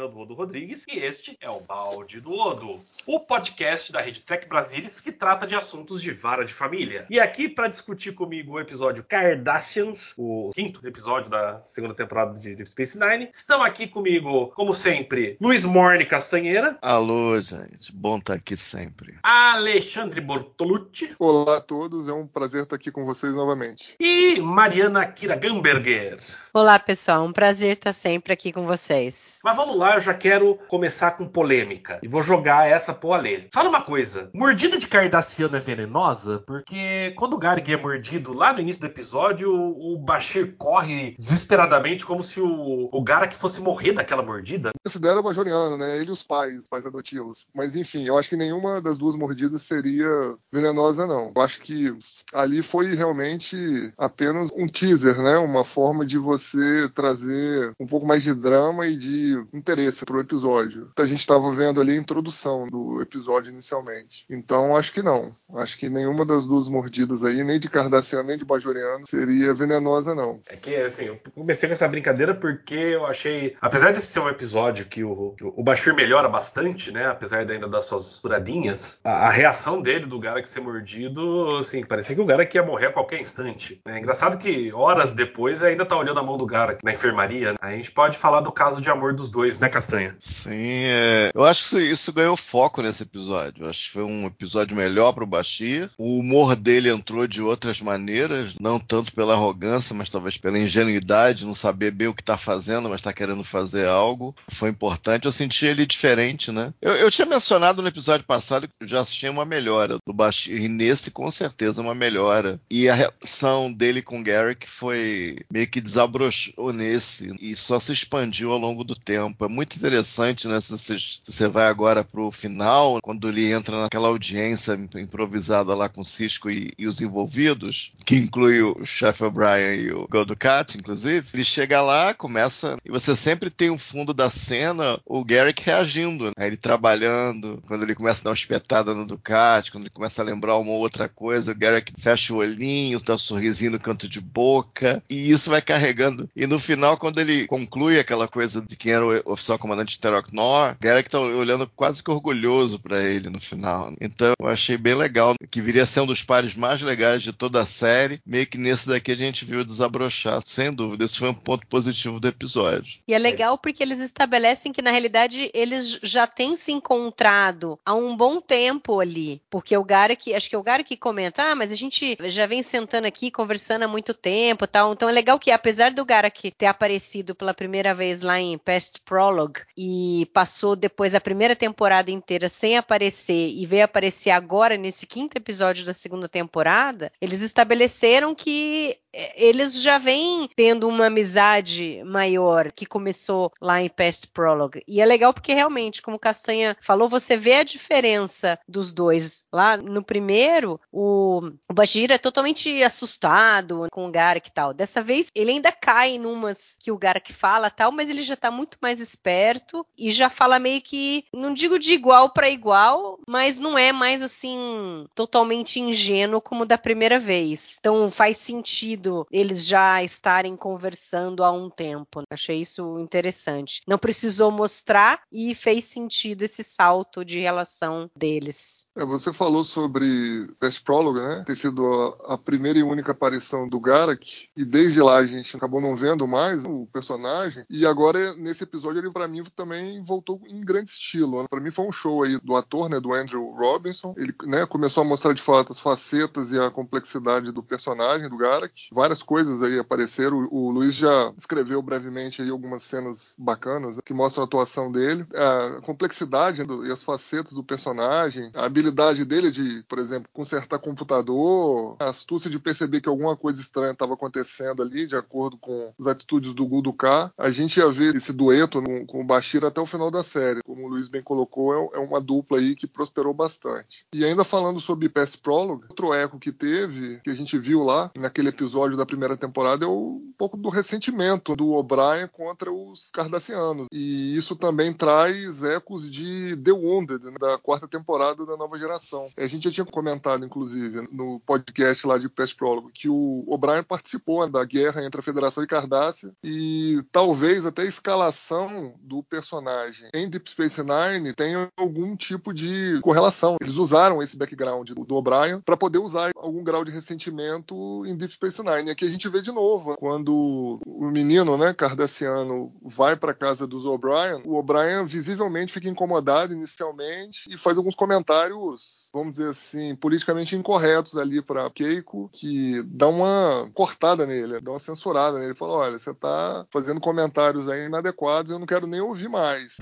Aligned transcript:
Eu 0.00 0.08
sou 0.08 0.08
o 0.08 0.12
Fernando 0.12 0.18
Odo 0.18 0.34
Rodrigues 0.34 0.86
e 0.88 0.98
este 0.98 1.36
é 1.42 1.50
o 1.50 1.60
Balde 1.60 2.20
do 2.20 2.32
Odo, 2.32 2.80
o 3.06 3.20
podcast 3.20 3.92
da 3.92 4.00
Rede 4.00 4.22
Trek 4.22 4.48
Brasilis 4.48 4.98
que 4.98 5.12
trata 5.12 5.46
de 5.46 5.54
assuntos 5.54 6.00
de 6.00 6.10
vara 6.10 6.42
de 6.42 6.54
família. 6.54 7.06
E 7.10 7.20
aqui 7.20 7.50
para 7.50 7.68
discutir 7.68 8.12
comigo 8.12 8.52
o 8.52 8.60
episódio 8.60 9.04
Cardassians, 9.04 10.14
o 10.16 10.50
quinto 10.54 10.86
episódio 10.88 11.30
da 11.30 11.60
segunda 11.66 11.92
temporada 11.92 12.38
de 12.38 12.54
Deep 12.54 12.70
Space 12.70 12.98
Nine, 12.98 13.28
estão 13.30 13.62
aqui 13.62 13.86
comigo, 13.86 14.46
como 14.56 14.72
sempre, 14.72 15.36
Luiz 15.38 15.66
Morne 15.66 16.06
Castanheira. 16.06 16.78
Alô, 16.80 17.38
gente. 17.38 17.92
Bom 17.92 18.16
estar 18.16 18.34
aqui 18.34 18.56
sempre. 18.56 19.18
Alexandre 19.22 20.22
Bortolucci. 20.22 21.14
Olá 21.18 21.58
a 21.58 21.60
todos, 21.60 22.08
é 22.08 22.12
um 22.12 22.26
prazer 22.26 22.62
estar 22.62 22.76
aqui 22.76 22.90
com 22.90 23.04
vocês 23.04 23.34
novamente. 23.34 23.96
E 24.00 24.40
Mariana 24.40 25.06
Kira 25.06 25.36
Gamberger. 25.36 26.16
Olá, 26.54 26.78
pessoal. 26.78 27.22
Um 27.22 27.32
prazer 27.34 27.72
estar 27.72 27.92
sempre 27.92 28.32
aqui 28.32 28.50
com 28.50 28.64
vocês. 28.66 29.29
Mas 29.42 29.56
vamos 29.56 29.76
lá, 29.76 29.94
eu 29.94 30.00
já 30.00 30.12
quero 30.12 30.58
começar 30.68 31.12
com 31.12 31.26
polêmica. 31.26 31.98
E 32.02 32.08
vou 32.08 32.22
jogar 32.22 32.68
essa 32.68 32.92
pro 32.92 33.12
Alê. 33.12 33.48
Fala 33.52 33.68
uma 33.68 33.82
coisa: 33.82 34.30
mordida 34.34 34.76
de 34.76 34.86
cardassiano 34.86 35.56
é 35.56 35.60
venenosa? 35.60 36.42
Porque 36.46 37.14
quando 37.16 37.34
o 37.34 37.38
Garg 37.38 37.66
é 37.72 37.76
mordido 37.76 38.32
lá 38.34 38.52
no 38.52 38.60
início 38.60 38.82
do 38.82 38.86
episódio, 38.86 39.52
o 39.52 39.98
Bashir 39.98 40.54
corre 40.58 41.14
desesperadamente 41.18 42.04
como 42.04 42.22
se 42.22 42.40
o, 42.40 42.88
o 42.92 43.02
Garak 43.02 43.34
fosse 43.34 43.60
morrer 43.60 43.92
daquela 43.92 44.22
mordida. 44.22 44.70
Esse 44.86 44.98
dela 44.98 45.20
é 45.20 45.22
bajoriano, 45.22 45.76
né? 45.76 45.96
Ele 45.96 46.10
e 46.10 46.12
os 46.12 46.22
pais, 46.22 46.60
pais 46.68 46.84
adotivos. 46.84 47.46
Mas 47.54 47.76
enfim, 47.76 48.04
eu 48.04 48.18
acho 48.18 48.28
que 48.28 48.36
nenhuma 48.36 48.80
das 48.80 48.98
duas 48.98 49.16
mordidas 49.16 49.62
seria 49.62 50.08
venenosa, 50.52 51.06
não. 51.06 51.32
Eu 51.34 51.42
acho 51.42 51.60
que 51.60 51.96
ali 52.32 52.62
foi 52.62 52.94
realmente 52.94 53.92
apenas 53.96 54.50
um 54.54 54.66
teaser, 54.66 55.22
né? 55.22 55.38
Uma 55.38 55.64
forma 55.64 56.04
de 56.04 56.18
você 56.18 56.88
trazer 56.90 57.72
um 57.78 57.86
pouco 57.86 58.06
mais 58.06 58.22
de 58.22 58.34
drama 58.34 58.86
e 58.86 58.96
de 58.96 59.29
interesse 59.52 60.04
pro 60.04 60.20
episódio. 60.20 60.90
A 60.98 61.04
gente 61.04 61.20
estava 61.20 61.50
vendo 61.54 61.80
ali 61.80 61.92
a 61.92 62.00
introdução 62.00 62.66
do 62.68 63.00
episódio 63.02 63.52
inicialmente. 63.52 64.24
Então 64.30 64.76
acho 64.76 64.92
que 64.92 65.02
não. 65.02 65.34
Acho 65.54 65.78
que 65.78 65.88
nenhuma 65.88 66.24
das 66.24 66.46
duas 66.46 66.68
mordidas 66.68 67.24
aí, 67.24 67.42
nem 67.42 67.58
de 67.58 67.68
Cardassiano 67.68 68.28
nem 68.28 68.38
de 68.38 68.44
Bajoriano, 68.44 69.06
seria 69.06 69.54
venenosa, 69.54 70.14
não. 70.14 70.40
É 70.46 70.56
que 70.56 70.74
assim, 70.76 71.06
eu 71.06 71.20
comecei 71.34 71.68
com 71.68 71.72
essa 71.72 71.88
brincadeira 71.88 72.34
porque 72.34 72.74
eu 72.74 73.06
achei. 73.06 73.56
Apesar 73.60 73.92
desse 73.92 74.06
ser 74.06 74.20
um 74.20 74.28
episódio 74.28 74.86
que 74.86 75.02
o, 75.04 75.34
o 75.40 75.62
Bashir 75.62 75.94
melhora 75.94 76.28
bastante, 76.28 76.90
né? 76.90 77.06
Apesar 77.06 77.38
ainda 77.50 77.68
das 77.68 77.84
suas 77.84 78.18
furadinhas, 78.18 79.00
a, 79.04 79.28
a 79.28 79.30
reação 79.30 79.80
dele 79.80 80.06
do 80.06 80.18
Garak 80.18 80.48
ser 80.48 80.60
mordido, 80.60 81.56
assim, 81.58 81.84
parecia 81.84 82.14
que 82.14 82.20
o 82.20 82.26
Garak 82.26 82.54
ia 82.54 82.62
morrer 82.62 82.86
a 82.86 82.92
qualquer 82.92 83.20
instante. 83.20 83.80
É 83.84 83.98
engraçado 83.98 84.38
que 84.38 84.72
horas 84.72 85.12
depois 85.12 85.62
ainda 85.62 85.84
tá 85.84 85.96
olhando 85.96 86.20
a 86.20 86.22
mão 86.22 86.36
do 86.36 86.46
Garak 86.46 86.84
na 86.84 86.92
enfermaria. 86.92 87.52
Né? 87.52 87.58
A 87.60 87.72
gente 87.72 87.90
pode 87.90 88.18
falar 88.18 88.40
do 88.40 88.52
caso 88.52 88.80
de 88.80 88.90
amor 88.90 89.14
dos 89.20 89.30
dois, 89.30 89.58
né, 89.58 89.68
Castanha? 89.68 90.16
Sim, 90.18 90.58
é... 90.62 91.30
eu 91.34 91.44
acho 91.44 91.70
que 91.70 91.82
isso 91.82 92.12
ganhou 92.12 92.36
foco 92.36 92.82
nesse 92.82 93.02
episódio. 93.02 93.64
Eu 93.64 93.70
acho 93.70 93.84
que 93.84 93.92
foi 93.92 94.02
um 94.02 94.26
episódio 94.26 94.76
melhor 94.76 95.12
pro 95.12 95.26
Bashir. 95.26 95.90
O 95.98 96.18
humor 96.18 96.56
dele 96.56 96.88
entrou 96.88 97.26
de 97.26 97.42
outras 97.42 97.80
maneiras, 97.80 98.54
não 98.58 98.78
tanto 98.78 99.12
pela 99.12 99.34
arrogância, 99.34 99.94
mas 99.94 100.08
talvez 100.08 100.36
pela 100.36 100.58
ingenuidade, 100.58 101.44
não 101.44 101.54
saber 101.54 101.90
bem 101.90 102.08
o 102.08 102.14
que 102.14 102.24
tá 102.24 102.36
fazendo, 102.36 102.88
mas 102.88 103.02
tá 103.02 103.12
querendo 103.12 103.44
fazer 103.44 103.86
algo. 103.86 104.34
Foi 104.48 104.70
importante. 104.70 105.26
Eu 105.26 105.32
senti 105.32 105.66
ele 105.66 105.86
diferente, 105.86 106.50
né? 106.50 106.72
Eu, 106.80 106.94
eu 106.94 107.10
tinha 107.10 107.26
mencionado 107.26 107.82
no 107.82 107.88
episódio 107.88 108.24
passado 108.26 108.68
que 108.68 108.86
já 108.86 109.00
assisti 109.00 109.28
uma 109.28 109.44
melhora 109.44 109.98
do 110.06 110.12
Bashir, 110.12 110.62
e 110.62 110.68
nesse, 110.68 111.10
com 111.10 111.30
certeza, 111.30 111.82
uma 111.82 111.94
melhora. 111.94 112.60
E 112.70 112.88
a 112.88 112.94
relação 112.94 113.72
dele 113.72 114.02
com 114.02 114.20
o 114.20 114.24
Garrick 114.24 114.66
foi 114.66 115.36
meio 115.52 115.66
que 115.66 115.80
desabrochou 115.80 116.72
nesse, 116.72 117.34
e 117.40 117.54
só 117.54 117.78
se 117.78 117.92
expandiu 117.92 118.52
ao 118.52 118.58
longo 118.58 118.82
do 118.82 118.94
tempo. 118.94 119.09
É 119.14 119.48
muito 119.48 119.76
interessante, 119.76 120.46
né? 120.46 120.60
Se 120.60 121.20
você, 121.24 121.48
vai 121.48 121.66
agora 121.66 122.04
pro 122.04 122.30
final, 122.30 123.00
quando 123.02 123.28
ele 123.28 123.50
entra 123.50 123.80
naquela 123.80 124.08
audiência 124.08 124.78
improvisada 124.96 125.74
lá 125.74 125.88
com 125.88 126.02
o 126.02 126.04
Cisco 126.04 126.50
e, 126.50 126.70
e 126.78 126.86
os 126.86 127.00
envolvidos, 127.00 127.92
que 128.04 128.16
inclui 128.16 128.60
o 128.62 128.84
chefe 128.84 129.24
O'Brien 129.24 129.80
e 129.80 129.92
o 129.92 130.06
Golducat, 130.08 130.76
inclusive, 130.76 131.26
ele 131.32 131.44
chega 131.44 131.80
lá, 131.80 132.12
começa, 132.12 132.76
e 132.84 132.90
você 132.90 133.16
sempre 133.16 133.50
tem 133.50 133.70
um 133.70 133.78
fundo 133.78 134.12
da 134.12 134.28
cena, 134.28 135.00
o 135.06 135.24
Garrick 135.24 135.62
reagindo, 135.64 136.26
né? 136.26 136.46
ele 136.46 136.56
trabalhando, 136.56 137.62
quando 137.66 137.82
ele 137.82 137.94
começa 137.94 138.20
a 138.20 138.24
dar 138.24 138.30
uma 138.30 138.34
espetada 138.34 138.94
no 138.94 139.06
Ducat, 139.06 139.70
quando 139.70 139.84
ele 139.84 139.94
começa 139.94 140.20
a 140.20 140.24
lembrar 140.24 140.56
uma 140.58 140.72
outra 140.72 141.08
coisa, 141.08 141.52
o 141.52 141.56
Garrick 141.56 141.92
fecha 141.98 142.34
o 142.34 142.38
olhinho, 142.38 143.00
tá 143.00 143.14
um 143.14 143.18
sorrisinho 143.18 143.72
no 143.72 143.80
canto 143.80 144.08
de 144.08 144.20
boca, 144.20 145.02
e 145.08 145.30
isso 145.30 145.50
vai 145.50 145.62
carregando. 145.62 146.28
E 146.36 146.46
no 146.46 146.58
final, 146.58 146.96
quando 146.96 147.18
ele 147.18 147.46
conclui 147.46 147.98
aquela 147.98 148.28
coisa 148.28 148.60
de 148.60 148.76
que 148.76 148.90
quem 148.90 148.96
era 149.00 149.24
o 149.26 149.32
oficial 149.32 149.58
comandante 149.58 149.98
Terok 149.98 150.34
Nor, 150.34 150.76
Garrick 150.80 151.08
tá 151.08 151.18
olhando 151.18 151.70
quase 151.74 152.02
que 152.02 152.10
orgulhoso 152.10 152.78
para 152.78 153.02
ele 153.02 153.30
no 153.30 153.40
final. 153.40 153.92
Então 154.00 154.32
eu 154.38 154.48
achei 154.48 154.76
bem 154.76 154.94
legal, 154.94 155.34
que 155.50 155.60
viria 155.60 155.82
a 155.82 155.86
ser 155.86 156.00
um 156.00 156.06
dos 156.06 156.22
pares 156.22 156.54
mais 156.54 156.80
legais 156.82 157.22
de 157.22 157.32
toda 157.32 157.60
a 157.60 157.66
série. 157.66 158.20
Meio 158.26 158.46
que 158.46 158.58
nesse 158.58 158.88
daqui 158.88 159.12
a 159.12 159.16
gente 159.16 159.44
viu 159.44 159.64
desabrochar, 159.64 160.40
sem 160.42 160.70
dúvida. 160.70 161.04
Esse 161.04 161.18
foi 161.18 161.30
um 161.30 161.34
ponto 161.34 161.66
positivo 161.66 162.20
do 162.20 162.28
episódio. 162.28 163.00
E 163.06 163.14
é 163.14 163.18
legal 163.18 163.58
porque 163.58 163.82
eles 163.82 164.00
estabelecem 164.00 164.72
que 164.72 164.82
na 164.82 164.90
realidade 164.90 165.50
eles 165.54 165.98
já 166.02 166.26
têm 166.26 166.56
se 166.56 166.72
encontrado 166.72 167.78
há 167.84 167.94
um 167.94 168.16
bom 168.16 168.40
tempo 168.40 169.00
ali. 169.00 169.40
Porque 169.50 169.76
o 169.76 169.84
Garrick, 169.84 170.34
acho 170.34 170.48
que 170.48 170.54
é 170.54 170.58
o 170.58 170.62
Garrick 170.62 170.96
comenta, 170.96 171.50
ah, 171.50 171.54
mas 171.54 171.72
a 171.72 171.76
gente 171.76 172.16
já 172.24 172.46
vem 172.46 172.62
sentando 172.62 173.06
aqui 173.06 173.30
conversando 173.30 173.84
há 173.84 173.88
muito 173.88 174.12
tempo 174.14 174.66
tal. 174.66 174.92
Então 174.92 175.08
é 175.08 175.12
legal 175.12 175.38
que 175.38 175.50
apesar 175.50 175.92
do 175.92 176.04
Garrick 176.04 176.50
ter 176.50 176.66
aparecido 176.66 177.34
pela 177.34 177.54
primeira 177.54 177.94
vez 177.94 178.22
lá 178.22 178.38
em 178.40 178.58
Past 178.90 179.00
Prologue 179.04 179.60
e 179.76 180.28
passou 180.32 180.74
depois 180.74 181.14
a 181.14 181.20
primeira 181.20 181.54
temporada 181.54 182.10
inteira 182.10 182.48
sem 182.48 182.76
aparecer 182.76 183.50
e 183.54 183.64
veio 183.64 183.84
aparecer 183.84 184.30
agora 184.30 184.76
nesse 184.76 185.06
quinto 185.06 185.36
episódio 185.36 185.84
da 185.84 185.94
segunda 185.94 186.28
temporada, 186.28 187.12
eles 187.20 187.40
estabeleceram 187.42 188.34
que 188.34 188.98
eles 189.12 189.80
já 189.80 189.98
vêm 189.98 190.48
tendo 190.54 190.88
uma 190.88 191.06
amizade 191.06 192.02
maior 192.04 192.70
que 192.72 192.86
começou 192.86 193.52
lá 193.60 193.82
em 193.82 193.88
Past 193.88 194.28
Prologue. 194.28 194.82
E 194.86 195.00
é 195.00 195.06
legal 195.06 195.32
porque 195.32 195.52
realmente, 195.52 196.02
como 196.02 196.18
Castanha 196.18 196.76
falou, 196.80 197.08
você 197.08 197.36
vê 197.36 197.54
a 197.54 197.64
diferença 197.64 198.58
dos 198.68 198.92
dois. 198.92 199.44
Lá 199.52 199.76
no 199.76 200.02
primeiro, 200.02 200.80
o, 200.92 201.50
o 201.68 201.74
Bashir 201.74 202.10
é 202.12 202.18
totalmente 202.18 202.82
assustado 202.82 203.88
com 203.90 204.06
o 204.06 204.10
Garak 204.10 204.48
e 204.48 204.52
tal. 204.52 204.72
Dessa 204.72 205.02
vez, 205.02 205.26
ele 205.34 205.50
ainda 205.50 205.72
cai 205.72 206.18
numas 206.18 206.76
que 206.78 206.92
o 206.92 206.98
Garak 206.98 207.32
fala 207.32 207.70
tal, 207.70 207.92
mas 207.92 208.08
ele 208.08 208.22
já 208.22 208.36
tá 208.36 208.50
muito 208.50 208.78
mais 208.80 209.00
esperto 209.00 209.84
e 209.98 210.10
já 210.10 210.30
fala 210.30 210.58
meio 210.58 210.80
que, 210.80 211.24
não 211.32 211.52
digo 211.52 211.78
de 211.78 211.92
igual 211.94 212.30
para 212.30 212.48
igual, 212.48 213.18
mas 213.26 213.58
não 213.58 213.76
é 213.76 213.92
mais 213.92 214.22
assim 214.22 215.06
totalmente 215.14 215.80
ingênuo 215.80 216.40
como 216.40 216.64
da 216.64 216.78
primeira 216.78 217.18
vez. 217.18 217.76
Então 217.80 218.10
faz 218.10 218.36
sentido 218.36 218.99
sentido 219.00 219.26
eles 219.30 219.64
já 219.66 220.02
estarem 220.02 220.56
conversando 220.56 221.42
há 221.42 221.50
um 221.50 221.70
tempo. 221.70 222.20
Né? 222.20 222.26
Achei 222.30 222.60
isso 222.60 222.98
interessante. 222.98 223.82
Não 223.86 223.98
precisou 223.98 224.50
mostrar 224.50 225.22
e 225.32 225.54
fez 225.54 225.84
sentido 225.84 226.42
esse 226.42 226.62
salto 226.62 227.24
de 227.24 227.40
relação 227.40 228.10
deles. 228.14 228.79
É, 228.96 229.04
você 229.04 229.32
falou 229.32 229.64
sobre 229.64 230.48
Best 230.60 230.82
Prologue, 230.82 231.20
né? 231.20 231.44
Ter 231.46 231.54
sido 231.54 232.16
a, 232.26 232.34
a, 232.34 232.38
primeira 232.38 232.78
e 232.78 232.82
única 232.82 233.12
aparição 233.12 233.68
do 233.68 233.78
Garak. 233.78 234.48
E 234.56 234.64
desde 234.64 235.00
lá 235.00 235.16
a 235.16 235.26
gente 235.26 235.56
acabou 235.56 235.80
não 235.80 235.96
vendo 235.96 236.26
mais 236.26 236.64
o 236.64 236.86
personagem. 236.92 237.64
E 237.70 237.86
agora, 237.86 238.34
nesse 238.34 238.64
episódio, 238.64 239.00
ele 239.00 239.10
para 239.10 239.28
mim 239.28 239.44
também 239.54 240.02
voltou 240.02 240.40
em 240.46 240.60
grande 240.60 240.90
estilo. 240.90 241.40
Né? 241.40 241.48
Para 241.48 241.60
mim 241.60 241.70
foi 241.70 241.86
um 241.86 241.92
show 241.92 242.22
aí 242.22 242.38
do 242.42 242.56
ator, 242.56 242.88
né? 242.88 242.98
Do 242.98 243.14
Andrew 243.14 243.54
Robinson. 243.56 244.12
Ele 244.16 244.34
né, 244.44 244.66
começou 244.66 245.02
a 245.02 245.06
mostrar 245.06 245.32
de 245.34 245.42
fato 245.42 245.72
as 245.72 245.78
facetas 245.78 246.50
e 246.50 246.58
a 246.58 246.70
complexidade 246.70 247.52
do 247.52 247.62
personagem, 247.62 248.28
do 248.28 248.36
Garak. 248.36 248.88
Várias 248.92 249.22
coisas 249.22 249.62
aí 249.62 249.78
apareceram. 249.78 250.42
O, 250.50 250.66
o 250.66 250.70
Luiz 250.70 250.94
já 250.94 251.32
escreveu 251.38 251.80
brevemente 251.80 252.42
aí 252.42 252.50
algumas 252.50 252.82
cenas 252.82 253.34
bacanas 253.38 253.96
né, 253.96 254.02
que 254.04 254.12
mostram 254.12 254.42
a 254.42 254.46
atuação 254.46 254.90
dele. 254.90 255.24
A 255.32 255.80
complexidade 255.80 256.64
do, 256.64 256.84
e 256.84 256.90
as 256.90 257.04
facetas 257.04 257.52
do 257.52 257.62
personagem. 257.62 258.50
A 258.54 258.64
habilidade 258.64 258.79
dele 259.24 259.50
de, 259.50 259.82
por 259.88 259.98
exemplo, 259.98 260.28
consertar 260.32 260.78
computador, 260.78 261.96
a 261.98 262.10
astúcia 262.10 262.50
de 262.50 262.58
perceber 262.58 263.00
que 263.00 263.08
alguma 263.08 263.36
coisa 263.36 263.60
estranha 263.60 263.92
estava 263.92 264.14
acontecendo 264.14 264.82
ali, 264.82 265.06
de 265.06 265.16
acordo 265.16 265.56
com 265.58 265.92
as 265.98 266.06
atitudes 266.06 266.54
do 266.54 266.66
Guldukat. 266.66 267.32
A 267.36 267.50
gente 267.50 267.78
ia 267.78 267.88
ver 267.90 268.14
esse 268.16 268.32
dueto 268.32 268.80
no, 268.80 269.06
com 269.06 269.20
o 269.20 269.24
Bashir 269.24 269.64
até 269.64 269.80
o 269.80 269.86
final 269.86 270.10
da 270.10 270.22
série. 270.22 270.62
Como 270.62 270.86
o 270.86 270.88
Luiz 270.88 271.08
bem 271.08 271.22
colocou, 271.22 271.74
é, 271.74 271.96
é 271.96 271.98
uma 271.98 272.20
dupla 272.20 272.58
aí 272.58 272.74
que 272.74 272.86
prosperou 272.86 273.34
bastante. 273.34 274.04
E 274.14 274.24
ainda 274.24 274.44
falando 274.44 274.80
sobre 274.80 275.08
Pass 275.08 275.36
Prologue, 275.36 275.86
outro 275.88 276.12
eco 276.12 276.38
que 276.38 276.52
teve, 276.52 277.20
que 277.20 277.30
a 277.30 277.34
gente 277.34 277.58
viu 277.58 277.82
lá 277.82 278.10
naquele 278.16 278.48
episódio 278.48 278.96
da 278.96 279.06
primeira 279.06 279.36
temporada, 279.36 279.84
é 279.84 279.88
um 279.88 280.32
pouco 280.36 280.56
do 280.56 280.68
ressentimento 280.68 281.56
do 281.56 281.70
O'Brien 281.72 282.28
contra 282.32 282.72
os 282.72 283.10
Cardassianos. 283.10 283.88
E 283.92 284.36
isso 284.36 284.56
também 284.56 284.92
traz 284.92 285.62
ecos 285.62 286.10
de 286.10 286.56
The 286.56 286.72
Wounded, 286.72 287.24
né, 287.24 287.34
da 287.38 287.58
quarta 287.58 287.86
temporada 287.88 288.46
da 288.46 288.56
nova 288.56 288.69
nova 288.70 288.78
geração. 288.78 289.28
A 289.36 289.46
gente 289.46 289.64
já 289.64 289.70
tinha 289.70 289.84
comentado, 289.84 290.44
inclusive, 290.44 291.08
no 291.10 291.40
podcast 291.40 292.06
lá 292.06 292.16
de 292.18 292.28
Pest 292.28 292.56
Prólogo, 292.56 292.90
que 292.94 293.08
o 293.08 293.44
O'Brien 293.48 293.82
participou 293.82 294.48
da 294.48 294.64
guerra 294.64 295.04
entre 295.04 295.20
a 295.20 295.24
Federação 295.24 295.64
e 295.64 295.66
Cardassia 295.66 296.32
e 296.44 297.02
talvez 297.10 297.66
até 297.66 297.82
a 297.82 297.86
escalação 297.86 298.94
do 299.00 299.22
personagem 299.22 300.08
em 300.14 300.28
Deep 300.28 300.48
Space 300.50 300.80
Nine 300.80 301.32
tenha 301.34 301.68
algum 301.76 302.16
tipo 302.16 302.54
de 302.54 303.00
correlação. 303.02 303.56
Eles 303.60 303.76
usaram 303.76 304.22
esse 304.22 304.36
background 304.36 304.90
do 304.90 305.16
O'Brien 305.16 305.60
para 305.60 305.76
poder 305.76 305.98
usar 305.98 306.30
algum 306.36 306.62
grau 306.62 306.84
de 306.84 306.92
ressentimento 306.92 308.06
em 308.06 308.16
Deep 308.16 308.34
Space 308.34 308.62
Nine. 308.62 308.88
E 308.88 308.90
aqui 308.92 309.04
a 309.04 309.10
gente 309.10 309.28
vê 309.28 309.42
de 309.42 309.50
novo, 309.50 309.96
quando 309.96 310.78
o 310.86 311.10
menino, 311.10 311.56
né, 311.56 311.74
cardassiano, 311.74 312.72
vai 312.82 313.16
para 313.16 313.34
casa 313.34 313.66
dos 313.66 313.84
O'Brien, 313.84 314.42
o 314.44 314.56
O'Brien 314.56 315.04
visivelmente 315.04 315.72
fica 315.72 315.88
incomodado 315.88 316.52
inicialmente 316.52 317.48
e 317.52 317.58
faz 317.58 317.76
alguns 317.76 317.94
comentários 317.94 318.59
comentários, 318.60 319.10
vamos 319.12 319.32
dizer 319.32 319.50
assim, 319.50 319.94
politicamente 319.94 320.54
incorretos 320.56 321.16
ali 321.16 321.40
para 321.40 321.70
Keiko, 321.70 322.28
que 322.32 322.82
dá 322.84 323.08
uma 323.08 323.70
cortada 323.74 324.26
nele, 324.26 324.60
dá 324.60 324.72
uma 324.72 324.78
censurada 324.78 325.38
nele. 325.38 325.54
Fala: 325.54 325.72
olha, 325.72 325.98
você 325.98 326.12
tá 326.14 326.66
fazendo 326.70 327.00
comentários 327.00 327.68
aí 327.68 327.86
inadequados, 327.86 328.50
eu 328.50 328.58
não 328.58 328.66
quero 328.66 328.86
nem 328.86 329.00
ouvir 329.00 329.28
mais. 329.28 329.76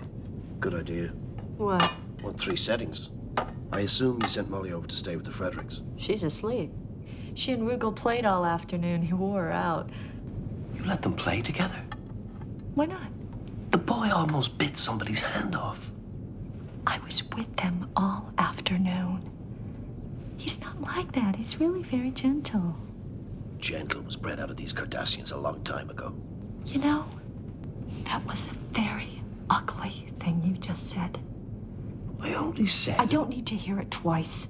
Good 0.60 0.76
idea. 0.76 1.14
What? 1.58 1.90
On 2.24 2.32
three 2.32 2.56
settings. 2.56 3.10
I 3.72 3.82
assume 3.82 4.18
you 4.22 4.28
sent 4.28 4.48
Molly 4.48 4.72
over 4.72 4.86
to 4.86 4.96
stay 4.96 5.16
with 5.16 5.24
the 5.24 5.32
Fredericks. 5.32 5.82
She's 5.96 6.24
asleep. 6.24 6.70
She 7.34 7.52
and 7.52 7.62
Rugal 7.62 7.94
played 7.94 8.24
all 8.24 8.44
afternoon. 8.44 9.02
He 9.08 9.12
wore 9.12 9.42
her 9.42 9.52
out. 9.52 9.90
You 10.74 10.84
let 10.84 11.02
them 11.02 11.14
play 11.14 11.42
together? 11.42 11.82
Why 12.74 12.86
not? 12.86 13.10
The 13.70 13.78
boy 13.78 14.10
almost 14.12 14.56
bit 14.56 14.78
somebody's 14.78 15.20
hand 15.20 15.54
off. 15.54 15.90
I 16.88 16.98
was 17.04 17.22
with 17.36 17.54
them 17.56 17.86
all 17.94 18.32
afternoon. 18.38 19.20
He's 20.38 20.58
not 20.62 20.80
like 20.80 21.12
that. 21.12 21.36
He's 21.36 21.60
really 21.60 21.82
very 21.82 22.10
gentle. 22.12 22.76
Gentle 23.58 24.00
was 24.00 24.16
bred 24.16 24.40
out 24.40 24.50
of 24.50 24.56
these 24.56 24.72
Cardassians 24.72 25.30
a 25.30 25.36
long 25.36 25.62
time 25.62 25.90
ago. 25.90 26.14
You 26.68 26.80
know, 26.80 27.04
that 28.06 28.26
was 28.26 28.48
a 28.48 28.74
very 28.74 29.20
ugly 29.50 29.92
thing 30.18 30.42
you 30.46 30.54
just 30.54 30.88
said. 30.88 31.18
I 32.22 32.32
only 32.32 32.64
said. 32.64 32.98
I 32.98 33.04
don't 33.04 33.28
need 33.28 33.48
to 33.48 33.54
hear 33.54 33.78
it 33.80 33.90
twice. 33.90 34.48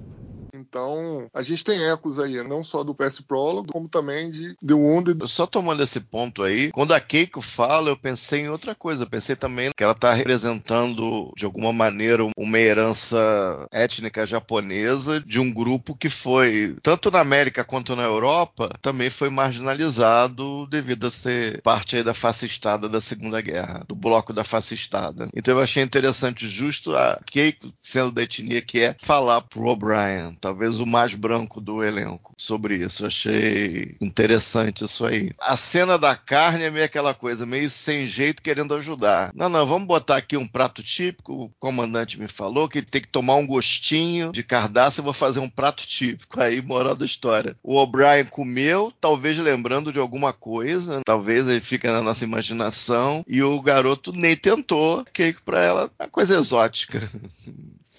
Então, 0.69 1.27
a 1.33 1.41
gente 1.41 1.63
tem 1.63 1.83
ecos 1.89 2.19
aí, 2.19 2.43
não 2.47 2.63
só 2.63 2.83
do 2.83 2.93
PS 2.93 3.21
Prologue, 3.21 3.71
como 3.71 3.89
também 3.89 4.29
de 4.29 4.55
The 4.65 4.75
Wounded. 4.75 5.27
Só 5.27 5.47
tomando 5.47 5.81
esse 5.81 5.99
ponto 6.01 6.43
aí, 6.43 6.71
quando 6.71 6.93
a 6.93 6.99
Keiko 6.99 7.41
fala, 7.41 7.89
eu 7.89 7.97
pensei 7.97 8.41
em 8.41 8.49
outra 8.49 8.75
coisa. 8.75 9.03
Eu 9.03 9.09
pensei 9.09 9.35
também 9.35 9.71
que 9.75 9.83
ela 9.83 9.93
está 9.93 10.13
representando, 10.13 11.33
de 11.35 11.43
alguma 11.43 11.73
maneira, 11.73 12.23
uma 12.37 12.59
herança 12.59 13.67
étnica 13.71 14.27
japonesa 14.27 15.19
de 15.21 15.39
um 15.39 15.51
grupo 15.51 15.95
que 15.95 16.09
foi, 16.09 16.75
tanto 16.83 17.09
na 17.09 17.19
América 17.19 17.63
quanto 17.63 17.95
na 17.95 18.03
Europa, 18.03 18.69
também 18.79 19.09
foi 19.09 19.29
marginalizado 19.29 20.67
devido 20.67 21.07
a 21.07 21.11
ser 21.11 21.61
parte 21.63 21.95
aí 21.95 22.03
da 22.03 22.13
fascistada 22.13 22.87
da 22.87 23.01
Segunda 23.01 23.41
Guerra, 23.41 23.83
do 23.87 23.95
bloco 23.95 24.33
da 24.33 24.43
fascistada. 24.43 25.27
Então 25.35 25.57
eu 25.57 25.63
achei 25.63 25.81
interessante 25.81 26.47
justo 26.47 26.95
a 26.95 27.19
Keiko, 27.25 27.71
sendo 27.79 28.11
da 28.11 28.21
etnia 28.21 28.61
que 28.61 28.81
é, 28.81 28.95
falar 28.99 29.41
pro 29.41 29.65
O'Brien, 29.65 30.35
tá? 30.39 30.58
Talvez 30.59 30.79
o 30.81 30.85
mais 30.85 31.13
branco 31.13 31.61
do 31.61 31.81
elenco, 31.81 32.33
sobre 32.37 32.75
isso. 32.75 33.05
Achei 33.05 33.95
interessante 34.01 34.83
isso 34.83 35.05
aí. 35.05 35.31
A 35.39 35.55
cena 35.55 35.97
da 35.97 36.17
carne 36.17 36.65
é 36.65 36.69
meio 36.69 36.83
aquela 36.83 37.13
coisa, 37.13 37.45
meio 37.45 37.69
sem 37.69 38.05
jeito, 38.05 38.43
querendo 38.43 38.75
ajudar. 38.75 39.31
Não, 39.33 39.47
não, 39.47 39.65
vamos 39.65 39.87
botar 39.87 40.17
aqui 40.17 40.35
um 40.35 40.45
prato 40.45 40.83
típico. 40.83 41.33
O 41.33 41.49
comandante 41.59 42.19
me 42.19 42.27
falou 42.27 42.67
que 42.67 42.81
tem 42.81 43.01
que 43.01 43.07
tomar 43.07 43.35
um 43.35 43.47
gostinho 43.47 44.33
de 44.33 44.43
cardápio, 44.43 44.99
eu 44.99 45.03
vou 45.05 45.13
fazer 45.13 45.39
um 45.39 45.49
prato 45.49 45.87
típico. 45.87 46.41
Aí, 46.41 46.61
moral 46.61 46.95
da 46.95 47.05
história. 47.05 47.55
O 47.63 47.77
O'Brien 47.77 48.25
comeu, 48.25 48.91
talvez 48.99 49.37
lembrando 49.37 49.93
de 49.93 49.99
alguma 49.99 50.33
coisa, 50.33 51.01
talvez 51.05 51.47
ele 51.47 51.61
fica 51.61 51.93
na 51.93 52.01
nossa 52.01 52.25
imaginação, 52.25 53.23
e 53.27 53.41
o 53.41 53.61
garoto 53.61 54.11
nem 54.11 54.35
tentou, 54.35 55.05
que 55.13 55.33
para 55.45 55.63
ela 55.63 55.91
é 55.99 56.07
coisa 56.07 56.37
exótica. 56.37 56.99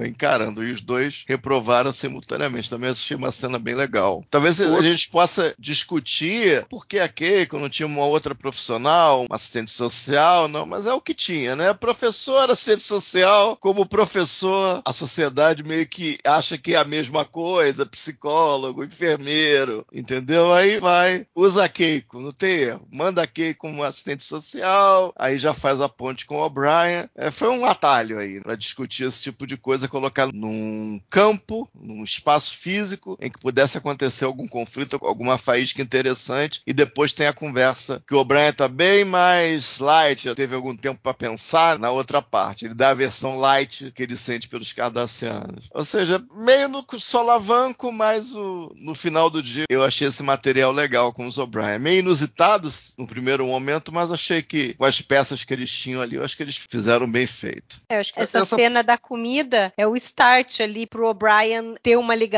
Foi 0.00 0.08
encarando, 0.08 0.64
e 0.64 0.72
os 0.72 0.80
dois 0.80 1.26
reprovaram 1.28 1.92
simultaneamente 1.92 2.49
simultaneamente. 2.50 2.70
Também 2.70 2.90
assisti 2.90 3.14
uma 3.14 3.30
cena 3.30 3.58
bem 3.58 3.74
legal. 3.74 4.24
Talvez 4.28 4.60
a 4.60 4.82
gente 4.82 5.08
possa 5.08 5.54
discutir 5.58 6.64
por 6.68 6.86
que 6.86 6.98
a 6.98 7.08
Keiko 7.08 7.58
não 7.58 7.68
tinha 7.68 7.86
uma 7.86 8.04
outra 8.04 8.34
profissional, 8.34 9.24
uma 9.24 9.36
assistente 9.36 9.70
social, 9.70 10.48
não, 10.48 10.66
mas 10.66 10.86
é 10.86 10.92
o 10.92 11.00
que 11.00 11.14
tinha, 11.14 11.54
né? 11.54 11.72
Professor, 11.74 12.50
assistente 12.50 12.82
social, 12.82 13.56
como 13.56 13.86
professor, 13.86 14.82
a 14.84 14.92
sociedade 14.92 15.62
meio 15.62 15.86
que 15.86 16.18
acha 16.24 16.58
que 16.58 16.74
é 16.74 16.78
a 16.78 16.84
mesma 16.84 17.24
coisa, 17.24 17.86
psicólogo, 17.86 18.84
enfermeiro, 18.84 19.86
entendeu? 19.92 20.52
Aí 20.52 20.78
vai, 20.78 21.26
usa 21.34 21.64
a 21.64 21.68
Keiko, 21.68 22.20
não 22.20 22.32
tem 22.32 22.50
erro. 22.50 22.88
Manda 22.92 23.22
a 23.22 23.26
Keiko 23.26 23.60
como 23.60 23.84
assistente 23.84 24.24
social, 24.24 25.12
aí 25.16 25.38
já 25.38 25.52
faz 25.52 25.80
a 25.80 25.88
ponte 25.88 26.24
com 26.26 26.36
o 26.36 26.44
O'Brien. 26.44 27.08
É, 27.14 27.30
foi 27.30 27.48
um 27.48 27.66
atalho 27.66 28.18
aí 28.18 28.40
para 28.40 28.54
discutir 28.54 29.04
esse 29.04 29.22
tipo 29.22 29.46
de 29.46 29.56
coisa, 29.56 29.88
colocar 29.88 30.30
num 30.32 31.00
campo, 31.10 31.68
num 31.74 32.02
espaço 32.04 32.39
espaço 32.40 32.56
físico 32.56 33.18
em 33.20 33.30
que 33.30 33.38
pudesse 33.38 33.76
acontecer 33.76 34.24
algum 34.24 34.48
conflito, 34.48 34.98
alguma 35.02 35.36
faísca 35.36 35.82
interessante, 35.82 36.62
e 36.66 36.72
depois 36.72 37.12
tem 37.12 37.26
a 37.26 37.32
conversa 37.32 38.02
que 38.06 38.14
o 38.14 38.18
O'Brien 38.18 38.48
está 38.48 38.66
bem 38.66 39.04
mais 39.04 39.78
light, 39.78 40.24
já 40.24 40.34
teve 40.34 40.54
algum 40.54 40.74
tempo 40.74 40.98
para 41.02 41.14
pensar 41.14 41.78
na 41.78 41.90
outra 41.90 42.22
parte. 42.22 42.64
Ele 42.64 42.74
dá 42.74 42.90
a 42.90 42.94
versão 42.94 43.38
light 43.38 43.92
que 43.92 44.02
ele 44.02 44.16
sente 44.16 44.48
pelos 44.48 44.72
cardassianos. 44.72 45.68
Ou 45.72 45.84
seja, 45.84 46.22
meio 46.34 46.68
no 46.68 46.84
solavanco, 46.98 47.92
mas 47.92 48.34
o, 48.34 48.72
no 48.78 48.94
final 48.94 49.28
do 49.28 49.42
dia 49.42 49.64
eu 49.68 49.84
achei 49.84 50.08
esse 50.08 50.22
material 50.22 50.72
legal 50.72 51.12
com 51.12 51.26
os 51.26 51.38
O'Brien. 51.38 51.78
Meio 51.78 52.00
inusitados 52.00 52.94
no 52.98 53.06
primeiro 53.06 53.46
momento, 53.46 53.92
mas 53.92 54.10
achei 54.10 54.42
que 54.42 54.74
com 54.74 54.84
as 54.84 55.00
peças 55.00 55.44
que 55.44 55.52
eles 55.52 55.70
tinham 55.70 56.00
ali, 56.00 56.16
eu 56.16 56.24
acho 56.24 56.36
que 56.36 56.42
eles 56.42 56.56
fizeram 56.56 57.10
bem 57.10 57.26
feito. 57.26 57.80
É, 57.88 57.96
eu 57.96 58.00
acho 58.00 58.14
que 58.14 58.20
essa, 58.20 58.38
essa 58.38 58.56
cena 58.56 58.82
da 58.82 58.96
comida 58.96 59.72
é 59.76 59.86
o 59.86 59.96
start 59.96 60.60
ali 60.60 60.86
pro 60.86 61.06
O'Brien 61.06 61.74
ter 61.82 61.96
uma 61.96 62.14
ligação 62.14 62.29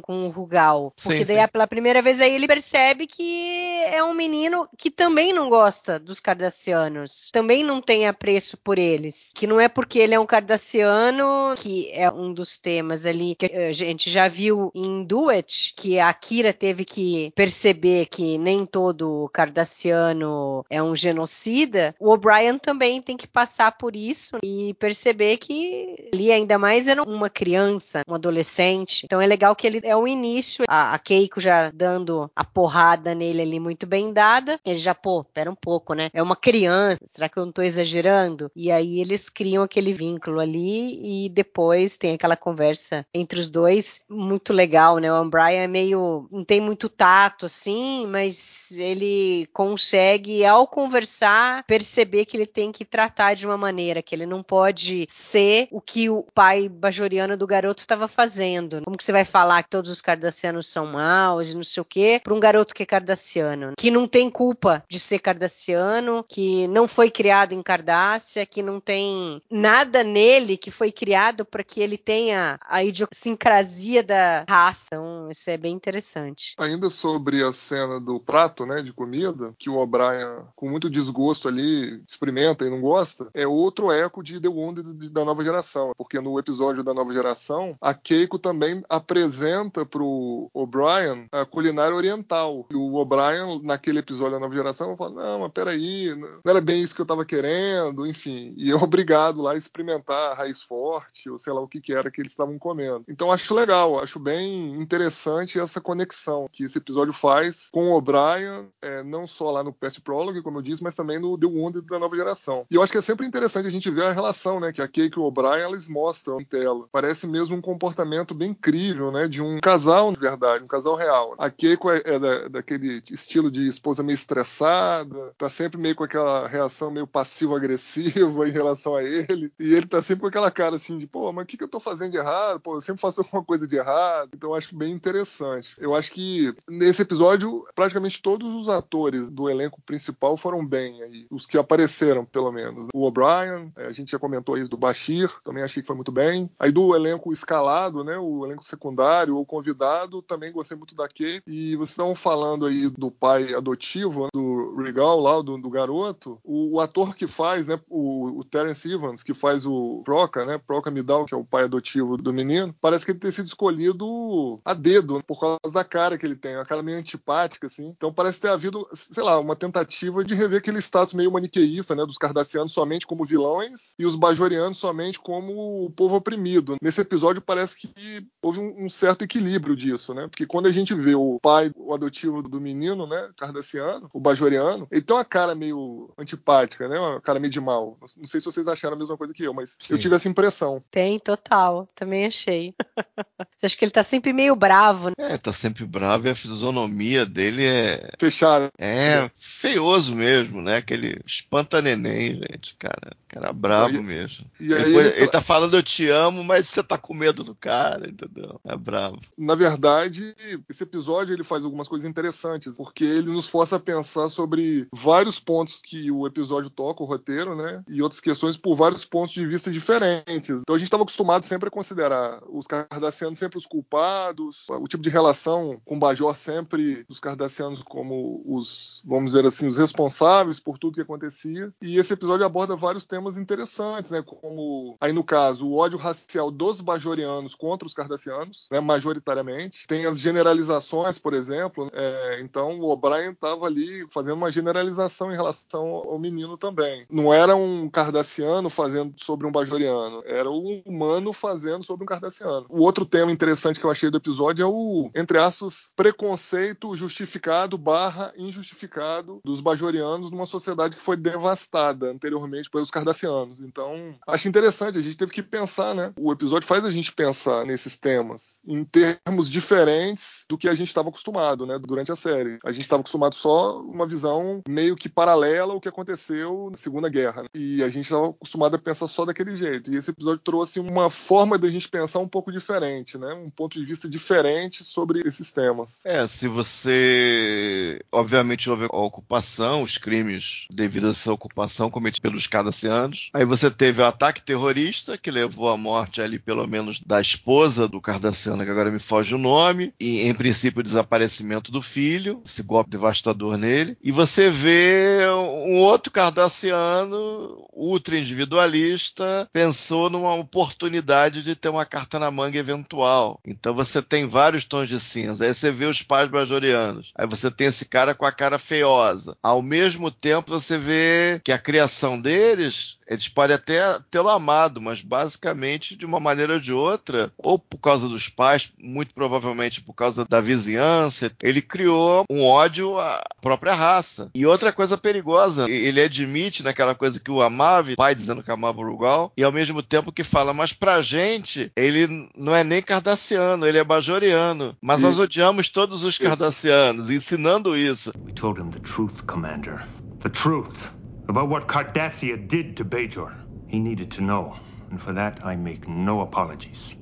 com 0.00 0.20
o 0.20 0.28
Rugal. 0.28 0.92
Porque 1.02 1.24
sim, 1.24 1.34
daí, 1.34 1.42
sim. 1.42 1.52
pela 1.52 1.66
primeira 1.66 2.02
vez, 2.02 2.20
aí 2.20 2.34
ele 2.34 2.46
percebe 2.46 3.06
que 3.06 3.82
é 3.92 4.02
um 4.02 4.14
menino 4.14 4.68
que 4.76 4.90
também 4.90 5.32
não 5.32 5.48
gosta 5.48 5.98
dos 5.98 6.20
cardassianos. 6.20 7.30
Também 7.32 7.64
não 7.64 7.80
tem 7.80 8.06
apreço 8.06 8.56
por 8.56 8.78
eles. 8.78 9.30
Que 9.34 9.46
não 9.46 9.60
é 9.60 9.68
porque 9.68 9.98
ele 9.98 10.14
é 10.14 10.20
um 10.20 10.26
cardassiano, 10.26 11.54
que 11.56 11.90
é 11.92 12.10
um 12.10 12.32
dos 12.32 12.58
temas 12.58 13.06
ali 13.06 13.34
que 13.34 13.46
a 13.46 13.72
gente 13.72 14.10
já 14.10 14.28
viu 14.28 14.70
em 14.74 15.04
Duet, 15.04 15.74
que 15.76 15.98
a 15.98 16.12
Kira 16.12 16.52
teve 16.52 16.84
que 16.84 17.32
perceber 17.34 18.06
que 18.06 18.36
nem 18.38 18.66
todo 18.66 19.30
cardassiano 19.32 20.64
é 20.68 20.82
um 20.82 20.94
genocida. 20.94 21.94
O 21.98 22.10
O'Brien 22.10 22.58
também 22.58 23.00
tem 23.00 23.16
que 23.16 23.26
passar 23.26 23.72
por 23.72 23.94
isso 23.94 24.38
e 24.42 24.74
perceber 24.74 25.36
que 25.38 26.08
ali 26.12 26.32
ainda 26.32 26.58
mais 26.58 26.88
era 26.88 27.02
uma 27.02 27.30
criança, 27.30 28.02
um 28.08 28.14
adolescente. 28.14 29.02
Então 29.04 29.20
é 29.20 29.26
legal 29.26 29.37
que 29.54 29.66
ele 29.66 29.80
é 29.82 29.96
o 29.96 30.06
início, 30.06 30.64
a, 30.68 30.94
a 30.94 30.98
Keiko 30.98 31.40
já 31.40 31.70
dando 31.70 32.30
a 32.34 32.44
porrada 32.44 33.14
nele 33.14 33.42
ali 33.42 33.60
muito 33.60 33.86
bem 33.86 34.12
dada. 34.12 34.58
Ele 34.64 34.76
já, 34.76 34.94
pô, 34.94 35.24
pera 35.24 35.50
um 35.50 35.54
pouco, 35.54 35.94
né? 35.94 36.10
É 36.12 36.22
uma 36.22 36.36
criança, 36.36 37.00
será 37.04 37.28
que 37.28 37.38
eu 37.38 37.44
não 37.44 37.52
tô 37.52 37.62
exagerando? 37.62 38.50
E 38.54 38.70
aí 38.70 39.00
eles 39.00 39.28
criam 39.28 39.62
aquele 39.62 39.92
vínculo 39.92 40.40
ali 40.40 41.24
e 41.24 41.28
depois 41.28 41.96
tem 41.96 42.14
aquela 42.14 42.36
conversa 42.36 43.06
entre 43.12 43.38
os 43.38 43.50
dois 43.50 44.00
muito 44.08 44.52
legal, 44.52 44.98
né? 44.98 45.12
O 45.12 45.24
Brian 45.28 45.62
é 45.62 45.66
meio. 45.66 46.28
não 46.30 46.44
tem 46.44 46.60
muito 46.60 46.88
tato, 46.88 47.46
assim, 47.46 48.06
mas 48.06 48.70
ele 48.72 49.48
consegue, 49.52 50.44
ao 50.44 50.66
conversar, 50.66 51.64
perceber 51.64 52.24
que 52.24 52.36
ele 52.36 52.46
tem 52.46 52.72
que 52.72 52.84
tratar 52.84 53.34
de 53.34 53.46
uma 53.46 53.56
maneira, 53.56 54.02
que 54.02 54.14
ele 54.14 54.26
não 54.26 54.42
pode 54.42 55.06
ser 55.08 55.68
o 55.70 55.80
que 55.80 56.08
o 56.08 56.24
pai 56.34 56.68
bajoriano 56.68 57.36
do 57.36 57.46
garoto 57.46 57.80
estava 57.80 58.08
fazendo. 58.08 58.82
Como 58.84 58.96
que 58.96 59.04
você 59.04 59.12
vai 59.12 59.24
falar 59.28 59.62
que 59.62 59.70
todos 59.70 59.90
os 59.90 60.00
cardassianos 60.00 60.68
são 60.68 60.86
maus 60.86 61.50
e 61.50 61.56
não 61.56 61.64
sei 61.64 61.80
o 61.80 61.84
quê, 61.84 62.20
para 62.22 62.34
um 62.34 62.40
garoto 62.40 62.74
que 62.74 62.82
é 62.82 62.86
cardassiano, 62.86 63.74
que 63.78 63.90
não 63.90 64.08
tem 64.08 64.30
culpa 64.30 64.82
de 64.88 64.98
ser 64.98 65.18
cardassiano, 65.18 66.24
que 66.28 66.66
não 66.68 66.88
foi 66.88 67.10
criado 67.10 67.52
em 67.52 67.62
Cardácia, 67.62 68.46
que 68.46 68.62
não 68.62 68.80
tem 68.80 69.42
nada 69.50 70.02
nele 70.02 70.56
que 70.56 70.70
foi 70.70 70.90
criado 70.90 71.44
para 71.44 71.62
que 71.62 71.80
ele 71.80 71.98
tenha 71.98 72.58
a 72.66 72.82
idiosincrasia 72.82 74.02
da 74.02 74.44
raça. 74.48 74.86
Então, 74.86 75.28
isso 75.30 75.50
é 75.50 75.56
bem 75.56 75.74
interessante. 75.74 76.54
Ainda 76.58 76.88
sobre 76.88 77.44
a 77.44 77.52
cena 77.52 78.00
do 78.00 78.18
prato, 78.18 78.64
né, 78.64 78.82
de 78.82 78.92
comida, 78.92 79.54
que 79.58 79.68
o 79.68 79.76
O'Brien, 79.76 80.44
com 80.56 80.68
muito 80.68 80.88
desgosto 80.88 81.48
ali, 81.48 82.02
experimenta 82.08 82.64
e 82.64 82.70
não 82.70 82.80
gosta, 82.80 83.28
é 83.34 83.46
outro 83.46 83.92
eco 83.92 84.22
de 84.22 84.40
The 84.40 84.48
Wounded 84.48 85.10
da 85.10 85.24
nova 85.24 85.44
geração. 85.44 85.92
Porque 85.96 86.20
no 86.20 86.38
episódio 86.38 86.82
da 86.82 86.94
nova 86.94 87.12
geração, 87.12 87.76
a 87.80 87.92
Keiko 87.92 88.38
também 88.38 88.82
apresenta 89.18 89.84
pro 89.84 90.48
O'Brien 90.54 91.26
a 91.32 91.44
culinária 91.44 91.94
oriental. 91.94 92.66
E 92.70 92.76
o 92.76 92.94
O'Brien, 92.94 93.60
naquele 93.62 93.98
episódio 93.98 94.32
da 94.32 94.40
nova 94.40 94.54
geração, 94.54 94.96
fala: 94.96 95.22
Não, 95.22 95.40
mas 95.40 95.52
peraí, 95.52 96.14
não 96.14 96.40
era 96.46 96.60
bem 96.60 96.80
isso 96.80 96.94
que 96.94 97.00
eu 97.00 97.06
tava 97.06 97.24
querendo, 97.24 98.06
enfim. 98.06 98.54
E 98.56 98.70
é 98.70 98.76
obrigado 98.76 99.42
lá 99.42 99.52
a 99.52 99.56
experimentar 99.56 100.32
a 100.32 100.34
raiz 100.34 100.62
forte, 100.62 101.28
ou 101.28 101.38
sei 101.38 101.52
lá 101.52 101.60
o 101.60 101.68
que, 101.68 101.80
que 101.80 101.92
era 101.92 102.10
que 102.10 102.20
eles 102.20 102.32
estavam 102.32 102.58
comendo. 102.58 103.04
Então 103.08 103.32
acho 103.32 103.54
legal, 103.54 103.98
acho 104.00 104.18
bem 104.18 104.74
interessante 104.80 105.58
essa 105.58 105.80
conexão 105.80 106.48
que 106.52 106.64
esse 106.64 106.78
episódio 106.78 107.12
faz 107.12 107.68
com 107.72 107.90
o 107.90 107.96
O'Brien, 107.96 108.68
é, 108.80 109.02
não 109.02 109.26
só 109.26 109.50
lá 109.50 109.64
no 109.64 109.72
Past 109.72 110.00
Prologue, 110.00 110.42
como 110.42 110.58
eu 110.58 110.62
disse, 110.62 110.82
mas 110.82 110.94
também 110.94 111.18
no 111.18 111.36
The 111.36 111.46
Wounded 111.46 111.86
da 111.86 111.98
nova 111.98 112.16
geração. 112.16 112.66
E 112.70 112.74
eu 112.74 112.82
acho 112.82 112.92
que 112.92 112.98
é 112.98 113.02
sempre 113.02 113.26
interessante 113.26 113.66
a 113.66 113.70
gente 113.70 113.90
ver 113.90 114.04
a 114.04 114.12
relação, 114.12 114.60
né, 114.60 114.72
que 114.72 114.82
a 114.82 114.86
Kate 114.86 115.12
e 115.16 115.18
o 115.18 115.22
O'Brien 115.22 115.68
eles 115.68 115.88
mostram 115.88 116.40
em 116.40 116.44
tela. 116.44 116.86
Parece 116.92 117.26
mesmo 117.26 117.56
um 117.56 117.60
comportamento 117.60 118.34
bem 118.34 118.50
incrível, 118.50 119.07
né, 119.10 119.28
de 119.28 119.42
um 119.42 119.58
casal 119.60 120.12
de 120.12 120.20
verdade, 120.20 120.64
um 120.64 120.68
casal 120.68 120.94
real. 120.96 121.34
A 121.38 121.50
Keiko 121.50 121.90
é, 121.90 122.02
é 122.04 122.18
da, 122.18 122.48
daquele 122.48 123.02
estilo 123.10 123.50
de 123.50 123.66
esposa 123.68 124.02
meio 124.02 124.14
estressada, 124.14 125.32
tá 125.36 125.48
sempre 125.48 125.78
meio 125.78 125.94
com 125.94 126.04
aquela 126.04 126.46
reação 126.46 126.90
meio 126.90 127.06
passivo-agressiva 127.06 128.46
em 128.48 128.52
relação 128.52 128.96
a 128.96 129.02
ele, 129.02 129.52
e 129.58 129.74
ele 129.74 129.86
tá 129.86 130.02
sempre 130.02 130.22
com 130.22 130.26
aquela 130.28 130.50
cara 130.50 130.76
assim 130.76 130.98
de, 130.98 131.06
pô, 131.06 131.32
mas 131.32 131.44
o 131.44 131.46
que, 131.46 131.56
que 131.56 131.64
eu 131.64 131.68
tô 131.68 131.80
fazendo 131.80 132.12
de 132.12 132.16
errado? 132.16 132.60
Pô, 132.60 132.74
eu 132.74 132.80
sempre 132.80 133.00
faço 133.00 133.20
alguma 133.20 133.44
coisa 133.44 133.66
de 133.66 133.76
errado. 133.76 134.30
Então 134.34 134.50
eu 134.50 134.54
acho 134.54 134.76
bem 134.76 134.92
interessante. 134.92 135.74
Eu 135.78 135.94
acho 135.94 136.12
que 136.12 136.54
nesse 136.68 137.02
episódio, 137.02 137.66
praticamente 137.74 138.20
todos 138.20 138.52
os 138.54 138.68
atores 138.68 139.30
do 139.30 139.48
elenco 139.48 139.80
principal 139.82 140.36
foram 140.36 140.64
bem 140.64 141.02
aí. 141.02 141.26
Os 141.30 141.46
que 141.46 141.58
apareceram, 141.58 142.24
pelo 142.24 142.52
menos. 142.52 142.88
O 142.94 143.06
O'Brien, 143.06 143.72
é, 143.76 143.86
a 143.86 143.92
gente 143.92 144.10
já 144.10 144.18
comentou 144.18 144.56
isso 144.56 144.70
do 144.70 144.76
Bashir, 144.76 145.30
também 145.42 145.62
achei 145.62 145.82
que 145.82 145.86
foi 145.86 145.96
muito 145.96 146.12
bem. 146.12 146.50
Aí 146.58 146.70
do 146.70 146.94
elenco 146.94 147.32
escalado, 147.32 148.04
né? 148.04 148.18
O 148.18 148.44
elenco 148.44 148.64
secundário 148.64 148.87
ou 149.30 149.44
convidado, 149.44 150.22
também 150.22 150.52
gostei 150.52 150.76
muito 150.76 150.94
da 150.94 151.08
Kay. 151.08 151.42
E 151.46 151.76
vocês 151.76 151.90
estavam 151.90 152.14
falando 152.14 152.66
aí 152.66 152.88
do 152.88 153.10
pai 153.10 153.54
adotivo, 153.54 154.28
do 154.32 154.76
Regal 154.76 155.20
lá, 155.20 155.40
do, 155.42 155.58
do 155.58 155.70
garoto. 155.70 156.38
O, 156.44 156.76
o, 156.76 156.80
ator 156.80 157.14
que 157.14 157.26
faz, 157.26 157.66
né? 157.66 157.78
O, 157.88 158.40
o 158.40 158.44
Terence 158.44 158.90
Evans, 158.90 159.22
que 159.22 159.34
faz 159.34 159.66
o 159.66 160.02
Proca, 160.04 160.44
né? 160.44 160.58
Proca 160.58 160.90
Midal, 160.90 161.24
que 161.24 161.34
é 161.34 161.36
o 161.36 161.44
pai 161.44 161.64
adotivo 161.64 162.16
do 162.16 162.32
menino, 162.32 162.74
parece 162.80 163.04
que 163.04 163.12
ele 163.12 163.18
ter 163.18 163.32
sido 163.32 163.46
escolhido 163.46 164.60
a 164.64 164.74
dedo, 164.74 165.16
né, 165.16 165.22
por 165.26 165.40
causa 165.40 165.72
da 165.72 165.84
cara 165.84 166.18
que 166.18 166.24
ele 166.24 166.36
tem, 166.36 166.56
uma 166.56 166.64
cara 166.64 166.82
meio 166.82 166.98
antipática, 166.98 167.66
assim. 167.66 167.92
Então 167.96 168.12
parece 168.12 168.40
ter 168.40 168.48
havido, 168.48 168.86
sei 168.92 169.22
lá, 169.22 169.38
uma 169.38 169.56
tentativa 169.56 170.24
de 170.24 170.34
rever 170.34 170.58
aquele 170.58 170.78
status 170.78 171.14
meio 171.14 171.32
maniqueísta, 171.32 171.94
né? 171.94 172.04
Dos 172.04 172.18
cardassianos 172.18 172.72
somente 172.72 173.06
como 173.06 173.24
vilões 173.24 173.94
e 173.98 174.06
os 174.06 174.14
bajorianos 174.14 174.78
somente 174.78 175.18
como 175.18 175.84
o 175.84 175.90
povo 175.90 176.16
oprimido. 176.16 176.76
Nesse 176.82 177.00
episódio 177.00 177.42
parece 177.42 177.76
que 177.76 178.26
houve 178.42 178.58
um, 178.58 178.77
um 178.78 178.88
certo 178.88 179.22
equilíbrio 179.22 179.76
disso, 179.76 180.14
né? 180.14 180.28
Porque 180.28 180.46
quando 180.46 180.66
a 180.66 180.72
gente 180.72 180.94
vê 180.94 181.14
o 181.14 181.38
pai, 181.42 181.70
o 181.74 181.92
adotivo 181.92 182.42
do 182.42 182.60
menino, 182.60 183.06
né? 183.06 183.28
Cardassiano, 183.36 184.08
o 184.12 184.20
bajoriano, 184.20 184.86
ele 184.90 185.02
tem 185.02 185.16
uma 185.16 185.24
cara 185.24 185.54
meio 185.54 186.10
antipática, 186.16 186.88
né? 186.88 186.98
Uma 186.98 187.20
cara 187.20 187.40
meio 187.40 187.52
de 187.52 187.60
mal. 187.60 187.98
Não 188.16 188.26
sei 188.26 188.40
se 188.40 188.46
vocês 188.46 188.68
acharam 188.68 188.94
a 188.96 188.98
mesma 188.98 189.16
coisa 189.16 189.34
que 189.34 189.42
eu, 189.42 189.52
mas 189.52 189.76
Sim. 189.80 189.94
eu 189.94 189.98
tive 189.98 190.14
essa 190.14 190.28
impressão. 190.28 190.82
Tem, 190.90 191.18
total. 191.18 191.88
Também 191.94 192.26
achei. 192.26 192.74
Você 193.56 193.66
acha 193.66 193.76
que 193.76 193.84
ele 193.84 193.90
tá 193.90 194.04
sempre 194.04 194.32
meio 194.32 194.54
bravo, 194.54 195.08
né? 195.08 195.14
É, 195.18 195.36
tá 195.36 195.52
sempre 195.52 195.84
bravo 195.84 196.28
e 196.28 196.30
a 196.30 196.34
fisionomia 196.34 197.26
dele 197.26 197.64
é. 197.64 198.10
Fechada. 198.18 198.70
É, 198.78 199.28
feioso 199.34 200.14
mesmo, 200.14 200.62
né? 200.62 200.76
Aquele 200.76 201.16
espanta 201.26 201.82
neném, 201.82 202.34
gente. 202.34 202.76
Cara, 202.76 203.16
cara 203.26 203.52
bravo 203.52 203.96
e, 203.96 204.02
mesmo. 204.02 204.46
E 204.60 204.72
aí 204.72 204.94
ele, 204.94 205.08
ele 205.08 205.26
tá 205.26 205.40
falando 205.40 205.76
eu 205.76 205.82
te 205.82 206.08
amo, 206.08 206.44
mas 206.44 206.68
você 206.68 206.82
tá 206.82 206.96
com 206.96 207.14
medo 207.14 207.42
do 207.42 207.54
cara, 207.54 208.06
entendeu? 208.08 208.60
É 208.68 208.76
bravo. 208.76 209.18
Na 209.36 209.54
verdade, 209.54 210.34
esse 210.68 210.82
episódio 210.82 211.34
ele 211.34 211.42
faz 211.42 211.64
algumas 211.64 211.88
coisas 211.88 212.08
interessantes, 212.08 212.76
porque 212.76 213.04
ele 213.04 213.30
nos 213.30 213.48
força 213.48 213.76
a 213.76 213.80
pensar 213.80 214.28
sobre 214.28 214.86
vários 214.92 215.40
pontos 215.40 215.80
que 215.82 216.10
o 216.10 216.26
episódio 216.26 216.68
toca, 216.68 217.02
o 217.02 217.06
roteiro, 217.06 217.56
né? 217.56 217.82
E 217.88 218.02
outras 218.02 218.20
questões 218.20 218.58
por 218.58 218.76
vários 218.76 219.06
pontos 219.06 219.32
de 219.32 219.46
vista 219.46 219.70
diferentes. 219.70 220.50
Então 220.60 220.74
a 220.74 220.78
gente 220.78 220.88
estava 220.88 221.02
acostumado 221.02 221.46
sempre 221.46 221.68
a 221.68 221.70
considerar 221.70 222.42
os 222.48 222.66
cardassianos 222.66 223.38
sempre 223.38 223.56
os 223.56 223.66
culpados, 223.66 224.66
o 224.68 224.86
tipo 224.86 225.02
de 225.02 225.08
relação 225.08 225.80
com 225.84 225.96
o 225.96 225.98
Bajor 225.98 226.36
sempre 226.36 227.06
os 227.08 227.20
cardassianos 227.20 227.82
como 227.82 228.42
os, 228.44 229.02
vamos 229.04 229.32
dizer 229.32 229.46
assim, 229.46 229.66
os 229.66 229.76
responsáveis 229.76 230.60
por 230.60 230.78
tudo 230.78 230.96
que 230.96 231.00
acontecia. 231.00 231.72
E 231.80 231.96
esse 231.96 232.12
episódio 232.12 232.44
aborda 232.44 232.76
vários 232.76 233.04
temas 233.04 233.38
interessantes, 233.38 234.10
né? 234.10 234.22
Como 234.22 234.96
aí 235.00 235.12
no 235.12 235.24
caso 235.24 235.66
o 235.66 235.76
ódio 235.76 235.98
racial 235.98 236.50
dos 236.50 236.80
bajorianos 236.80 237.54
contra 237.54 237.86
os 237.86 237.94
cardassianos, 237.94 238.57
né? 238.70 238.80
Majoritariamente. 238.80 239.86
Tem 239.86 240.06
as 240.06 240.18
generalizações, 240.18 241.18
por 241.18 241.34
exemplo. 241.34 241.90
É, 241.92 242.40
então 242.40 242.78
o 242.80 242.90
O'Brien 242.90 243.32
estava 243.32 243.66
ali 243.66 244.06
fazendo 244.08 244.36
uma 244.36 244.50
generalização 244.50 245.30
em 245.32 245.36
relação 245.36 245.86
ao 245.86 246.18
menino 246.18 246.56
também. 246.56 247.06
Não 247.10 247.32
era 247.32 247.54
um 247.54 247.88
cardassiano 247.88 248.70
fazendo 248.70 249.14
sobre 249.16 249.46
um 249.46 249.52
bajoriano, 249.52 250.22
era 250.26 250.50
um 250.50 250.82
humano 250.84 251.32
fazendo 251.32 251.84
sobre 251.84 252.04
um 252.04 252.06
cardassiano. 252.06 252.66
O 252.68 252.82
outro 252.82 253.04
tema 253.04 253.32
interessante 253.32 253.78
que 253.78 253.86
eu 253.86 253.90
achei 253.90 254.10
do 254.10 254.16
episódio 254.16 254.62
é 254.62 254.66
o, 254.66 255.10
entre 255.14 255.38
aspas, 255.38 255.92
preconceito 255.94 256.96
justificado 256.96 257.76
barra 257.76 258.32
injustificado 258.36 259.40
dos 259.44 259.60
bajorianos 259.60 260.30
numa 260.30 260.46
sociedade 260.46 260.96
que 260.96 261.02
foi 261.02 261.16
devastada 261.16 262.10
anteriormente 262.10 262.70
pelos 262.70 262.90
cardassianos. 262.90 263.60
Então, 263.60 264.14
acho 264.26 264.48
interessante, 264.48 264.98
a 264.98 265.02
gente 265.02 265.16
teve 265.16 265.32
que 265.32 265.42
pensar, 265.42 265.94
né? 265.94 266.12
O 266.18 266.32
episódio 266.32 266.66
faz 266.66 266.84
a 266.84 266.90
gente 266.90 267.12
pensar 267.12 267.64
nesses 267.64 267.96
temas 267.96 268.47
em 268.66 268.84
termos 268.84 269.48
diferentes 269.48 270.44
do 270.48 270.58
que 270.58 270.68
a 270.68 270.74
gente 270.74 270.88
estava 270.88 271.08
acostumado, 271.08 271.66
né, 271.66 271.78
durante 271.78 272.12
a 272.12 272.16
série. 272.16 272.58
A 272.64 272.72
gente 272.72 272.82
estava 272.82 273.00
acostumado 273.00 273.34
só 273.34 273.80
uma 273.80 274.06
visão 274.06 274.62
meio 274.68 274.96
que 274.96 275.08
paralela 275.08 275.72
ao 275.72 275.80
que 275.80 275.88
aconteceu 275.88 276.68
na 276.70 276.76
Segunda 276.76 277.08
Guerra. 277.08 277.42
Né? 277.42 277.48
E 277.54 277.82
a 277.82 277.88
gente 277.88 278.04
estava 278.04 278.28
acostumado 278.28 278.74
a 278.76 278.78
pensar 278.78 279.06
só 279.06 279.24
daquele 279.24 279.56
jeito. 279.56 279.92
E 279.92 279.96
esse 279.96 280.10
episódio 280.10 280.42
trouxe 280.44 280.80
uma 280.80 281.10
forma 281.10 281.58
da 281.58 281.68
gente 281.68 281.88
pensar 281.88 282.18
um 282.18 282.28
pouco 282.28 282.52
diferente, 282.52 283.18
né? 283.18 283.32
Um 283.34 283.50
ponto 283.50 283.78
de 283.78 283.84
vista 283.84 284.08
diferente 284.08 284.84
sobre 284.84 285.22
esses 285.26 285.50
temas. 285.50 286.00
É, 286.04 286.26
se 286.26 286.48
você 286.48 288.00
obviamente 288.12 288.68
houve 288.68 288.84
a 288.84 288.96
ocupação, 288.96 289.82
os 289.82 289.98
crimes 289.98 290.66
devidos 290.70 291.08
a 291.08 291.12
essa 291.12 291.32
ocupação 291.32 291.90
cometidos 291.90 292.20
pelos 292.20 292.46
cardassianos. 292.46 293.30
Aí 293.34 293.44
você 293.44 293.70
teve 293.70 294.02
o 294.02 294.04
ataque 294.04 294.42
terrorista 294.42 295.16
que 295.18 295.30
levou 295.30 295.68
à 295.68 295.76
morte 295.76 296.20
ali 296.20 296.38
pelo 296.38 296.66
menos 296.66 297.00
da 297.00 297.20
esposa 297.20 297.88
do 297.88 298.00
cardassiano, 298.00 298.37
que 298.44 298.70
agora 298.70 298.90
me 298.90 298.98
foge 298.98 299.34
o 299.34 299.38
nome, 299.38 299.92
e 299.98 300.28
em 300.28 300.34
princípio 300.34 300.80
o 300.80 300.82
desaparecimento 300.82 301.72
do 301.72 301.82
filho, 301.82 302.40
esse 302.44 302.62
golpe 302.62 302.90
devastador 302.90 303.56
nele, 303.56 303.96
e 304.02 304.12
você 304.12 304.50
vê 304.50 305.18
um 305.26 305.78
outro 305.78 306.12
cardassiano 306.12 307.66
ultra 307.72 308.18
individualista 308.18 309.48
pensou 309.52 310.10
numa 310.10 310.34
oportunidade 310.34 311.42
de 311.42 311.54
ter 311.54 311.68
uma 311.68 311.86
carta 311.86 312.18
na 312.18 312.30
manga 312.30 312.58
eventual. 312.58 313.40
Então 313.46 313.74
você 313.74 314.02
tem 314.02 314.26
vários 314.26 314.64
tons 314.64 314.88
de 314.88 314.98
cinza. 314.98 315.44
Aí 315.44 315.54
você 315.54 315.70
vê 315.70 315.86
os 315.86 316.02
pais 316.02 316.28
bajorianos. 316.28 317.12
Aí 317.14 317.26
você 317.26 317.50
tem 317.50 317.68
esse 317.68 317.84
cara 317.86 318.14
com 318.14 318.26
a 318.26 318.32
cara 318.32 318.58
feiosa. 318.58 319.36
Ao 319.42 319.62
mesmo 319.62 320.10
tempo 320.10 320.50
você 320.50 320.76
vê 320.76 321.40
que 321.44 321.52
a 321.52 321.58
criação 321.58 322.20
deles 322.20 322.98
eles 323.08 323.26
podem 323.26 323.56
até 323.56 323.80
tê-lo 324.10 324.28
amado, 324.28 324.82
mas 324.82 325.00
basicamente, 325.00 325.96
de 325.96 326.04
uma 326.04 326.20
maneira 326.20 326.54
ou 326.54 326.60
de 326.60 326.72
outra, 326.72 327.32
ou 327.38 327.58
por 327.58 327.78
causa 327.78 328.06
dos 328.06 328.27
pais, 328.28 328.72
muito 328.78 329.14
provavelmente 329.14 329.80
por 329.80 329.94
causa 329.94 330.24
da 330.24 330.40
vizinhança. 330.40 331.30
Ele 331.42 331.62
criou 331.62 332.24
um 332.30 332.44
ódio 332.44 332.98
à 332.98 333.22
própria 333.40 333.74
raça. 333.74 334.30
E 334.34 334.46
outra 334.46 334.72
coisa 334.72 334.96
perigosa, 334.98 335.68
ele 335.68 336.00
admite 336.00 336.62
naquela 336.62 336.94
coisa 336.94 337.20
que 337.20 337.30
o 337.30 337.42
amava, 337.42 337.94
pai 337.96 338.14
dizendo 338.14 338.42
que 338.42 338.50
amava 338.50 338.80
o 338.80 338.84
Rugal, 338.84 339.32
e 339.36 339.42
ao 339.42 339.52
mesmo 339.52 339.82
tempo 339.82 340.12
que 340.12 340.24
fala, 340.24 340.52
mas 340.52 340.72
pra 340.72 341.02
gente, 341.02 341.70
ele 341.76 342.28
não 342.36 342.54
é 342.54 342.64
nem 342.64 342.82
cardassiano, 342.82 343.66
ele 343.66 343.78
é 343.78 343.84
bajoriano. 343.84 344.76
Mas 344.80 345.00
nós 345.00 345.18
odiamos 345.18 345.68
todos 345.68 346.04
os 346.04 346.18
cardassianos, 346.18 347.10
ensinando 347.10 347.76
isso. 347.76 348.12
We 348.24 348.32
told 348.32 348.60
him 348.60 348.70
the 348.70 348.80
truth, 348.80 349.22
Commander. 349.26 349.86
The 350.20 350.30
truth 350.30 350.88
about 351.28 351.48
what 351.48 351.66
Cardassia 351.66 352.36
did 352.36 352.74
to 352.76 352.84
Bajor. 352.84 353.32
He 353.68 353.78
needed 353.78 354.10
to 354.12 354.22
know, 354.22 354.56
and 354.90 354.98
for 354.98 355.12
that 355.14 355.44
I 355.44 355.56
make 355.56 355.88
no 355.88 356.22
apologies. 356.22 356.96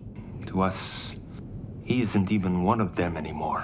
To 0.46 0.62
us, 0.62 1.05
he 1.86 2.02
isn't 2.02 2.32
even 2.32 2.64
one 2.64 2.80
of 2.80 2.96
them 2.96 3.16
anymore. 3.16 3.62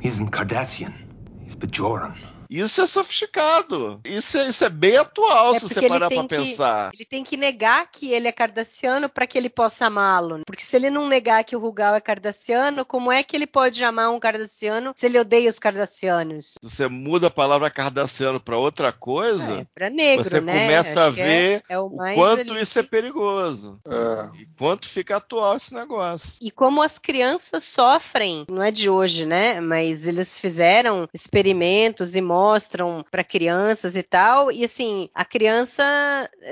He 0.00 0.08
isn't 0.08 0.30
Cardassian. 0.30 0.94
He's 1.40 1.56
Bajoran. 1.56 2.16
Isso 2.50 2.80
é 2.80 2.86
sofisticado. 2.86 4.00
Isso 4.04 4.38
é, 4.38 4.48
isso 4.48 4.64
é 4.64 4.68
bem 4.68 4.96
atual, 4.96 5.54
É 5.54 5.58
se 5.58 5.68
você 5.68 5.88
parar 5.88 6.08
pra 6.08 6.22
que- 6.22 6.28
pensar. 6.28 6.90
Ele 6.94 7.04
tem 7.04 7.22
que 7.24 7.36
negar 7.36 7.88
que 7.90 8.12
ele 8.12 8.28
é 8.28 8.32
cardassiano 8.32 9.08
para 9.08 9.26
que 9.26 9.36
ele 9.36 9.48
possa 9.50 9.86
amá-lo. 9.86 10.40
Porque 10.46 10.64
se 10.64 10.76
ele 10.76 10.90
não 10.90 11.08
negar 11.08 11.44
que 11.44 11.56
o 11.56 11.58
Rugal 11.58 11.94
é 11.94 12.00
cardassiano, 12.00 12.84
como 12.84 13.10
é 13.10 13.22
que 13.22 13.34
ele 13.36 13.46
pode 13.46 13.82
amar 13.84 14.10
um 14.10 14.20
cardassiano 14.20 14.92
se 14.96 15.06
ele 15.06 15.18
odeia 15.18 15.48
os 15.48 15.58
cardassianos? 15.58 16.54
Se 16.62 16.70
você 16.70 16.88
muda 16.88 17.28
a 17.28 17.30
palavra 17.30 17.70
cardassiano 17.70 18.40
pra 18.40 18.56
outra 18.58 18.92
coisa, 18.92 19.60
É, 19.60 19.66
para 19.74 19.90
negro, 19.90 20.24
você 20.24 20.40
né? 20.40 20.52
começa 20.52 21.00
a 21.02 21.06
Acho 21.06 21.14
que 21.14 21.20
é- 21.20 21.24
ver 21.26 21.62
é 21.68 21.78
o 21.78 21.86
o 21.86 21.96
mais 21.96 22.16
quanto 22.16 22.52
ali 22.52 22.60
isso 22.62 22.78
é 22.78 22.82
perigoso. 22.82 23.78
É. 23.86 24.40
E 24.42 24.46
quanto 24.58 24.88
fica 24.88 25.16
atual 25.16 25.56
esse 25.56 25.72
negócio. 25.74 26.34
E 26.42 26.50
como 26.50 26.82
as 26.82 26.98
crianças 26.98 27.62
sofrem, 27.64 28.44
não 28.48 28.62
é 28.62 28.70
de 28.70 28.90
hoje, 28.90 29.24
né? 29.24 29.60
Mas 29.60 30.06
eles 30.06 30.38
fizeram 30.38 31.08
experimentos 31.14 32.14
e 32.16 32.20
mostram 32.36 33.02
para 33.10 33.24
crianças 33.24 33.96
e 33.96 34.02
tal. 34.02 34.52
E 34.52 34.64
assim, 34.64 35.08
a 35.14 35.24
criança 35.24 35.84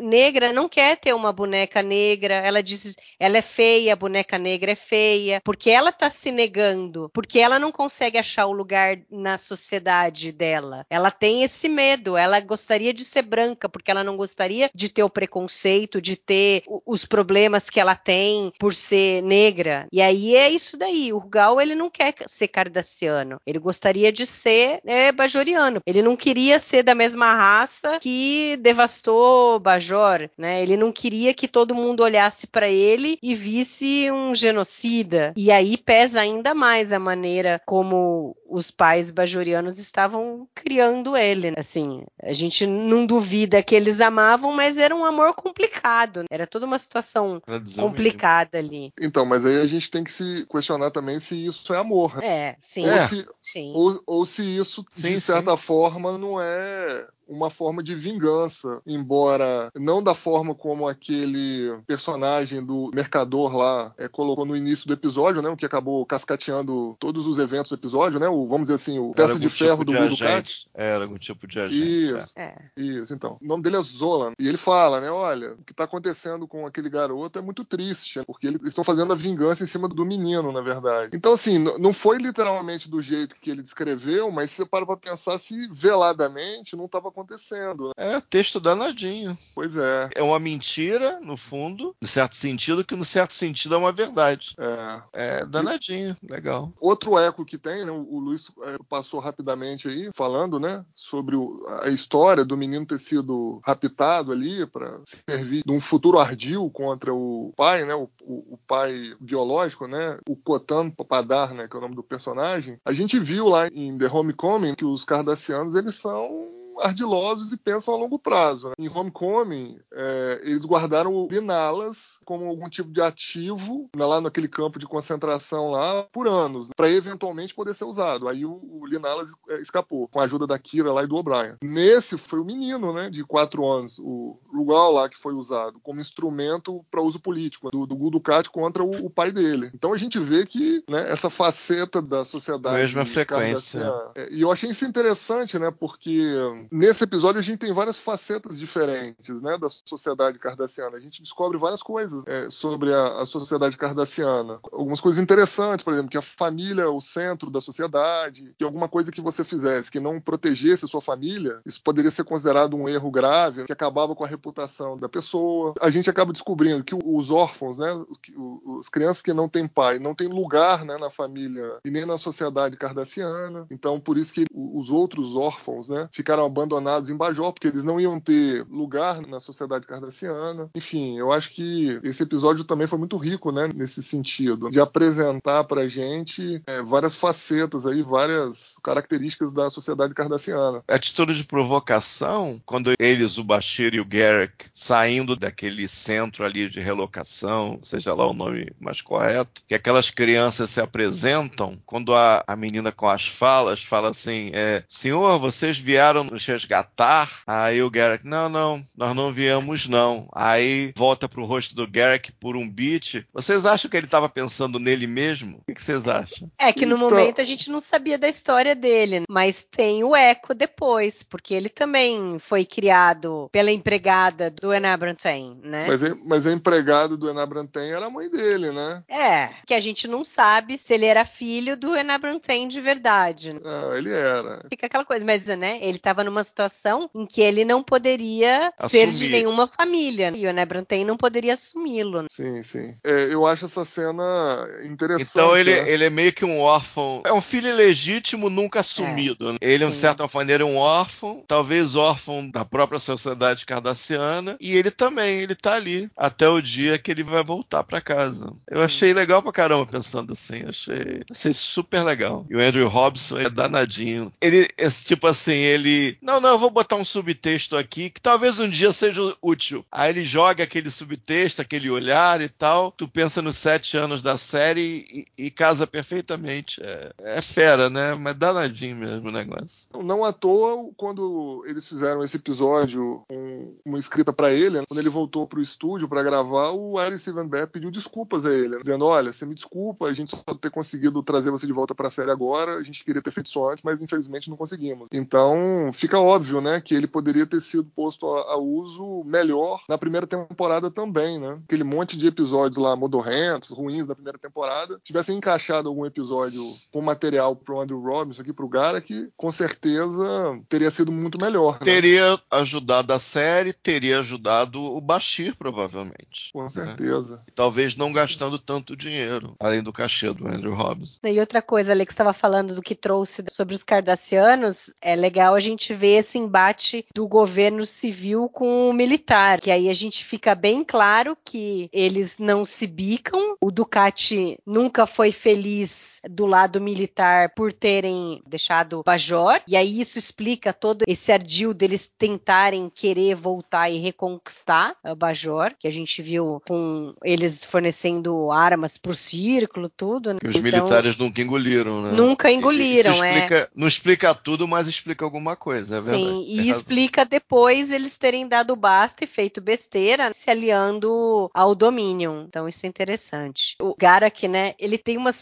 negra 0.03 0.51
não 0.51 0.67
quer 0.67 0.97
ter 0.97 1.13
uma 1.13 1.33
boneca 1.33 1.83
negra. 1.83 2.35
Ela 2.35 2.63
diz, 2.63 2.97
ela 3.19 3.37
é 3.37 3.43
feia, 3.43 3.93
a 3.93 3.97
boneca 3.97 4.39
negra 4.39 4.73
é 4.73 4.75
feia, 4.75 5.43
porque 5.45 5.69
ela 5.69 5.93
tá 5.93 6.09
se 6.09 6.31
negando, 6.31 7.11
porque 7.13 7.39
ela 7.39 7.59
não 7.59 7.71
consegue 7.71 8.17
achar 8.17 8.47
o 8.47 8.53
lugar 8.53 8.99
na 9.11 9.37
sociedade 9.37 10.33
dela. 10.33 10.87
Ela 10.89 11.11
tem 11.11 11.43
esse 11.43 11.69
medo. 11.69 12.17
Ela 12.17 12.41
gostaria 12.41 12.95
de 12.95 13.05
ser 13.05 13.23
branca, 13.23 13.69
porque 13.69 13.91
ela 13.91 14.03
não 14.03 14.17
gostaria 14.17 14.71
de 14.75 14.89
ter 14.89 15.03
o 15.03 15.11
preconceito, 15.11 16.01
de 16.01 16.17
ter 16.17 16.63
os 16.87 17.05
problemas 17.05 17.69
que 17.69 17.81
ela 17.81 17.95
tem 17.95 18.53
por 18.59 18.73
ser 18.75 19.23
negra. 19.23 19.87
E 19.93 20.01
aí 20.01 20.35
é 20.35 20.49
isso 20.49 20.79
daí. 20.79 21.13
O 21.13 21.19
Rugal, 21.19 21.61
ele 21.61 21.75
não 21.75 21.91
quer 21.91 22.15
ser 22.27 22.49
cardassiano. 22.49 23.39
Ele 23.47 23.59
gostaria 23.59 24.11
de 24.11 24.25
ser 24.27 24.81
é, 24.87 25.13
bajoriano. 25.13 25.74
Ele 25.87 26.03
não 26.03 26.17
queria 26.17 26.59
ser 26.59 26.83
da 26.83 26.95
mesma 26.95 27.35
raça 27.35 27.99
que 28.01 28.57
devastou 28.61 29.59
Bajor, 29.59 30.29
né? 30.37 30.63
Ele 30.63 30.77
não 30.77 30.93
queria 30.93 31.35
que 31.35 31.49
todo 31.49 31.75
mundo 31.75 32.03
olhasse 32.03 32.47
para 32.47 32.69
ele 32.69 33.19
e 33.23 33.35
visse 33.35 34.11
um 34.11 34.35
genocida. 34.35 35.33
E 35.37 35.51
aí 35.51 35.77
pesa 35.77 36.21
ainda 36.21 36.55
mais 36.55 36.93
a 36.93 36.99
maneira 36.99 37.61
como 37.67 38.37
os 38.49 38.71
pais 38.71 39.11
bajorianos 39.11 39.79
estavam 39.79 40.47
criando 40.55 41.17
ele. 41.17 41.51
né? 41.51 41.57
Assim, 41.59 42.05
a 42.23 42.33
gente 42.33 42.67
não 42.67 43.05
duvida 43.05 43.63
que 43.63 43.75
eles 43.75 44.01
amavam, 44.01 44.53
mas 44.53 44.79
era 44.79 44.95
um 44.95 45.05
amor 45.05 45.35
complicado. 45.35 46.21
né? 46.21 46.27
Era 46.31 46.47
toda 46.47 46.67
uma 46.67 46.79
situação 46.79 47.43
complicada 47.79 48.59
ali. 48.59 48.93
Então, 49.01 49.25
mas 49.25 49.45
aí 49.45 49.61
a 49.61 49.67
gente 49.67 49.91
tem 49.91 50.05
que 50.05 50.13
se 50.13 50.47
questionar 50.47 50.91
também 50.91 51.19
se 51.21 51.45
isso 51.47 51.73
é 51.75 51.79
amor. 51.79 52.17
né? 52.17 52.27
É, 52.27 52.57
sim. 52.61 52.85
É. 52.85 52.93
Ou, 52.95 53.09
se, 53.09 53.27
sim. 53.43 53.73
ou, 53.75 54.03
ou 54.07 54.27
se 54.27 54.43
isso, 54.57 54.85
Sim, 54.91 55.15
de 55.15 55.21
certa 55.21 55.57
forma, 55.65 56.19
não 56.19 56.41
é 56.41 57.07
uma 57.29 57.51
forma 57.51 57.83
de 57.83 57.95
vingança, 57.95 58.81
embora 58.87 59.71
não 59.75 60.03
da 60.03 60.15
forma 60.15 60.55
como 60.55 60.89
aquele 60.89 61.83
personagem 61.87 62.65
do 62.65 62.91
mercador 62.95 63.57
lá 63.57 63.93
é, 63.99 64.09
colocou 64.09 64.45
no 64.45 64.57
início 64.57 64.87
do 64.87 64.93
episódio, 64.95 65.43
né, 65.43 65.49
o 65.49 65.57
que 65.57 65.67
acabou 65.67 66.05
cascateando 66.07 66.97
todos 66.99 67.27
os 67.27 67.39
eventos 67.39 67.71
do 67.71 67.77
episódio, 67.77 68.21
né, 68.21 68.29
o, 68.29 68.47
vamos 68.47 68.69
dizer 68.69 68.75
assim, 68.75 68.99
o 68.99 69.13
Era 69.17 69.29
peça 69.29 69.39
de 69.39 69.49
ferro 69.49 69.85
tipo 69.85 69.93
do. 69.93 70.09
Ducati. 70.09 70.69
Era 70.75 71.05
algum 71.05 71.17
tipo 71.17 71.47
de 71.47 71.59
agente. 71.59 72.11
Isso. 72.11 72.33
é. 72.37 72.45
É. 72.45 72.55
Isso, 72.77 73.15
então. 73.15 73.39
O 73.41 73.47
nome 73.47 73.63
dele 73.63 73.77
é 73.77 73.81
Zolan. 73.81 74.33
E 74.39 74.49
ele 74.49 74.57
fala, 74.57 75.01
né? 75.01 75.11
Olha, 75.11 75.55
o 75.55 75.65
que 75.65 75.73
tá 75.73 75.85
acontecendo 75.85 76.47
com 76.47 76.67
aquele 76.67 76.91
garoto 76.91 77.39
é 77.39 77.43
muito 77.43 77.65
triste, 77.65 78.21
porque 78.27 78.47
eles 78.47 78.61
estão 78.65 78.85
fazendo 78.85 79.13
a 79.13 79.17
vingança 79.17 79.65
em 79.65 79.67
cima 79.67 79.89
do 79.89 80.05
menino, 80.05 80.53
na 80.53 80.61
verdade. 80.61 81.11
Então, 81.15 81.33
assim, 81.33 81.59
não 81.59 81.93
foi 81.93 82.19
literalmente 82.19 82.89
do 82.89 83.01
jeito 83.01 83.37
que 83.41 83.51
ele 83.51 83.63
descreveu, 83.63 84.31
mas 84.31 84.51
você 84.51 84.65
para 84.65 84.85
pra 84.85 84.97
pensar 84.97 85.39
se 85.39 85.67
veladamente 85.69 86.77
não 86.77 86.87
estava 86.87 87.11
acontecendo. 87.15 87.89
Né? 87.97 88.15
É, 88.17 88.21
texto 88.21 88.59
danadinho. 88.61 89.37
Pois 89.55 89.75
é. 89.77 90.11
É 90.17 90.23
uma 90.23 90.39
mentira, 90.39 91.21
no 91.23 91.37
fundo, 91.37 91.95
no 92.01 92.09
certo 92.09 92.35
sentido, 92.37 92.85
que 92.85 92.97
no 92.97 93.05
certo 93.05 93.33
sentido 93.33 93.75
é 93.75 93.79
uma 93.79 93.93
verdade. 93.93 94.55
é. 94.59 95.03
É 95.13 95.47
danadinho, 95.47 96.15
legal. 96.29 96.73
Outro 96.81 97.19
eco 97.19 97.45
que 97.45 97.57
tem, 97.57 97.85
né? 97.85 97.91
O 97.93 98.19
Luiz 98.19 98.51
é, 98.65 98.77
passou 98.89 99.21
rapidamente 99.21 99.89
aí, 99.89 100.11
falando, 100.13 100.59
né? 100.59 100.85
Sobre 100.95 101.37
o- 101.37 101.65
a 101.83 101.89
história 101.89 102.45
do 102.45 102.57
menino 102.57 102.85
ter 102.87 102.99
sido 102.99 103.61
raptado 103.65 104.33
ali 104.33 104.67
para 104.67 105.01
servir 105.29 105.63
de 105.65 105.73
um 105.73 105.81
futuro 105.81 106.19
ardil 106.19 106.69
contra 106.71 107.15
o 107.15 107.53
pai, 107.57 107.85
né? 107.85 107.95
O, 107.95 108.09
o- 108.23 108.55
o 108.55 108.59
pai 108.67 109.15
biológico, 109.21 109.87
né? 109.87 110.19
O 110.29 110.35
Kotan 110.37 110.91
Papadar, 110.91 111.55
né? 111.55 111.69
Que 111.69 111.77
é 111.77 111.79
o 111.79 111.83
nome 111.83 111.95
do 111.95 112.03
personagem. 112.03 112.79
A 112.85 112.93
gente 112.93 113.19
viu 113.19 113.49
lá 113.49 113.69
em 113.69 113.97
The 113.97 114.09
Homecoming 114.09 114.75
que 114.75 114.85
os 114.85 115.05
Cardassianos, 115.05 115.75
eles 115.75 115.95
são 115.95 116.49
ardilosos 116.81 117.53
e 117.53 117.57
pensam 117.57 117.95
a 117.95 117.97
longo 117.97 118.19
prazo. 118.19 118.69
né? 118.69 118.75
Em 118.79 118.89
Homecoming, 118.89 119.79
é, 119.93 120.41
eles 120.43 120.65
guardaram 120.65 121.15
o 121.15 121.27
Binalas 121.27 122.14
como 122.25 122.47
algum 122.47 122.69
tipo 122.69 122.91
de 122.91 123.01
ativo 123.01 123.89
né, 123.97 124.05
lá 124.05 124.21
naquele 124.21 124.49
campo 124.49 124.79
de 124.79 124.87
concentração 124.87 125.71
lá 125.71 126.05
por 126.13 126.27
anos, 126.27 126.69
para 126.77 126.91
eventualmente 126.91 127.55
poder 127.55 127.75
ser 127.75 127.85
usado. 127.85 128.29
Aí 128.29 128.45
o, 128.45 128.61
o 128.63 128.87
Linalas 128.87 129.31
é, 129.49 129.61
escapou, 129.61 130.09
com 130.09 130.21
a 130.21 130.25
ajuda 130.25 130.47
da 130.47 130.59
Kira 130.59 130.93
lá 130.93 131.03
e 131.05 131.07
do 131.07 131.17
O'Brien. 131.17 131.57
Nesse 131.63 132.17
foi 132.17 132.41
o 132.41 132.45
menino, 132.45 132.93
né, 132.93 133.11
de 133.11 133.25
quatro 133.25 133.67
anos, 133.67 133.99
o 133.99 134.39
Rugal 134.53 134.93
lá, 134.93 135.09
que 135.09 135.17
foi 135.17 135.35
usado 135.35 135.79
como 135.83 136.01
instrumento 136.01 136.85
para 136.91 137.03
uso 137.03 137.21
político, 137.21 137.71
do, 137.71 137.87
do 137.87 137.97
Gul 137.97 138.11
Dukat 138.11 138.49
contra 138.51 138.83
o, 138.83 139.07
o 139.07 139.11
pai 139.11 139.31
dele. 139.31 139.71
Então 139.75 139.93
a 139.93 139.97
gente 139.97 140.19
vê 140.19 140.47
que 140.47 140.83
né, 140.89 141.11
essa 141.11 141.29
faceta 141.31 142.01
da 142.01 142.25
sociedade. 142.25 142.77
Mesma 142.77 143.05
frequência. 143.05 143.81
é, 144.15 144.33
E 144.33 144.41
eu 144.41 144.51
achei 144.51 144.71
isso 144.71 144.85
interessante, 144.85 145.59
né, 145.59 145.71
porque 145.71 146.33
nesse 146.71 147.05
episódio 147.05 147.41
a 147.41 147.43
gente 147.43 147.59
tem 147.59 147.73
várias 147.73 147.99
facetas 147.99 148.59
diferentes, 148.59 149.41
né, 149.41 149.59
da 149.59 149.69
sociedade 149.69 150.39
cardassiana. 150.39 150.97
A 150.97 151.01
gente 151.01 151.23
descobre 151.23 151.59
várias 151.59 151.83
coisas 151.83 152.14
é, 152.27 152.51
sobre 152.51 152.93
a, 152.93 153.23
a 153.23 153.27
sociedade 153.27 153.77
cardassiana. 153.77 154.59
Algumas 154.73 155.01
coisas 155.01 155.23
interessantes, 155.23 155.85
por 155.85 155.93
exemplo, 155.93 156.11
que 156.11 156.19
a 156.19 156.23
família 156.23 156.83
é 156.83 156.87
o 156.87 157.01
centro 157.01 157.51
da 157.51 157.61
sociedade, 157.61 158.55
que 158.59 158.65
alguma 158.65 158.89
coisa 158.89 159.11
que 159.11 159.21
você 159.21 159.45
fizesse 159.45 159.91
que 159.91 160.01
não 160.01 160.21
protegesse 160.21 160.85
a 160.85 160.89
sua 160.89 161.01
família, 161.01 161.61
isso 161.65 161.83
poderia 161.83 162.11
ser 162.11 162.25
considerado 162.25 162.77
um 162.77 162.89
erro 162.89 163.11
grave, 163.11 163.65
que 163.65 163.73
acabava 163.73 164.15
com 164.15 164.25
a 164.25 164.29
reputação 164.29 164.97
da 164.97 165.09
pessoa. 165.09 165.75
A 165.81 165.91
gente 165.91 166.11
acaba 166.11 166.33
descobrindo 166.33 166.85
que 166.85 166.95
os 166.95 167.31
órfãos, 167.31 167.79
né, 167.79 167.91
os 168.37 168.89
crianças 168.89 169.23
que 169.23 169.33
não 169.33 169.49
têm 169.49 169.67
pai, 169.67 169.99
não 169.99 170.15
têm 170.15 170.29
lugar 170.29 170.85
né, 170.85 170.97
na 170.99 171.11
família 171.11 171.79
e 171.85 171.91
nem 171.91 172.05
na 172.05 172.19
sociedade 172.19 172.77
cardassiana. 172.77 173.67
Então, 173.71 174.01
por 174.01 174.19
isso 174.19 174.33
que 174.33 174.45
os 174.53 174.91
outros 174.91 175.37
órfãos 175.37 175.89
né, 175.89 176.09
ficaram 176.13 176.45
abandonados 176.45 177.11
em 177.11 177.17
Bajor, 177.17 177.53
porque 177.53 177.69
eles 177.69 177.85
não 177.85 178.01
iam 178.01 178.19
ter 178.21 178.65
lugar 178.69 179.21
na 179.27 179.41
sociedade 179.41 179.87
cardassiana. 179.87 180.71
Enfim, 180.75 181.19
eu 181.19 181.33
acho 181.33 181.51
que 181.53 182.01
esse 182.05 182.23
episódio 182.23 182.65
também 182.65 182.87
foi 182.87 182.99
muito 182.99 183.17
rico 183.17 183.51
né, 183.51 183.69
nesse 183.75 184.03
sentido, 184.03 184.71
de 184.71 184.81
apresentar 184.81 185.65
pra 185.65 185.89
gente 185.89 186.63
é, 186.67 186.83
várias 186.83 187.17
facetas 187.17 187.87
aí, 187.87 188.03
várias 188.03 188.75
características 188.83 189.53
da 189.53 189.71
sociedade 189.71 190.15
cardassiana. 190.15 190.83
Atitude 190.87 191.35
de 191.35 191.45
provocação, 191.45 192.61
quando 192.65 192.93
eles, 192.99 193.39
o 193.39 193.45
Bashir 193.45 193.95
e 193.95 194.01
o 194.01 194.05
Garrick, 194.05 194.67
saindo 194.73 195.35
daquele 195.35 195.89
centro 195.89 196.45
ali 196.45 196.69
de 196.69 196.81
relocação, 196.81 197.81
seja 197.83 198.15
lá 198.15 198.27
o 198.27 198.35
nome 198.35 198.71
mais 198.79 199.01
correto, 199.01 199.63
que 199.67 199.75
aquelas 199.75 200.11
crianças 200.11 200.71
se 200.71 200.81
apresentam, 200.81 201.79
quando 201.87 202.15
a, 202.15 202.45
a 202.47 202.57
menina 202.57 202.93
com 202.93 203.09
as 203.09 203.27
falas 203.27 203.83
fala 203.83 204.11
assim: 204.11 204.51
é, 204.53 204.83
Senhor, 204.89 205.39
vocês 205.39 205.79
vieram 205.79 206.25
nos 206.25 206.45
resgatar? 206.45 207.31
Aí 207.47 207.83
o 207.83 207.91
Garrick, 207.91 208.27
não, 208.27 208.49
não, 208.49 208.83
nós 208.97 209.17
não 209.17 209.33
viemos, 209.33 209.89
não. 209.89 210.29
Aí 210.33 210.93
volta 210.97 211.29
pro 211.29 211.45
rosto 211.45 211.75
do 211.75 211.87
Garrick 211.95 212.33
por 212.33 212.57
um 212.57 212.69
beat. 212.69 213.25
Vocês 213.33 213.65
acham 213.65 213.91
que 213.91 213.97
ele 213.97 214.07
estava 214.07 214.29
pensando 214.29 214.79
nele 214.79 215.07
mesmo? 215.07 215.61
O 215.69 215.73
que, 215.75 215.81
vocês 215.81 216.07
acham? 216.09 216.51
É 216.59 216.73
que 216.73 216.85
no 216.85 216.97
Então- 216.97 217.09
momento 217.11 217.41
a 217.41 217.45
gente 217.45 217.71
não 217.71 217.79
sabia 217.81 218.19
da 218.19 218.29
história 218.29 218.75
dele, 218.75 219.23
mas 219.29 219.65
tem 219.71 220.03
o 220.03 220.15
eco 220.15 220.53
depois, 220.55 221.23
porque 221.23 221.55
ele 221.55 221.69
também 221.69 222.39
foi 222.39 222.65
criado 222.65 223.49
pela 223.53 223.71
empregada 223.71 224.51
do 224.51 224.73
Enabrantain, 224.73 225.59
né? 225.63 225.87
Mas, 225.87 226.03
a- 226.03 226.17
mas 226.25 226.47
a 226.47 226.53
empregada 226.53 227.17
do 227.17 227.29
Enabranten 227.31 227.93
era 227.93 228.07
a 228.07 228.11
mãe 228.11 228.29
dele, 228.29 228.71
né? 228.71 229.03
É, 229.09 229.51
que 229.67 229.75
a 229.75 229.81
gente 229.81 230.09
não 230.09 230.25
sabe 230.25 230.77
se 230.77 230.93
ele 230.95 231.05
era 231.07 231.25
filho 231.25 231.77
do 231.77 231.95
Enabrantain 231.97 232.67
de 232.69 232.81
verdade. 232.81 233.57
Ah, 233.65 233.93
ele 233.97 234.11
era. 234.13 234.65
Fica 234.69 234.87
aquela 234.87 235.05
coisa, 235.05 235.25
mas 235.25 235.45
né, 235.47 235.79
ele 235.81 235.99
estava 235.99 236.25
numa 236.25 236.43
situação 236.43 237.09
em 237.15 237.27
que 237.27 237.41
ele 237.41 237.65
não 237.65 237.83
poderia 237.83 238.73
ser 238.89 239.07
de 239.07 239.15
Assumir. 239.15 239.31
nenhuma 239.33 239.67
família. 239.67 240.33
E 240.35 240.47
o 240.47 240.49
Enabrantain 240.49 241.05
não 241.05 241.17
poderia 241.17 241.55
assumi-lo. 241.85 242.25
Sim, 242.31 242.63
sim. 242.63 242.97
É, 243.05 243.33
eu 243.33 243.47
acho 243.47 243.67
essa 243.67 243.85
cena 243.85 244.69
interessante. 244.85 245.29
Então 245.31 245.57
ele, 245.57 245.75
né? 245.75 245.91
ele 245.91 246.05
é 246.05 246.11
meio 246.11 246.33
que 246.33 246.45
um 246.45 246.61
órfão. 246.61 247.23
É 247.25 247.33
um 247.33 247.41
filho 247.41 247.69
ilegítimo, 247.69 248.49
nunca 248.49 248.81
assumido. 248.81 249.53
né? 249.53 249.59
Ele, 249.61 249.87
de 249.87 249.95
certa 249.95 250.29
maneira, 250.33 250.63
é 250.63 250.67
um 250.67 250.77
órfão, 250.77 251.45
talvez 251.47 251.95
órfão 251.95 252.49
da 252.49 252.65
própria 252.65 252.99
sociedade 252.99 253.67
cardassiana. 253.67 254.57
E 254.61 254.75
ele 254.75 254.91
também, 254.91 255.41
ele 255.41 255.55
tá 255.55 255.75
ali 255.75 256.11
até 256.17 256.49
o 256.49 256.61
dia 256.61 256.99
que 256.99 257.11
ele 257.11 257.23
vai 257.23 257.43
voltar 257.43 257.85
pra 257.85 258.01
casa. 258.01 258.53
Eu 258.69 258.83
achei 258.83 259.13
legal 259.13 259.43
pra 259.43 259.53
caramba 259.53 259.87
pensando 259.87 260.33
assim. 260.33 260.65
Achei, 260.67 261.23
achei 261.31 261.53
super 261.53 262.03
legal. 262.03 262.47
E 262.49 262.57
o 262.57 262.61
Andrew 262.61 262.89
Robson 262.89 263.39
é 263.39 263.51
danadinho. 263.51 264.33
Ele, 264.41 264.69
esse 264.79 265.05
tipo 265.05 265.27
assim, 265.27 265.53
ele. 265.53 266.17
Não, 266.23 266.41
não, 266.41 266.51
eu 266.51 266.59
vou 266.59 266.71
botar 266.71 266.97
um 266.97 267.05
subtexto 267.05 267.77
aqui 267.77 268.11
que 268.11 268.21
talvez 268.21 268.59
um 268.59 268.69
dia 268.69 268.93
seja 268.93 269.21
útil. 269.43 269.85
Aí 269.91 270.11
ele 270.11 270.25
joga 270.25 270.65
aquele 270.65 270.91
subtexto, 270.91 271.61
aquele 271.61 271.74
olhar 271.91 272.41
e 272.41 272.49
tal. 272.49 272.93
Tu 272.93 273.09
pensa 273.09 273.41
nos 273.43 273.57
sete 273.57 273.97
anos 273.97 274.23
da 274.23 274.37
série 274.39 275.05
e, 275.39 275.47
e 275.47 275.51
casa 275.51 275.87
perfeitamente. 275.87 276.81
É, 276.83 277.13
é 277.39 277.43
fera, 277.43 277.89
né? 277.91 278.15
Mas 278.15 278.37
danadinho 278.37 278.97
mesmo 278.97 279.29
o 279.29 279.33
negócio. 279.33 279.89
Não 280.03 280.25
à 280.25 280.33
toa, 280.33 280.91
quando 280.97 281.65
eles 281.67 281.89
fizeram 281.89 282.23
esse 282.23 282.37
episódio, 282.37 283.23
um- 283.31 283.75
uma 283.85 283.99
escrita 283.99 284.33
pra 284.33 284.53
ele, 284.53 284.83
quando 284.87 285.01
ele 285.01 285.09
voltou 285.09 285.47
pro 285.47 285.61
estúdio 285.61 286.09
pra 286.09 286.23
gravar, 286.23 286.71
o 286.71 287.01
Eric 287.01 287.19
Steven 287.19 287.47
Beck 287.49 287.71
pediu 287.73 287.91
desculpas 287.91 288.45
a 288.47 288.53
ele, 288.53 288.79
dizendo: 288.81 289.05
Olha, 289.07 289.33
você 289.33 289.45
me 289.47 289.55
desculpa, 289.55 290.07
a 290.07 290.13
gente 290.15 290.31
só 290.31 290.55
ter 290.55 290.71
conseguido 290.71 291.23
trazer 291.23 291.51
você 291.51 291.67
de 291.67 291.73
volta 291.73 291.95
pra 291.95 292.11
série 292.11 292.31
agora, 292.31 292.77
a 292.77 292.83
gente 292.83 293.05
queria 293.05 293.23
ter 293.23 293.31
feito 293.31 293.47
isso 293.47 293.67
antes, 293.69 293.83
mas 293.83 294.01
infelizmente 294.01 294.51
não 294.51 294.57
conseguimos. 294.57 295.09
Então, 295.13 295.91
fica 295.93 296.19
óbvio, 296.19 296.61
né, 296.61 296.81
que 296.81 296.95
ele 296.95 297.07
poderia 297.07 297.47
ter 297.47 297.61
sido 297.61 297.85
posto 297.95 298.27
a, 298.27 298.53
a 298.53 298.57
uso 298.57 299.23
melhor 299.25 299.83
na 299.89 299.99
primeira 299.99 300.27
temporada 300.27 300.91
também, 300.91 301.39
né? 301.39 301.54
Aquele 301.65 301.85
monte 301.85 302.17
de 302.17 302.27
episódios 302.27 302.77
lá, 302.77 302.97
modorrentos, 302.97 303.71
ruins 303.71 304.07
da 304.07 304.15
primeira 304.15 304.39
temporada, 304.39 304.99
tivessem 305.03 305.37
encaixado 305.37 305.89
algum 305.89 306.07
episódio 306.07 306.63
com 306.93 307.01
material 307.01 307.55
pro 307.57 307.81
Andrew 307.81 308.01
Robinson 308.01 308.43
aqui 308.43 308.53
pro 308.53 308.69
Gara, 308.69 309.01
que 309.01 309.29
com 309.37 309.51
certeza 309.53 310.61
teria 310.69 310.91
sido 310.91 311.13
muito 311.13 311.41
melhor. 311.41 311.75
né? 311.75 311.85
Teria 311.85 312.39
ajudado 312.51 313.13
a 313.13 313.19
série, 313.19 313.73
teria 313.73 314.21
ajudado 314.21 314.81
o 314.81 315.01
Bashir, 315.01 315.55
provavelmente. 315.57 316.51
Com 316.53 316.69
certeza. 316.69 317.43
Talvez 317.55 317.97
não 317.97 318.13
gastando 318.13 318.59
tanto 318.59 318.97
dinheiro, 318.97 319.55
além 319.61 319.83
do 319.83 319.93
cachê 319.93 320.33
do 320.33 320.47
Andrew 320.47 320.75
Robinson. 320.75 321.19
E 321.25 321.41
outra 321.41 321.61
coisa, 321.61 321.93
ali 321.93 322.07
que 322.07 322.13
estava 322.13 322.33
falando 322.33 322.75
do 322.75 322.83
que 322.83 322.95
trouxe 322.95 323.45
sobre 323.51 323.75
os 323.75 323.83
cardassianos, 323.83 324.93
é 325.01 325.15
legal 325.15 325.55
a 325.55 325.61
gente 325.61 325.93
ver 325.95 326.19
esse 326.19 326.39
embate 326.39 327.05
do 327.15 327.27
governo 327.27 327.85
civil 327.85 328.49
com 328.49 328.89
o 328.89 328.93
militar, 328.93 329.61
que 329.61 329.71
aí 329.71 329.89
a 329.89 329.95
gente 329.95 330.25
fica 330.25 330.55
bem 330.55 330.85
claro 330.85 331.37
que 331.45 331.89
eles 331.93 332.39
não 332.39 332.65
se 332.65 332.87
bicam, 332.87 333.57
o 333.61 333.71
Ducati 333.71 334.59
nunca 334.67 335.07
foi 335.07 335.31
feliz 335.31 336.14
do 336.31 336.47
lado 336.47 336.81
militar 336.81 337.51
por 337.55 337.73
terem 337.73 338.43
deixado 338.47 339.03
Bajor, 339.05 339.61
e 339.67 339.77
aí 339.77 340.01
isso 340.01 340.19
explica 340.19 340.73
todo 340.73 341.05
esse 341.07 341.31
ardil 341.33 341.73
deles 341.75 342.11
tentarem 342.19 342.91
querer 342.93 343.35
voltar 343.35 343.91
e 343.91 343.99
reconquistar 343.99 344.97
a 345.03 345.15
Bajor, 345.15 345.73
que 345.79 345.87
a 345.87 345.91
gente 345.91 346.21
viu 346.23 346.63
com 346.67 347.15
eles 347.23 347.65
fornecendo 347.65 348.51
armas 348.51 348.97
pro 348.97 349.15
círculo, 349.15 349.89
tudo. 349.89 350.33
né? 350.33 350.39
Que 350.41 350.49
os 350.49 350.57
Então, 350.57 350.63
militares 350.63 351.17
nunca 351.17 351.43
engoliram, 351.43 352.03
né? 352.03 352.13
Nunca 352.13 352.51
engoliram, 352.51 353.23
é. 353.25 353.35
explica- 353.35 353.71
Não 353.75 353.87
explica 353.89 354.35
tudo, 354.35 354.67
mas 354.67 354.87
explica 354.87 355.25
alguma 355.25 355.57
coisa, 355.57 355.97
é 355.97 356.01
verdade. 356.01 356.25
Sim, 356.25 356.43
e 356.47 356.57
razão. 356.69 356.81
explica 356.81 357.25
depois 357.25 357.91
eles 357.91 358.17
terem 358.17 358.47
dado 358.49 358.75
basta 358.77 359.25
e 359.25 359.27
feito 359.27 359.61
besteira, 359.61 360.33
se 360.33 360.51
aliando 360.51 361.51
ao 361.53 361.75
Dominion. 361.75 362.45
Então 362.49 362.69
isso 362.69 362.87
é 362.87 362.89
interessante. 362.89 363.77
O 363.81 363.95
Garak, 363.99 364.47
né, 364.49 364.75
ele 364.79 364.99
tem 364.99 365.17
umas 365.17 365.37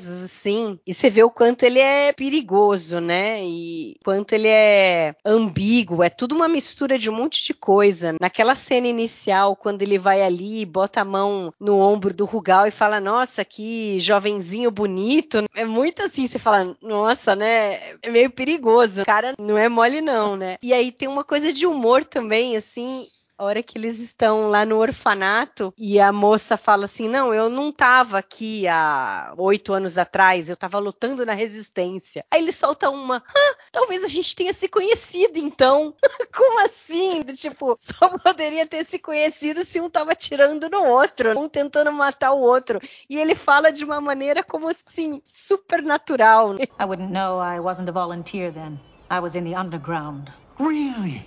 sutilezas 0.00 0.22
assim, 0.24 0.78
e 0.86 0.94
você 0.94 1.10
vê 1.10 1.22
o 1.22 1.30
quanto 1.30 1.62
ele 1.62 1.78
é 1.78 2.12
perigoso, 2.12 3.00
né? 3.00 3.44
E 3.44 3.96
quanto 4.04 4.32
ele 4.32 4.48
é 4.48 5.14
ambíguo, 5.24 6.02
é 6.02 6.08
tudo 6.08 6.34
uma 6.34 6.48
mistura 6.48 6.98
de 6.98 7.10
um 7.10 7.14
monte 7.14 7.44
de 7.44 7.54
coisa. 7.54 8.14
Naquela 8.20 8.54
cena 8.54 8.86
inicial, 8.86 9.54
quando 9.54 9.82
ele 9.82 9.98
vai 9.98 10.22
ali, 10.22 10.64
bota 10.64 11.00
a 11.02 11.04
mão 11.04 11.52
no 11.60 11.78
ombro 11.78 12.12
do 12.12 12.24
Rugal 12.24 12.66
e 12.66 12.70
fala: 12.70 13.00
"Nossa, 13.00 13.44
que 13.44 13.98
jovenzinho 13.98 14.70
bonito". 14.70 15.44
É 15.54 15.64
muito 15.64 16.02
assim, 16.02 16.26
você 16.26 16.38
fala: 16.38 16.76
"Nossa, 16.82 17.36
né? 17.36 17.96
É 18.02 18.10
meio 18.10 18.30
perigoso". 18.30 19.02
O 19.02 19.06
cara 19.06 19.34
não 19.38 19.56
é 19.58 19.68
mole 19.68 20.00
não, 20.00 20.36
né? 20.36 20.56
E 20.62 20.72
aí 20.72 20.90
tem 20.90 21.08
uma 21.08 21.24
coisa 21.24 21.52
de 21.52 21.66
humor 21.66 22.04
também, 22.04 22.56
assim, 22.56 23.04
a 23.40 23.44
hora 23.44 23.62
que 23.62 23.78
eles 23.78 23.98
estão 23.98 24.50
lá 24.50 24.66
no 24.66 24.76
orfanato 24.76 25.72
e 25.78 25.98
a 25.98 26.12
moça 26.12 26.58
fala 26.58 26.84
assim: 26.84 27.08
Não, 27.08 27.32
eu 27.32 27.48
não 27.48 27.72
tava 27.72 28.18
aqui 28.18 28.68
há 28.68 29.32
oito 29.38 29.72
anos 29.72 29.96
atrás, 29.96 30.50
eu 30.50 30.56
tava 30.56 30.78
lutando 30.78 31.24
na 31.24 31.32
resistência. 31.32 32.22
Aí 32.30 32.42
ele 32.42 32.52
solta 32.52 32.90
uma: 32.90 33.24
"Ah, 33.26 33.56
talvez 33.72 34.04
a 34.04 34.08
gente 34.08 34.36
tenha 34.36 34.52
se 34.52 34.68
conhecido 34.68 35.38
então. 35.38 35.94
Como 36.36 36.60
assim? 36.66 37.22
Tipo, 37.22 37.76
só 37.80 38.18
poderia 38.18 38.66
ter 38.66 38.84
se 38.84 38.98
conhecido 38.98 39.64
se 39.64 39.80
um 39.80 39.88
tava 39.88 40.14
tirando 40.14 40.68
no 40.68 40.84
outro, 40.84 41.38
um 41.38 41.48
tentando 41.48 41.90
matar 41.92 42.32
o 42.32 42.40
outro. 42.40 42.78
E 43.08 43.16
ele 43.16 43.34
fala 43.34 43.72
de 43.72 43.86
uma 43.86 44.02
maneira 44.02 44.44
como 44.44 44.68
assim, 44.68 45.22
super 45.24 45.82
natural. 45.82 46.56
I 46.58 46.84
wouldn't 46.84 47.10
know 47.10 47.40
I 47.40 47.58
wasn't 47.58 47.88
a 47.88 47.92
volunteer 47.92 48.52
then. 48.52 48.78
I 49.10 49.18
was 49.18 49.34
in 49.34 49.44
the 49.44 49.58
underground. 49.58 50.30
Really? 50.58 51.24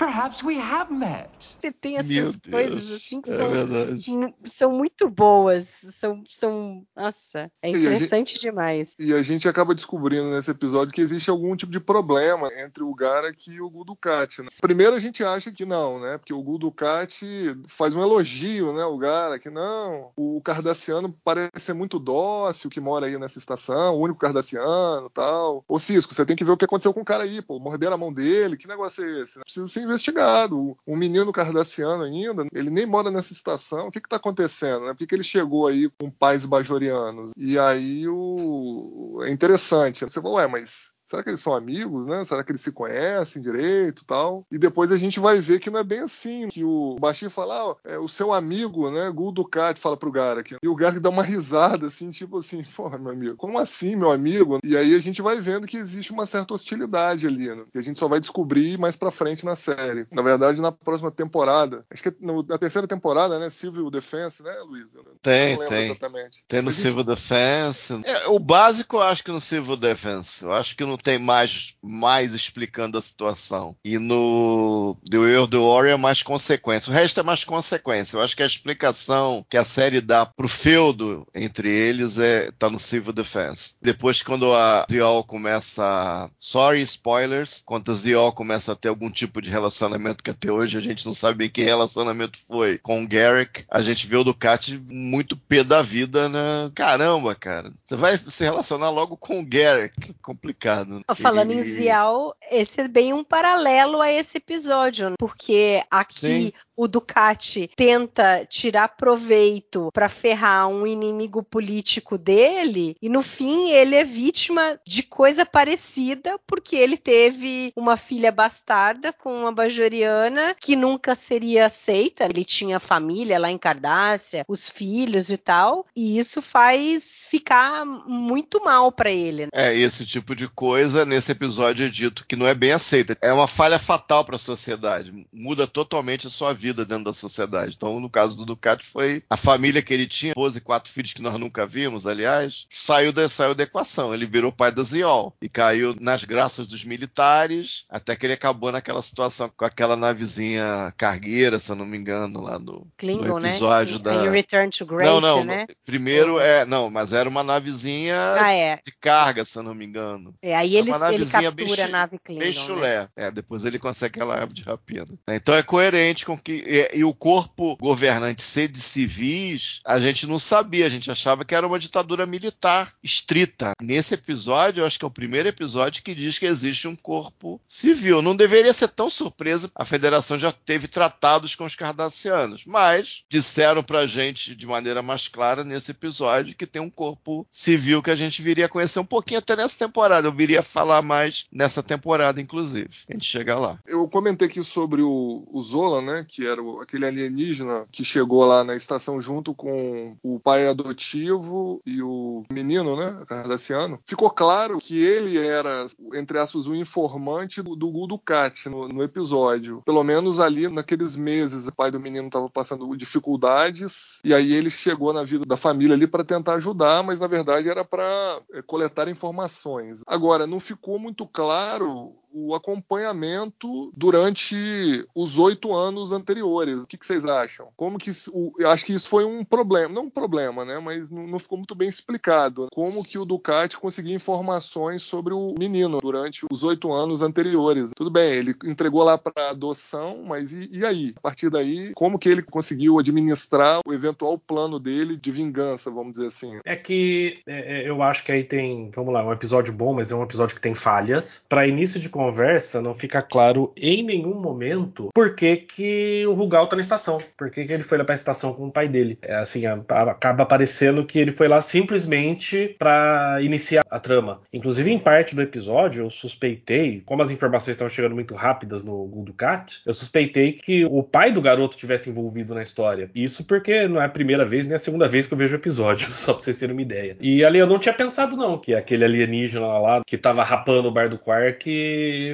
Perhaps 0.00 0.42
we 0.42 0.56
have 0.58 0.90
met. 0.90 1.28
Ele 1.62 1.74
tem 1.74 1.98
essas 1.98 2.10
Meu 2.10 2.32
coisas 2.50 2.88
Deus, 2.88 2.90
assim 3.02 3.20
que 3.20 3.30
é 3.30 3.36
são 3.36 3.50
verdade. 3.50 4.10
mu- 4.10 4.34
são 4.46 4.72
muito 4.72 5.10
boas. 5.10 5.68
São, 5.94 6.22
são. 6.26 6.82
Nossa, 6.96 7.52
é 7.62 7.68
E 7.68 7.70
a 7.70 7.74
gente- 7.74 7.86
interessante 7.86 8.38
demais. 8.40 8.94
E 8.98 9.12
a 9.12 9.20
gente 9.22 9.46
acaba 9.46 9.74
descobrindo 9.74 10.30
nesse 10.30 10.50
episódio 10.50 10.94
que 10.94 11.02
existe 11.02 11.28
algum 11.28 11.54
tipo 11.54 11.70
de 11.70 11.78
problema 11.78 12.48
entre 12.64 12.82
o 12.82 12.94
Garak 12.94 13.50
e 13.50 13.60
o 13.60 13.68
Gul 13.68 13.84
Dukat, 13.84 14.40
né? 14.40 14.48
Primeiro 14.58 14.96
a 14.96 14.98
gente 14.98 15.22
acha 15.22 15.52
que 15.52 15.66
não, 15.66 16.00
né? 16.00 16.16
Porque 16.16 16.32
o 16.32 16.42
Gul 16.42 16.56
Dukat 16.58 17.22
faz 17.68 17.94
um 17.94 18.00
elogio, 18.00 18.72
né? 18.72 18.84
O 18.86 18.96
Garak, 18.96 19.50
não. 19.50 20.12
O 20.16 20.40
Cardassiano 20.42 21.14
parece 21.22 21.50
ser 21.60 21.74
muito 21.74 21.98
dócil, 21.98 22.70
que 22.70 22.80
mora 22.80 23.04
aí 23.06 23.18
nessa 23.18 23.38
estação, 23.38 23.96
o 23.96 24.00
único 24.00 24.18
Cardassiano 24.18 25.10
tal. 25.10 25.62
Ô 25.68 25.78
Cisco, 25.78 26.14
você 26.14 26.24
tem 26.24 26.36
que 26.36 26.44
ver 26.44 26.52
o 26.52 26.56
que 26.56 26.64
aconteceu 26.64 26.94
com 26.94 27.02
o 27.02 27.04
cara 27.04 27.24
aí, 27.24 27.42
pô. 27.42 27.58
Morderam 27.60 27.94
a 27.94 27.98
mão 27.98 28.10
dele, 28.10 28.56
que 28.56 28.66
negócio 28.66 29.04
é 29.04 29.20
esse? 29.22 29.38
Precisa 29.40 29.68
ser 29.68 29.89
investigado. 29.90 30.76
Um 30.86 30.96
menino 30.96 31.32
Cardassiano 31.32 32.04
ainda, 32.04 32.46
ele 32.54 32.70
nem 32.70 32.86
mora 32.86 33.10
nessa 33.10 33.32
estação. 33.32 33.88
O 33.88 33.90
que 33.90 34.00
que 34.00 34.08
tá 34.08 34.16
acontecendo, 34.16 34.86
né? 34.86 34.92
Por 34.92 34.98
que, 34.98 35.06
que 35.06 35.14
ele 35.14 35.24
chegou 35.24 35.66
aí 35.66 35.90
com 35.98 36.10
pais 36.10 36.44
bajorianos? 36.44 37.32
E 37.36 37.58
aí 37.58 38.06
o... 38.08 39.20
é 39.24 39.30
interessante. 39.30 40.04
Você 40.04 40.20
fala, 40.20 40.36
ué, 40.36 40.46
mas 40.46 40.89
Será 41.10 41.24
que 41.24 41.30
eles 41.30 41.40
são 41.40 41.54
amigos, 41.54 42.06
né? 42.06 42.24
Será 42.24 42.44
que 42.44 42.52
eles 42.52 42.60
se 42.60 42.70
conhecem 42.70 43.42
direito 43.42 44.04
tal? 44.04 44.46
E 44.50 44.56
depois 44.56 44.92
a 44.92 44.96
gente 44.96 45.18
vai 45.18 45.40
ver 45.40 45.58
que 45.58 45.68
não 45.68 45.80
é 45.80 45.84
bem 45.84 46.00
assim. 46.00 46.46
Que 46.48 46.62
o 46.62 46.96
Bashir 47.00 47.28
fala, 47.28 47.72
ah, 47.72 47.76
é, 47.84 47.98
o 47.98 48.06
seu 48.06 48.32
amigo, 48.32 48.88
né? 48.90 49.10
Gul 49.10 49.32
Dukat 49.32 49.80
fala 49.80 49.96
pro 49.96 50.12
Garak. 50.12 50.56
E 50.62 50.68
o 50.68 50.76
Garak 50.76 51.00
dá 51.00 51.08
uma 51.08 51.24
risada, 51.24 51.88
assim, 51.88 52.10
tipo 52.10 52.38
assim, 52.38 52.62
porra, 52.76 52.96
meu 52.96 53.12
amigo, 53.12 53.36
como 53.36 53.58
assim, 53.58 53.96
meu 53.96 54.10
amigo? 54.10 54.60
E 54.62 54.76
aí 54.76 54.94
a 54.94 55.00
gente 55.00 55.20
vai 55.20 55.40
vendo 55.40 55.66
que 55.66 55.76
existe 55.76 56.12
uma 56.12 56.26
certa 56.26 56.54
hostilidade 56.54 57.26
ali, 57.26 57.48
né? 57.48 57.64
Que 57.72 57.78
a 57.78 57.82
gente 57.82 57.98
só 57.98 58.06
vai 58.06 58.20
descobrir 58.20 58.78
mais 58.78 58.94
pra 58.94 59.10
frente 59.10 59.44
na 59.44 59.56
série. 59.56 60.06
Na 60.12 60.22
verdade, 60.22 60.60
na 60.60 60.70
próxima 60.70 61.10
temporada, 61.10 61.84
acho 61.90 62.04
que 62.04 62.08
é 62.10 62.14
na 62.20 62.56
terceira 62.56 62.86
temporada, 62.86 63.36
né? 63.40 63.50
Civil 63.50 63.90
Defense, 63.90 64.44
né, 64.44 64.54
Luiz? 64.60 64.86
Tem, 65.20 65.54
não 65.54 65.60
lembro 65.60 65.74
tem. 65.74 65.84
exatamente. 65.86 66.44
Tem 66.46 66.62
no 66.62 66.70
Civil 66.70 67.02
Defense. 67.02 68.00
É, 68.04 68.28
o 68.28 68.38
básico 68.38 68.96
eu 68.96 69.02
acho 69.02 69.24
que 69.24 69.32
no 69.32 69.40
Civil 69.40 69.76
Defense. 69.76 70.44
Eu 70.44 70.52
acho 70.52 70.76
que 70.76 70.84
no 70.84 70.99
tem 71.02 71.18
mais, 71.18 71.74
mais 71.82 72.34
explicando 72.34 72.98
a 72.98 73.02
situação. 73.02 73.76
E 73.84 73.98
no 73.98 74.96
The 75.10 75.38
of 75.38 75.50
the 75.50 75.56
Warrior 75.56 75.94
é 75.94 75.96
mais 75.96 76.22
consequência. 76.22 76.90
O 76.90 76.94
resto 76.94 77.20
é 77.20 77.22
mais 77.22 77.44
consequência. 77.44 78.16
Eu 78.16 78.22
acho 78.22 78.36
que 78.36 78.42
a 78.42 78.46
explicação 78.46 79.44
que 79.48 79.56
a 79.56 79.64
série 79.64 80.00
dá 80.00 80.24
pro 80.26 80.48
feudo 80.48 81.26
entre 81.34 81.68
eles 81.68 82.18
é 82.18 82.50
tá 82.52 82.68
no 82.68 82.78
Civil 82.78 83.12
Defense. 83.12 83.74
Depois, 83.80 84.22
quando 84.22 84.52
a 84.52 84.86
Ziol 84.90 85.24
começa. 85.24 86.30
Sorry, 86.38 86.82
spoilers. 86.82 87.62
Quando 87.64 87.90
a 87.90 87.94
Ziol 87.94 88.32
começa 88.32 88.72
a 88.72 88.76
ter 88.76 88.88
algum 88.88 89.10
tipo 89.10 89.40
de 89.40 89.50
relacionamento 89.50 90.22
que 90.22 90.30
até 90.30 90.50
hoje 90.50 90.76
a 90.76 90.80
gente 90.80 91.06
não 91.06 91.14
sabe 91.14 91.48
que 91.48 91.62
relacionamento 91.62 92.38
foi 92.46 92.78
com 92.78 93.02
o 93.02 93.08
Garrick, 93.08 93.64
a 93.70 93.82
gente 93.82 94.06
vê 94.06 94.16
o 94.16 94.24
Ducati 94.24 94.78
muito 94.88 95.36
pé 95.36 95.64
da 95.64 95.82
vida? 95.82 96.30
Caramba, 96.74 97.34
cara. 97.34 97.70
Você 97.84 97.96
vai 97.96 98.16
se 98.16 98.44
relacionar 98.44 98.90
logo 98.90 99.16
com 99.16 99.40
o 99.40 99.46
Garrick. 99.46 100.14
Complicado. 100.22 100.89
Falando 101.16 101.52
e... 101.52 101.56
em 101.56 101.62
Zial, 101.62 102.34
esse 102.50 102.80
é 102.80 102.88
bem 102.88 103.12
um 103.12 103.24
paralelo 103.24 104.00
a 104.00 104.12
esse 104.12 104.38
episódio, 104.38 105.14
porque 105.18 105.82
aqui 105.90 106.14
Sim 106.14 106.52
o 106.80 106.88
Ducati 106.88 107.70
tenta 107.76 108.46
tirar 108.46 108.88
proveito 108.96 109.90
para 109.92 110.08
ferrar 110.08 110.66
um 110.66 110.86
inimigo 110.86 111.42
político 111.42 112.16
dele 112.16 112.96
e 113.02 113.08
no 113.10 113.20
fim 113.20 113.68
ele 113.68 113.94
é 113.94 114.02
vítima 114.02 114.80
de 114.86 115.02
coisa 115.02 115.44
parecida 115.44 116.40
porque 116.46 116.76
ele 116.76 116.96
teve 116.96 117.70
uma 117.76 117.98
filha 117.98 118.32
bastarda 118.32 119.12
com 119.12 119.30
uma 119.40 119.52
bajoriana 119.52 120.56
que 120.58 120.74
nunca 120.74 121.14
seria 121.14 121.66
aceita. 121.66 122.24
Ele 122.24 122.46
tinha 122.46 122.80
família 122.80 123.38
lá 123.38 123.50
em 123.50 123.58
Cardácia, 123.58 124.46
os 124.48 124.66
filhos 124.66 125.28
e 125.28 125.36
tal, 125.36 125.84
e 125.94 126.18
isso 126.18 126.40
faz 126.40 127.19
ficar 127.30 127.84
muito 127.84 128.62
mal 128.64 128.90
para 128.90 129.10
ele. 129.10 129.44
Né? 129.44 129.50
É, 129.52 129.76
esse 129.76 130.04
tipo 130.04 130.34
de 130.34 130.48
coisa 130.48 131.04
nesse 131.04 131.30
episódio 131.30 131.86
é 131.86 131.88
dito 131.88 132.26
que 132.26 132.34
não 132.34 132.46
é 132.46 132.54
bem 132.54 132.72
aceita. 132.72 133.16
É 133.22 133.32
uma 133.32 133.46
falha 133.46 133.78
fatal 133.78 134.24
para 134.24 134.34
a 134.34 134.38
sociedade. 134.38 135.26
Muda 135.32 135.64
totalmente 135.64 136.26
a 136.26 136.30
sua 136.30 136.52
vida 136.52 136.84
dentro 136.84 137.04
da 137.04 137.12
sociedade. 137.12 137.74
Então, 137.76 138.00
no 138.00 138.10
caso 138.10 138.36
do 138.36 138.44
Ducati, 138.44 138.84
foi 138.84 139.22
a 139.30 139.36
família 139.36 139.80
que 139.80 139.94
ele 139.94 140.08
tinha, 140.08 140.32
esposa 140.32 140.58
e 140.58 140.60
quatro 140.60 140.92
filhos 140.92 141.12
que 141.12 141.22
nós 141.22 141.38
nunca 141.38 141.64
vimos, 141.64 142.04
aliás, 142.04 142.66
saiu 142.68 143.12
da, 143.12 143.28
saiu 143.28 143.54
da 143.54 143.62
equação. 143.62 144.12
Ele 144.12 144.26
virou 144.26 144.50
pai 144.50 144.72
da 144.72 144.82
Ziol 144.82 145.32
e 145.40 145.48
caiu 145.48 145.94
nas 146.00 146.24
graças 146.24 146.66
dos 146.66 146.84
militares, 146.84 147.84
até 147.88 148.16
que 148.16 148.26
ele 148.26 148.32
acabou 148.32 148.72
naquela 148.72 149.02
situação 149.02 149.48
com 149.56 149.64
aquela 149.64 149.94
navezinha 149.96 150.92
cargueira, 150.96 151.60
se 151.60 151.70
eu 151.70 151.76
não 151.76 151.86
me 151.86 151.96
engano, 151.96 152.40
lá 152.40 152.58
no, 152.58 152.86
Klingon, 152.98 153.26
no 153.28 153.38
né? 153.38 153.50
episódio 153.50 153.98
né? 153.98 154.04
da. 154.04 154.30
Return 154.30 154.70
to 154.70 154.84
Grace, 154.84 155.06
não, 155.06 155.20
não. 155.20 155.44
Né? 155.44 155.66
Primeiro 155.86 156.40
é. 156.40 156.64
Não, 156.64 156.90
mas 156.90 157.12
era 157.20 157.28
uma 157.28 157.42
navezinha 157.42 158.16
ah, 158.40 158.52
é. 158.52 158.80
de 158.84 158.92
carga, 158.92 159.44
se 159.44 159.58
eu 159.58 159.62
não 159.62 159.74
me 159.74 159.86
engano. 159.86 160.34
É, 160.42 160.56
aí 160.56 160.76
ele, 160.76 160.90
ele 160.90 161.26
captura 161.26 161.76
bem, 161.76 161.84
a 161.84 161.88
nave 161.88 162.18
Klingon. 162.18 162.40
Bem 162.40 162.52
chulé. 162.52 163.00
Né? 163.02 163.08
É, 163.16 163.30
depois 163.30 163.64
ele 163.64 163.78
consegue 163.78 164.18
aquela 164.18 164.34
árvore 164.34 164.54
de 164.54 164.62
rapina. 164.62 165.06
Então 165.28 165.54
é 165.54 165.62
coerente 165.62 166.26
com 166.26 166.36
que. 166.36 166.52
E, 166.66 166.98
e, 166.98 167.04
o 167.04 167.14
corpo 167.14 167.76
governante 167.76 168.42
ser 168.42 168.68
de 168.68 168.80
civis, 168.80 169.80
a 169.84 169.98
gente 170.00 170.26
não 170.26 170.38
sabia, 170.38 170.86
a 170.86 170.88
gente 170.90 171.10
achava 171.10 171.44
que 171.44 171.54
era 171.54 171.66
uma 171.66 171.78
ditadura 171.78 172.26
militar 172.26 172.92
estrita. 173.02 173.72
Nesse 173.80 174.14
episódio, 174.14 174.82
eu 174.82 174.86
acho 174.86 174.98
que 174.98 175.04
é 175.04 175.08
o 175.08 175.10
primeiro 175.10 175.48
episódio 175.48 176.02
que 176.02 176.14
diz 176.14 176.38
que 176.38 176.46
existe 176.46 176.88
um 176.88 176.96
corpo 176.96 177.60
civil. 177.66 178.22
Não 178.22 178.36
deveria 178.36 178.72
ser 178.72 178.88
tão 178.88 179.10
surpresa, 179.10 179.70
a 179.74 179.84
federação 179.84 180.38
já 180.38 180.52
teve 180.52 180.88
tratados 180.88 181.54
com 181.54 181.64
os 181.64 181.76
cardassianos, 181.76 182.62
mas 182.66 183.24
disseram 183.28 183.82
pra 183.82 184.06
gente 184.06 184.54
de 184.54 184.66
maneira 184.66 185.02
mais 185.02 185.28
clara 185.28 185.64
nesse 185.64 185.90
episódio 185.90 186.54
que 186.54 186.66
tem 186.66 186.80
um 186.80 186.90
corpo 186.90 187.09
corpo 187.10 187.46
civil 187.50 188.02
que 188.02 188.10
a 188.10 188.14
gente 188.14 188.42
viria 188.42 188.66
a 188.66 188.68
conhecer 188.68 188.98
um 188.98 189.04
pouquinho 189.04 189.38
até 189.38 189.56
nessa 189.56 189.78
temporada. 189.78 190.28
Eu 190.28 190.32
viria 190.32 190.60
a 190.60 190.62
falar 190.62 191.02
mais 191.02 191.46
nessa 191.52 191.82
temporada, 191.82 192.40
inclusive. 192.40 192.90
A 193.08 193.12
gente 193.12 193.24
chega 193.24 193.58
lá. 193.58 193.78
Eu 193.86 194.08
comentei 194.08 194.48
aqui 194.48 194.62
sobre 194.62 195.02
o, 195.02 195.46
o 195.50 195.62
Zola, 195.62 196.00
né? 196.00 196.24
Que 196.28 196.46
era 196.46 196.62
o, 196.62 196.80
aquele 196.80 197.06
alienígena 197.06 197.86
que 197.90 198.04
chegou 198.04 198.44
lá 198.44 198.62
na 198.62 198.76
estação 198.76 199.20
junto 199.20 199.54
com 199.54 200.16
o 200.22 200.38
pai 200.38 200.66
adotivo 200.66 201.80
e 201.84 202.02
o 202.02 202.44
menino, 202.50 202.96
né? 202.96 203.24
Cardassiano. 203.26 203.98
Ficou 204.06 204.30
claro 204.30 204.78
que 204.78 204.98
ele 204.98 205.38
era, 205.38 205.86
entre 206.14 206.38
aspas, 206.38 206.66
o 206.66 206.74
informante 206.74 207.62
do, 207.62 207.74
do 207.74 208.06
Ducati 208.06 208.68
no, 208.68 208.88
no 208.88 209.02
episódio. 209.02 209.82
Pelo 209.84 210.04
menos 210.04 210.40
ali 210.40 210.68
naqueles 210.68 211.16
meses, 211.16 211.66
o 211.66 211.72
pai 211.72 211.90
do 211.90 212.00
menino 212.00 212.26
estava 212.26 212.48
passando 212.48 212.96
dificuldades 212.96 214.20
e 214.24 214.34
aí 214.34 214.52
ele 214.52 214.70
chegou 214.70 215.12
na 215.12 215.22
vida 215.22 215.44
da 215.46 215.56
família 215.56 215.94
ali 215.94 216.06
para 216.06 216.24
tentar 216.24 216.54
ajudar 216.54 216.99
mas 217.02 217.18
na 217.18 217.26
verdade 217.26 217.68
era 217.68 217.84
para 217.84 218.40
é, 218.52 218.62
coletar 218.62 219.08
informações. 219.08 220.02
Agora, 220.06 220.46
não 220.46 220.60
ficou 220.60 220.98
muito 220.98 221.26
claro 221.26 222.14
o 222.32 222.54
acompanhamento 222.54 223.92
durante 223.96 225.06
os 225.14 225.38
oito 225.38 225.74
anos 225.74 226.12
anteriores. 226.12 226.82
O 226.82 226.86
que, 226.86 226.96
que, 226.96 227.06
vocês 227.06 227.24
acham? 227.24 227.68
Como 227.76 227.98
que 227.98 228.10
o, 228.32 228.52
eu 228.58 228.70
acho 228.70 228.84
que 228.84 228.92
isso 228.92 229.08
foi 229.08 229.24
um 229.24 229.44
problema, 229.44 229.92
não 229.92 230.04
um 230.04 230.10
problema, 230.10 230.64
né? 230.64 230.78
Mas 230.78 231.10
não, 231.10 231.26
não, 231.26 231.38
ficou 231.38 231.58
muito 231.58 231.74
bem 231.74 231.88
explicado. 231.88 232.68
Como 232.72 233.04
que 233.04 233.18
o 233.18 233.24
Ducati 233.24 233.76
conseguia 233.76 234.14
informações 234.14 235.02
sobre 235.02 235.34
o 235.34 235.54
menino 235.58 236.00
durante 236.00 236.46
os 236.50 236.62
oito 236.62 236.92
anos 236.92 237.22
anteriores? 237.22 237.90
Tudo 237.94 238.10
bem, 238.10 238.32
ele 238.32 238.54
entregou 238.64 239.02
lá 239.02 239.18
para 239.18 239.50
adoção, 239.50 240.22
mas 240.26 240.52
e, 240.52 240.68
e, 240.72 240.84
aí? 240.84 241.12
A 241.16 241.20
partir 241.20 241.50
daí, 241.50 241.92
como 241.94 242.18
que 242.18 242.28
ele 242.28 242.42
conseguiu 242.42 242.98
administrar 242.98 243.80
o 243.86 243.92
eventual 243.92 244.38
plano 244.38 244.78
dele 244.78 245.16
de 245.16 245.30
vingança, 245.30 245.90
vamos 245.90 246.12
dizer 246.12 246.26
assim? 246.26 246.60
É 246.64 246.76
que 246.76 247.40
é, 247.46 247.82
é 247.82 247.88
eu 247.88 248.02
acho 248.02 248.24
que 248.24 248.32
aí 248.32 248.44
tem, 248.44 248.90
vamos 248.94 249.12
lá, 249.12 249.24
um 249.24 249.32
episódio 249.32 249.72
bom, 249.72 249.94
mas 249.94 250.10
é 250.10 250.14
um 250.14 250.22
episódio 250.22 250.54
que 250.54 250.62
tem 250.62 250.74
falhas. 250.74 251.46
Para 251.48 251.66
início 251.66 252.00
de 252.00 252.08
conversa, 252.20 252.82
não 252.82 252.92
fica 252.92 253.22
claro 253.22 253.72
em 253.74 254.02
nenhum 254.02 254.34
momento 254.34 255.08
por 255.14 255.34
que, 255.34 255.56
que 255.56 256.26
o 256.26 256.34
Rugal 256.34 256.66
tá 256.66 256.76
na 256.76 256.82
estação. 256.82 257.18
Por 257.34 257.50
que, 257.50 257.64
que 257.64 257.72
ele 257.72 257.82
foi 257.82 257.96
lá 257.96 258.04
pra 258.04 258.14
estação 258.14 258.52
com 258.52 258.66
o 258.66 258.70
pai 258.70 258.88
dele. 258.88 259.18
É 259.22 259.36
assim, 259.36 259.64
acaba 259.64 260.44
parecendo 260.44 261.06
que 261.06 261.18
ele 261.18 261.30
foi 261.30 261.48
lá 261.48 261.62
simplesmente 261.62 262.76
para 262.78 263.38
iniciar 263.40 263.82
a 263.88 263.98
trama. 263.98 264.42
Inclusive, 264.52 264.90
em 264.90 264.98
parte 264.98 265.34
do 265.34 265.40
episódio, 265.40 266.04
eu 266.04 266.10
suspeitei, 266.10 267.02
como 267.06 267.22
as 267.22 267.30
informações 267.30 267.74
estavam 267.74 267.88
chegando 267.88 268.14
muito 268.14 268.34
rápidas 268.34 268.84
no 268.84 269.06
Ducat, 269.24 269.80
eu 269.86 269.94
suspeitei 269.94 270.52
que 270.52 270.84
o 270.84 271.02
pai 271.02 271.32
do 271.32 271.40
garoto 271.40 271.78
tivesse 271.78 272.10
envolvido 272.10 272.54
na 272.54 272.62
história. 272.62 273.10
Isso 273.14 273.44
porque 273.44 273.88
não 273.88 274.00
é 274.00 274.04
a 274.04 274.10
primeira 274.10 274.44
vez 274.44 274.66
nem 274.66 274.74
a 274.74 274.78
segunda 274.78 275.08
vez 275.08 275.26
que 275.26 275.32
eu 275.32 275.38
vejo 275.38 275.54
o 275.54 275.58
episódio, 275.58 276.08
só 276.12 276.34
pra 276.34 276.42
vocês 276.42 276.58
terem 276.58 276.74
uma 276.74 276.82
ideia. 276.82 277.16
E 277.18 277.42
ali 277.42 277.58
eu 277.58 277.66
não 277.66 277.78
tinha 277.78 277.94
pensado, 277.94 278.36
não, 278.36 278.58
que 278.58 278.74
aquele 278.74 279.06
alienígena 279.06 279.66
lá 279.78 280.02
que 280.06 280.18
tava 280.18 280.44
rapando 280.44 280.88
o 280.88 280.92
bar 280.92 281.08
do 281.08 281.18
Quark 281.18 281.70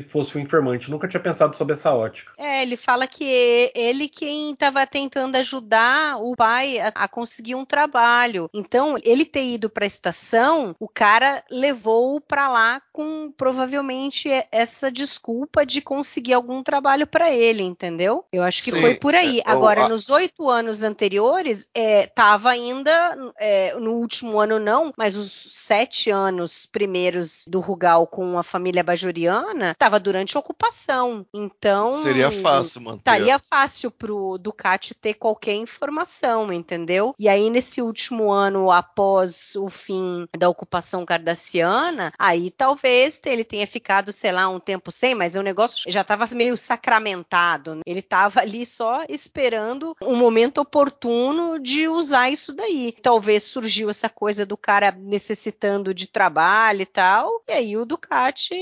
fosse 0.02 0.36
o 0.36 0.40
informante. 0.40 0.90
Nunca 0.90 1.08
tinha 1.08 1.20
pensado 1.20 1.56
sobre 1.56 1.74
essa 1.74 1.92
ótica. 1.94 2.32
É, 2.38 2.62
ele 2.62 2.76
fala 2.76 3.06
que 3.06 3.70
ele 3.74 4.08
quem 4.08 4.52
estava 4.52 4.86
tentando 4.86 5.36
ajudar 5.36 6.16
o 6.20 6.34
pai 6.36 6.78
a, 6.78 6.88
a, 6.88 7.08
conseguir 7.08 7.54
um 7.54 7.64
trabalho. 7.64 8.48
Então, 8.52 8.96
ele 9.02 9.24
ter 9.24 9.44
ido 9.44 9.68
para 9.70 9.84
a 9.84 9.86
estação, 9.86 10.74
o 10.78 10.88
cara 10.88 11.42
levou 11.50 12.20
para 12.20 12.48
lá 12.48 12.82
com 12.92 13.32
provavelmente 13.36 14.28
essa 14.50 14.90
desculpa 14.90 15.64
de 15.66 15.80
conseguir 15.80 16.34
algum 16.34 16.62
trabalho 16.62 17.06
para 17.06 17.32
ele, 17.32 17.62
entendeu? 17.62 18.24
Eu 18.32 18.42
acho 18.42 18.62
que 18.64 18.70
Sim. 18.70 18.80
foi 18.80 18.94
por 18.94 19.14
aí. 19.14 19.40
É, 19.40 19.42
Agora, 19.46 19.84
a... 19.84 19.88
nos 19.88 20.10
oito 20.10 20.48
anos 20.48 20.82
anteriores, 20.82 21.68
é, 21.74 22.06
tava 22.06 22.50
ainda 22.50 23.16
é, 23.38 23.74
no 23.74 23.92
último 23.94 24.38
ano 24.38 24.58
não, 24.58 24.92
mas 24.96 25.16
os 25.16 25.32
sete 25.52 26.10
anos 26.10 26.66
primeiros 26.66 27.44
do 27.46 27.60
Rugal 27.60 28.06
com 28.06 28.38
a 28.38 28.42
família 28.42 28.82
bajoriana 28.82 29.65
estava 29.72 29.98
durante 30.00 30.36
a 30.36 30.40
ocupação. 30.40 31.26
Então. 31.32 31.90
Seria 31.90 32.30
fácil 32.30 32.80
manter. 32.82 32.98
Estaria 32.98 33.38
fácil 33.38 33.90
pro 33.90 34.38
Ducati 34.38 34.94
ter 34.94 35.14
qualquer 35.14 35.54
informação, 35.54 36.52
entendeu? 36.52 37.14
E 37.18 37.28
aí, 37.28 37.50
nesse 37.50 37.80
último 37.80 38.30
ano, 38.32 38.70
após 38.70 39.54
o 39.56 39.68
fim 39.68 40.26
da 40.36 40.48
ocupação 40.48 41.04
cardassiana, 41.04 42.12
aí 42.18 42.50
talvez 42.50 43.20
ele 43.24 43.44
tenha 43.44 43.66
ficado, 43.66 44.12
sei 44.12 44.32
lá, 44.32 44.48
um 44.48 44.60
tempo 44.60 44.90
sem, 44.90 45.14
mas 45.14 45.36
o 45.36 45.42
negócio 45.42 45.90
já 45.90 46.00
estava 46.00 46.26
meio 46.34 46.56
sacramentado. 46.56 47.76
Né? 47.76 47.80
Ele 47.86 48.00
estava 48.00 48.40
ali 48.40 48.64
só 48.64 49.04
esperando 49.08 49.96
um 50.02 50.16
momento 50.16 50.58
oportuno 50.58 51.58
de 51.58 51.88
usar 51.88 52.30
isso 52.30 52.54
daí. 52.54 52.94
Talvez 53.02 53.42
surgiu 53.42 53.90
essa 53.90 54.08
coisa 54.08 54.44
do 54.44 54.56
cara 54.56 54.90
necessitando 54.92 55.94
de 55.94 56.08
trabalho 56.08 56.82
e 56.82 56.86
tal, 56.86 57.42
e 57.48 57.52
aí 57.52 57.76
o 57.76 57.84
Ducati, 57.84 58.54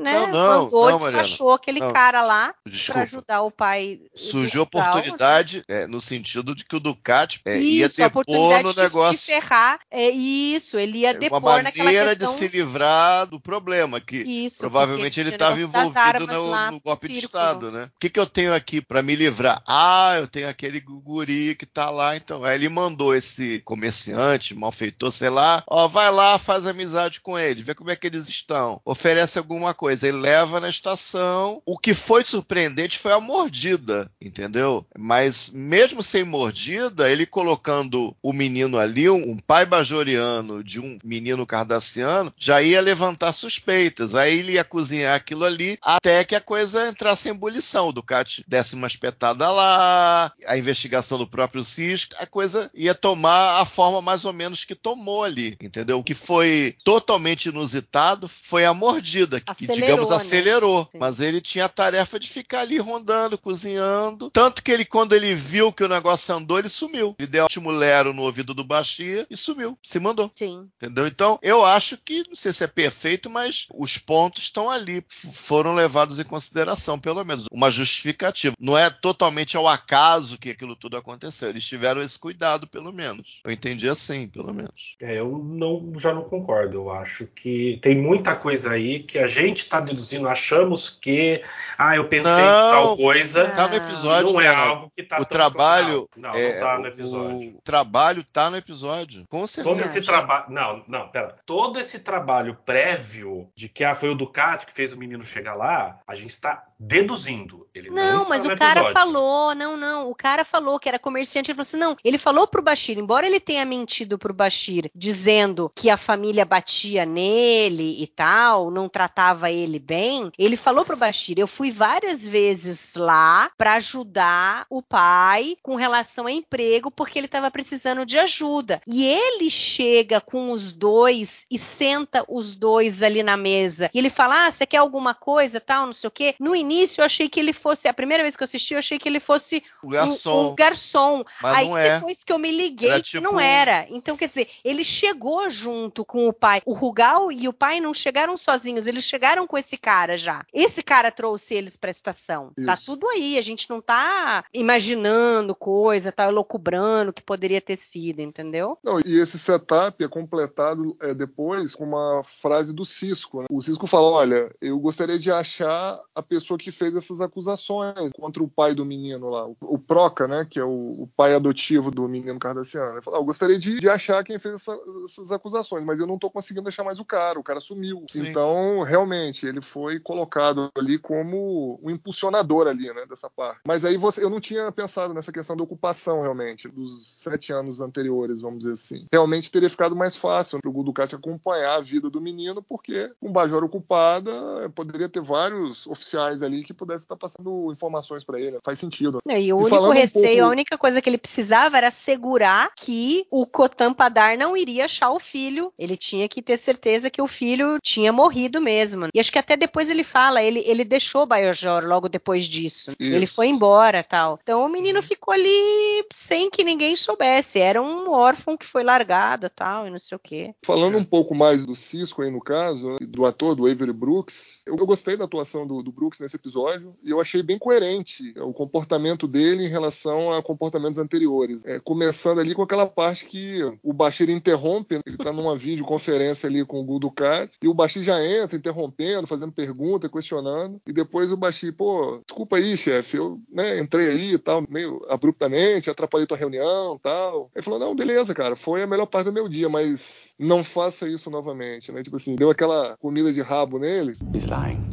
né? 0.00 0.12
Não, 0.12 0.26
não 0.28 0.41
Não, 0.42 0.64
mandou, 0.64 0.90
não, 0.90 0.98
Mariana. 0.98 1.22
despachou 1.22 1.52
aquele 1.52 1.80
Não. 1.80 1.92
cara 1.92 2.22
lá 2.22 2.54
pra 2.86 3.02
ajudar 3.02 3.42
o 3.42 3.50
pai. 3.50 4.00
Surgiu 4.14 4.62
oportunidade 4.62 5.62
é, 5.68 5.86
no 5.86 6.00
sentido 6.00 6.54
de 6.54 6.64
que 6.64 6.76
o 6.76 6.80
Ducati 6.80 7.40
é, 7.44 7.58
ia 7.58 7.86
Isso, 7.86 8.02
a 8.02 8.08
depor 8.08 8.24
no 8.62 8.72
de- 8.74 8.80
negócio. 8.80 9.18
de 9.18 9.24
ferrar. 9.24 9.80
É 9.90 10.08
isso, 10.08 10.78
ele 10.78 10.98
ia 10.98 11.10
É 11.10 11.14
depor 11.14 11.38
uma 11.38 11.62
maneira 11.62 12.14
de 12.16 12.26
se 12.26 12.48
livrar 12.48 13.26
do 13.26 13.40
problema, 13.40 14.00
que 14.00 14.16
Isso, 14.16 14.58
provavelmente 14.58 15.20
ele 15.20 15.30
estava 15.30 15.60
envolvido 15.60 16.26
no, 16.26 16.50
lá 16.50 16.70
no 16.70 16.80
golpe 16.80 17.08
de. 17.08 17.18
Estado, 17.22 17.70
né? 17.70 17.84
O 17.96 18.00
que, 18.00 18.10
que 18.10 18.18
eu 18.20 18.26
tenho 18.26 18.54
aqui 18.54 18.80
para 18.80 19.02
me 19.02 19.14
livrar? 19.14 19.62
Ah, 19.66 20.14
eu 20.18 20.26
tenho 20.26 20.48
aquele 20.48 20.80
guri 20.80 21.54
que 21.54 21.64
tá 21.66 21.88
lá, 21.90 22.16
então. 22.16 22.44
Aí 22.44 22.54
ele 22.56 22.68
mandou 22.68 23.14
esse 23.14 23.60
comerciante, 23.60 24.54
malfeitor, 24.54 25.10
sei 25.12 25.30
lá, 25.30 25.62
ó, 25.68 25.86
vai 25.86 26.10
lá, 26.10 26.38
faz 26.38 26.66
amizade 26.66 27.20
com 27.20 27.38
ele, 27.38 27.62
vê 27.62 27.74
como 27.74 27.90
é 27.90 27.96
que 27.96 28.06
eles 28.06 28.28
estão, 28.28 28.80
oferece 28.84 29.38
alguma 29.38 29.72
coisa, 29.74 30.08
ele 30.08 30.18
leva 30.18 30.31
na 30.60 30.68
estação. 30.68 31.60
O 31.66 31.78
que 31.78 31.94
foi 31.94 32.24
surpreendente 32.24 32.98
foi 32.98 33.12
a 33.12 33.20
mordida, 33.20 34.10
entendeu? 34.20 34.86
Mas 34.98 35.50
mesmo 35.50 36.02
sem 36.02 36.24
mordida, 36.24 37.10
ele 37.10 37.26
colocando 37.26 38.14
o 38.22 38.32
menino 38.32 38.78
ali, 38.78 39.08
um, 39.08 39.38
pai 39.46 39.66
bajoriano 39.66 40.62
de 40.62 40.80
um 40.80 40.98
menino 41.04 41.46
cardassiano, 41.46 42.32
já 42.36 42.62
ia 42.62 42.80
levantar 42.80 43.32
suspeitas. 43.32 44.14
Aí 44.14 44.38
ele 44.38 44.52
ia 44.52 44.64
cozinhar 44.64 45.14
aquilo 45.14 45.44
ali 45.44 45.78
até 45.82 46.24
que 46.24 46.34
a 46.34 46.40
coisa 46.40 46.88
entrasse 46.88 47.28
em 47.28 47.32
ebulição. 47.32 47.88
O 47.88 47.92
Ducati 47.92 48.44
desse 48.46 48.74
uma 48.74 48.86
espetada 48.86 49.50
lá, 49.50 50.32
a 50.46 50.56
investigação 50.56 51.18
do 51.18 51.26
próprio 51.26 51.64
Cisco, 51.64 52.14
a 52.18 52.26
coisa 52.26 52.70
ia 52.74 52.94
tomar 52.94 53.60
a 53.60 53.64
forma 53.64 54.00
mais 54.00 54.24
ou 54.24 54.32
menos 54.32 54.64
que 54.64 54.74
tomou 54.74 55.24
ali, 55.24 55.56
entendeu? 55.62 55.98
O 55.98 56.04
que 56.04 56.14
foi 56.14 56.76
totalmente 56.84 57.46
inusitado 57.46 58.28
foi 58.28 58.64
a 58.64 58.74
mordida, 58.74 59.40
que 59.40 59.50
Acelerou, 59.50 59.80
digamos 59.80 60.10
né? 60.10 60.16
Acelerou. 60.22 60.88
Sim. 60.90 60.98
Mas 60.98 61.20
ele 61.20 61.40
tinha 61.40 61.66
a 61.66 61.68
tarefa 61.68 62.18
de 62.18 62.28
ficar 62.28 62.60
ali 62.60 62.78
rondando, 62.78 63.38
cozinhando. 63.38 64.30
Tanto 64.30 64.62
que 64.62 64.70
ele, 64.70 64.84
quando 64.84 65.12
ele 65.14 65.34
viu 65.34 65.72
que 65.72 65.84
o 65.84 65.88
negócio 65.88 66.34
andou, 66.34 66.58
ele 66.58 66.68
sumiu. 66.68 67.14
Ele 67.18 67.28
deu 67.28 67.46
um 67.60 67.70
lero 67.70 68.12
no 68.12 68.22
ouvido 68.22 68.54
do 68.54 68.64
Bashir 68.64 69.26
e 69.30 69.36
sumiu. 69.36 69.78
Se 69.82 69.98
mandou. 70.00 70.30
Sim. 70.34 70.68
Entendeu? 70.76 71.06
Então, 71.06 71.38
eu 71.42 71.64
acho 71.64 71.96
que, 71.96 72.24
não 72.28 72.36
sei 72.36 72.52
se 72.52 72.64
é 72.64 72.66
perfeito, 72.66 73.30
mas 73.30 73.66
os 73.74 73.98
pontos 73.98 74.44
estão 74.44 74.70
ali. 74.70 75.04
Foram 75.08 75.74
levados 75.74 76.18
em 76.18 76.24
consideração, 76.24 76.98
pelo 76.98 77.24
menos. 77.24 77.46
Uma 77.50 77.70
justificativa. 77.70 78.54
Não 78.58 78.76
é 78.76 78.90
totalmente 78.90 79.56
ao 79.56 79.68
acaso 79.68 80.38
que 80.38 80.50
aquilo 80.50 80.76
tudo 80.76 80.96
aconteceu. 80.96 81.48
Eles 81.48 81.64
tiveram 81.64 82.02
esse 82.02 82.18
cuidado, 82.18 82.66
pelo 82.66 82.92
menos. 82.92 83.40
Eu 83.44 83.52
entendi 83.52 83.88
assim, 83.88 84.28
pelo 84.28 84.52
menos. 84.52 84.96
É, 85.00 85.18
eu 85.18 85.38
não, 85.38 85.92
já 85.98 86.12
não 86.12 86.24
concordo. 86.24 86.76
Eu 86.76 86.90
acho 86.90 87.26
que 87.26 87.78
tem 87.82 88.00
muita 88.00 88.34
coisa 88.34 88.72
aí 88.72 89.02
que 89.02 89.18
a 89.18 89.26
gente 89.26 89.58
está 89.58 89.80
deduzindo, 89.80 90.11
achamos 90.28 90.90
que. 90.90 91.42
Ah, 91.78 91.96
eu 91.96 92.08
pensei 92.08 92.32
em 92.32 92.46
Não, 92.46 92.70
tal 92.70 92.96
coisa. 92.96 93.48
Tá 93.48 93.68
no 93.68 93.74
episódio, 93.76 94.32
não 94.32 94.40
é 94.40 94.44
Fernando. 94.48 94.68
algo 94.68 94.92
que 94.96 95.02
tá 95.02 95.16
o 95.18 95.24
trabalho. 95.24 96.08
Não, 96.16 96.30
é, 96.34 96.54
não 96.54 96.60
tá 96.60 96.78
no 96.78 96.86
episódio. 96.86 97.48
O 97.50 97.62
trabalho 97.62 98.24
tá 98.32 98.50
no 98.50 98.56
episódio. 98.56 99.24
Com 99.28 99.46
certeza. 99.46 99.74
Todo 99.74 99.84
esse 99.84 100.02
trabalho. 100.02 100.44
Não, 100.48 100.84
não, 100.86 101.08
pera. 101.08 101.36
Todo 101.46 101.78
esse 101.78 102.00
trabalho 102.00 102.56
prévio 102.64 103.48
de 103.56 103.68
que 103.68 103.84
ah, 103.84 103.94
foi 103.94 104.10
o 104.10 104.14
Ducati 104.14 104.66
que 104.66 104.72
fez 104.72 104.92
o 104.92 104.98
menino 104.98 105.22
chegar 105.24 105.54
lá, 105.54 105.98
a 106.06 106.14
gente 106.14 106.30
está 106.30 106.64
deduzindo. 106.78 107.66
Ele 107.74 107.90
não, 107.90 108.18
Não, 108.18 108.28
mas 108.28 108.44
o 108.44 108.56
cara 108.56 108.80
episódio. 108.80 108.92
falou, 108.92 109.54
não, 109.54 109.76
não, 109.76 110.10
o 110.10 110.14
cara 110.14 110.44
falou 110.44 110.78
que 110.80 110.88
era 110.88 110.98
comerciante, 110.98 111.50
ele 111.50 111.56
falou 111.56 111.66
assim, 111.66 111.76
não, 111.76 111.96
ele 112.04 112.18
falou 112.18 112.46
pro 112.46 112.60
Bashir, 112.62 112.98
embora 112.98 113.26
ele 113.26 113.38
tenha 113.38 113.64
mentido 113.64 114.18
pro 114.18 114.34
Bashir, 114.34 114.90
dizendo 114.94 115.70
que 115.74 115.88
a 115.88 115.96
família 115.96 116.44
batia 116.44 117.06
nele 117.06 118.02
e 118.02 118.06
tal, 118.06 118.70
não 118.70 118.88
tratava 118.88 119.50
ele 119.50 119.78
bem, 119.78 120.01
ele 120.38 120.56
falou 120.56 120.84
pro 120.84 120.96
Bashir, 120.96 121.38
eu 121.38 121.46
fui 121.46 121.70
várias 121.70 122.26
vezes 122.26 122.94
lá 122.94 123.50
pra 123.56 123.74
ajudar 123.74 124.66
o 124.70 124.82
pai 124.82 125.56
com 125.62 125.74
relação 125.76 126.26
a 126.26 126.32
emprego, 126.32 126.90
porque 126.90 127.18
ele 127.18 127.28
tava 127.28 127.50
precisando 127.50 128.04
de 128.04 128.18
ajuda. 128.18 128.80
E 128.86 129.04
ele 129.06 129.50
chega 129.50 130.20
com 130.20 130.50
os 130.50 130.72
dois 130.72 131.44
e 131.50 131.58
senta 131.58 132.24
os 132.28 132.56
dois 132.56 133.02
ali 133.02 133.22
na 133.22 133.36
mesa. 133.36 133.90
E 133.94 133.98
ele 133.98 134.10
fala: 134.10 134.46
Ah, 134.46 134.50
você 134.50 134.66
quer 134.66 134.78
alguma 134.78 135.14
coisa, 135.14 135.60
tal, 135.60 135.86
não 135.86 135.92
sei 135.92 136.08
o 136.08 136.10
quê. 136.10 136.34
No 136.38 136.54
início 136.54 137.00
eu 137.00 137.04
achei 137.04 137.28
que 137.28 137.38
ele 137.40 137.52
fosse, 137.52 137.88
a 137.88 137.94
primeira 137.94 138.22
vez 138.22 138.36
que 138.36 138.42
eu 138.42 138.46
assisti, 138.46 138.74
eu 138.74 138.78
achei 138.78 138.98
que 138.98 139.08
ele 139.08 139.20
fosse 139.20 139.62
O 139.82 139.88
um- 139.88 139.90
garçom. 139.90 140.50
um 140.50 140.54
garçom. 140.54 141.24
Mas 141.40 141.56
Aí 141.58 141.68
não 141.68 141.78
é. 141.78 141.94
depois 141.96 142.24
que 142.24 142.32
eu 142.32 142.38
me 142.38 142.50
liguei 142.50 142.88
Era 142.90 142.98
que 142.98 143.02
tipo 143.10 143.22
não 143.22 143.34
um- 143.36 143.40
era. 143.40 143.86
Então, 143.90 144.16
quer 144.16 144.28
dizer, 144.28 144.48
ele 144.64 144.84
chegou 144.84 145.48
junto 145.50 146.04
com 146.04 146.28
o 146.28 146.32
pai. 146.32 146.62
O 146.64 146.72
Rugal 146.72 147.30
e 147.30 147.48
o 147.48 147.52
pai 147.52 147.80
não 147.80 147.92
chegaram 147.94 148.36
sozinhos, 148.36 148.86
eles 148.86 149.04
chegaram 149.04 149.46
com 149.46 149.56
esse 149.58 149.76
cara 149.82 150.16
já. 150.16 150.42
Esse 150.54 150.82
cara 150.82 151.10
trouxe 151.10 151.54
eles 151.54 151.76
pra 151.76 151.90
estação. 151.90 152.52
Tá 152.64 152.74
Isso. 152.74 152.86
tudo 152.86 153.08
aí, 153.08 153.36
a 153.36 153.40
gente 153.42 153.68
não 153.68 153.80
tá 153.80 154.44
imaginando 154.54 155.54
coisa, 155.54 156.12
tá 156.12 156.24
elocubrando 156.28 157.12
que 157.12 157.22
poderia 157.22 157.60
ter 157.60 157.76
sido, 157.76 158.20
entendeu? 158.20 158.78
Não, 158.82 159.00
e 159.04 159.18
esse 159.18 159.38
setup 159.38 160.02
é 160.02 160.08
completado 160.08 160.96
é, 161.00 161.12
depois 161.12 161.74
com 161.74 161.84
uma 161.84 162.22
frase 162.24 162.72
do 162.72 162.84
Cisco. 162.84 163.42
né? 163.42 163.46
O 163.50 163.60
Cisco 163.60 163.86
fala: 163.86 164.08
Olha, 164.08 164.54
eu 164.60 164.78
gostaria 164.78 165.18
de 165.18 165.30
achar 165.30 166.00
a 166.14 166.22
pessoa 166.22 166.56
que 166.58 166.70
fez 166.70 166.94
essas 166.96 167.20
acusações 167.20 168.12
contra 168.18 168.42
o 168.42 168.48
pai 168.48 168.74
do 168.74 168.84
menino 168.84 169.28
lá, 169.28 169.46
o, 169.46 169.56
o 169.60 169.78
Proca, 169.78 170.28
né? 170.28 170.46
Que 170.48 170.58
é 170.60 170.64
o, 170.64 171.02
o 171.02 171.08
pai 171.16 171.34
adotivo 171.34 171.90
do 171.90 172.08
menino 172.08 172.38
Cardassiano. 172.38 172.92
Ele 172.94 173.02
fala: 173.02 173.16
"Ah, 173.16 173.20
Eu 173.20 173.24
gostaria 173.24 173.58
de, 173.58 173.78
de 173.80 173.88
achar 173.88 174.22
quem 174.22 174.38
fez 174.38 174.54
essa- 174.54 174.78
essas 175.04 175.32
acusações, 175.32 175.84
mas 175.84 175.98
eu 175.98 176.06
não 176.06 176.18
tô 176.18 176.30
conseguindo 176.30 176.68
achar 176.68 176.84
mais 176.84 176.98
o 176.98 177.04
cara, 177.04 177.38
o 177.38 177.42
cara 177.44 177.60
sumiu. 177.60 178.04
Sim. 178.10 178.26
Então, 178.28 178.82
realmente, 178.82 179.46
ele 179.46 179.60
foi 179.72 179.98
colocado 179.98 180.70
ali 180.76 180.98
como 180.98 181.80
um 181.82 181.90
impulsionador 181.90 182.66
ali, 182.66 182.88
né? 182.92 183.06
Dessa 183.08 183.30
parte. 183.30 183.60
Mas 183.66 183.84
aí 183.84 183.96
você, 183.96 184.22
eu 184.22 184.30
não 184.30 184.40
tinha 184.40 184.70
pensado 184.70 185.14
nessa 185.14 185.32
questão 185.32 185.56
da 185.56 185.62
ocupação, 185.62 186.20
realmente, 186.22 186.68
dos 186.68 187.06
sete 187.22 187.52
anos 187.52 187.80
anteriores, 187.80 188.40
vamos 188.40 188.60
dizer 188.60 188.74
assim. 188.74 189.06
Realmente 189.12 189.50
teria 189.50 189.70
ficado 189.70 189.96
mais 189.96 190.16
fácil 190.16 190.58
para 190.60 190.70
o 190.70 190.82
Ducati 190.82 191.14
acompanhar 191.14 191.76
a 191.76 191.80
vida 191.80 192.10
do 192.10 192.20
menino, 192.20 192.62
porque 192.62 193.10
com 193.20 193.32
Bajor 193.32 193.64
ocupada, 193.64 194.32
poderia 194.74 195.08
ter 195.08 195.20
vários 195.20 195.86
oficiais 195.86 196.42
ali 196.42 196.62
que 196.64 196.74
pudessem 196.74 197.04
estar 197.04 197.16
passando 197.16 197.72
informações 197.72 198.24
para 198.24 198.40
ele. 198.40 198.58
Faz 198.64 198.78
sentido. 198.78 199.18
Não, 199.24 199.36
E 199.36 199.52
o 199.52 199.56
único 199.56 199.70
falando 199.70 199.90
um 199.92 199.94
receio, 199.94 200.24
pouco- 200.26 200.44
a 200.44 200.48
única 200.50 200.78
coisa 200.78 201.00
que 201.00 201.08
ele 201.08 201.18
precisava 201.18 201.76
era 201.76 201.88
assegurar 201.88 202.70
que 202.76 203.26
o 203.30 203.46
Cotan 203.46 203.94
Padar 203.94 204.36
não 204.36 204.56
iria 204.56 204.84
achar 204.84 205.10
o 205.10 205.18
filho. 205.20 205.72
Ele 205.78 205.96
tinha 205.96 206.28
que 206.28 206.42
ter 206.42 206.56
certeza 206.56 207.10
que 207.10 207.22
o 207.22 207.26
filho 207.26 207.78
tinha 207.82 208.12
morrido 208.12 208.60
mesmo. 208.60 209.08
E 209.14 209.20
acho 209.20 209.32
que 209.32 209.38
até 209.38 209.56
depois 209.62 209.88
ele 209.88 210.02
fala, 210.02 210.42
ele, 210.42 210.60
ele 210.66 210.84
deixou 210.84 211.24
Bajor 211.24 211.84
logo 211.84 212.08
depois 212.08 212.46
disso. 212.46 212.90
Isso. 212.98 213.14
Ele 213.14 213.26
foi 213.28 213.46
embora 213.46 214.02
tal. 214.02 214.40
Então 214.42 214.64
o 214.64 214.68
menino 214.68 215.00
ficou 215.00 215.32
ali 215.32 216.04
sem 216.12 216.50
que 216.50 216.64
ninguém 216.64 216.96
soubesse. 216.96 217.60
Era 217.60 217.80
um 217.80 218.10
órfão 218.10 218.56
que 218.56 218.66
foi 218.66 218.82
largado 218.82 219.48
tal, 219.48 219.86
e 219.86 219.90
não 219.90 220.00
sei 220.00 220.16
o 220.16 220.18
quê. 220.18 220.52
Falando 220.64 220.98
um 220.98 221.04
pouco 221.04 221.32
mais 221.32 221.64
do 221.64 221.76
Cisco 221.76 222.22
aí 222.22 222.30
no 222.30 222.40
caso, 222.40 222.96
do 223.00 223.24
ator, 223.24 223.54
do 223.54 223.68
Avery 223.68 223.92
Brooks, 223.92 224.62
eu, 224.66 224.74
eu 224.76 224.84
gostei 224.84 225.16
da 225.16 225.26
atuação 225.26 225.64
do, 225.64 225.80
do 225.80 225.92
Brooks 225.92 226.18
nesse 226.18 226.34
episódio 226.34 226.96
e 227.04 227.10
eu 227.10 227.20
achei 227.20 227.40
bem 227.40 227.56
coerente 227.56 228.34
o 228.38 228.52
comportamento 228.52 229.28
dele 229.28 229.64
em 229.64 229.70
relação 229.70 230.32
a 230.32 230.42
comportamentos 230.42 230.98
anteriores. 230.98 231.64
É, 231.64 231.78
começando 231.78 232.40
ali 232.40 232.52
com 232.52 232.62
aquela 232.62 232.86
parte 232.86 233.26
que 233.26 233.60
o 233.80 233.92
Bashir 233.92 234.28
interrompe, 234.28 234.98
ele 235.06 235.16
tá 235.16 235.32
numa 235.32 235.54
videoconferência 235.56 236.48
ali 236.48 236.64
com 236.64 236.80
o 236.80 236.84
Gul 236.84 236.98
Dukat 236.98 237.52
e 237.62 237.68
o 237.68 237.74
Bashir 237.74 238.02
já 238.02 238.20
entra 238.24 238.56
interrompendo, 238.56 239.28
fazendo 239.28 239.51
pergunta, 239.52 240.08
questionando 240.08 240.80
e 240.86 240.92
depois 240.92 241.30
o 241.30 241.36
Bashir, 241.36 241.74
pô, 241.74 242.22
desculpa 242.26 242.56
aí, 242.56 242.76
chefe, 242.76 243.16
eu 243.16 243.40
né, 243.50 243.78
entrei 243.78 244.08
aí 244.08 244.34
e 244.34 244.38
tal, 244.38 244.64
meio 244.68 245.00
abruptamente, 245.08 245.90
atrapalhei 245.90 246.26
tua 246.26 246.36
reunião 246.36 246.96
e 246.96 247.00
tal. 247.00 247.50
Ele 247.54 247.62
falou, 247.62 247.78
não, 247.78 247.94
beleza, 247.94 248.34
cara, 248.34 248.56
foi 248.56 248.82
a 248.82 248.86
melhor 248.86 249.06
parte 249.06 249.26
do 249.26 249.32
meu 249.32 249.48
dia, 249.48 249.68
mas 249.68 250.34
não 250.38 250.64
faça 250.64 251.08
isso 251.08 251.30
novamente, 251.30 251.92
né? 251.92 252.02
Tipo 252.02 252.16
assim, 252.16 252.34
deu 252.34 252.50
aquela 252.50 252.96
comida 252.98 253.32
de 253.32 253.40
rabo 253.40 253.78
nele. 253.78 254.16
He's 254.34 254.46
lying. 254.46 254.90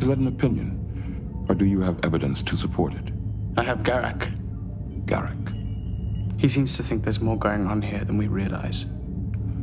Is 0.00 0.08
that 0.08 0.20
an 0.20 0.28
opinion? 0.28 0.78
Or 1.48 1.54
do 1.54 1.64
you 1.64 1.82
have 1.82 1.98
evidence 2.02 2.42
to 2.44 2.56
support 2.56 2.94
it? 2.94 3.12
I 3.56 3.62
have 3.64 3.82
Garak. 3.82 4.28
Garrick. 5.06 5.52
He 6.38 6.48
seems 6.48 6.76
to 6.76 6.82
think 6.82 7.04
there's 7.04 7.20
more 7.20 7.38
going 7.38 7.66
on 7.66 7.82
here 7.82 8.04
than 8.04 8.16
we 8.16 8.26
realize. 8.26 8.86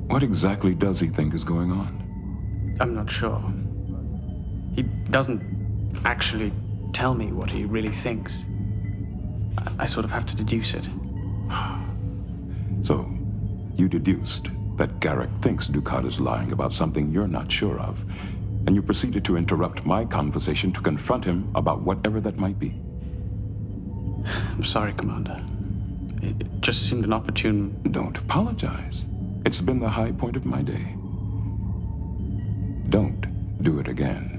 What 0.08 0.24
exactly 0.24 0.74
does 0.74 1.00
he 1.00 1.10
think 1.10 1.34
is 1.34 1.44
going 1.44 1.72
on? 1.72 2.78
I'm 2.80 2.96
not 2.96 3.10
sure. 3.10 3.42
He 4.80 4.86
doesn't 5.12 5.42
actually 6.06 6.54
tell 6.94 7.14
me 7.14 7.34
what 7.34 7.52
he 7.52 7.66
really 7.66 7.92
thinks. 7.92 8.46
I, 9.58 9.72
I 9.80 9.86
sort 9.88 10.06
of 10.06 10.12
have 10.14 10.26
to 10.28 10.38
deduce 10.38 10.74
it. 10.74 10.88
So, 12.82 13.12
you 13.76 13.90
deduced 13.90 14.50
that 14.78 15.02
Garrick 15.02 15.30
thinks 15.42 15.68
Ducat 15.68 16.06
is 16.06 16.22
lying 16.22 16.54
about 16.54 16.74
something 16.74 17.12
you're 17.12 17.28
not 17.28 17.52
sure 17.52 17.78
of, 17.78 18.06
and 18.66 18.74
you 18.74 18.82
proceeded 18.82 19.26
to 19.26 19.36
interrupt 19.36 19.86
my 19.86 20.06
conversation 20.06 20.72
to 20.72 20.80
confront 20.80 21.26
him 21.26 21.52
about 21.56 21.82
whatever 21.82 22.22
that 22.22 22.40
might 22.40 22.58
be. 22.58 22.72
I'm 24.58 24.64
sorry, 24.64 24.94
Commander. 24.94 25.42
It, 26.22 26.40
it 26.40 26.62
just 26.62 26.84
seemed 26.84 27.04
an 27.04 27.12
opportune. 27.12 27.76
Don't 27.92 28.18
apologize. 28.18 29.06
It's 29.46 29.60
been 29.60 29.82
the 29.82 29.90
high 29.90 30.14
point 30.14 30.38
of 30.38 30.46
my 30.46 30.62
day. 30.62 30.86
Don't 32.88 33.28
do 33.62 33.80
it 33.80 33.90
again. 33.90 34.39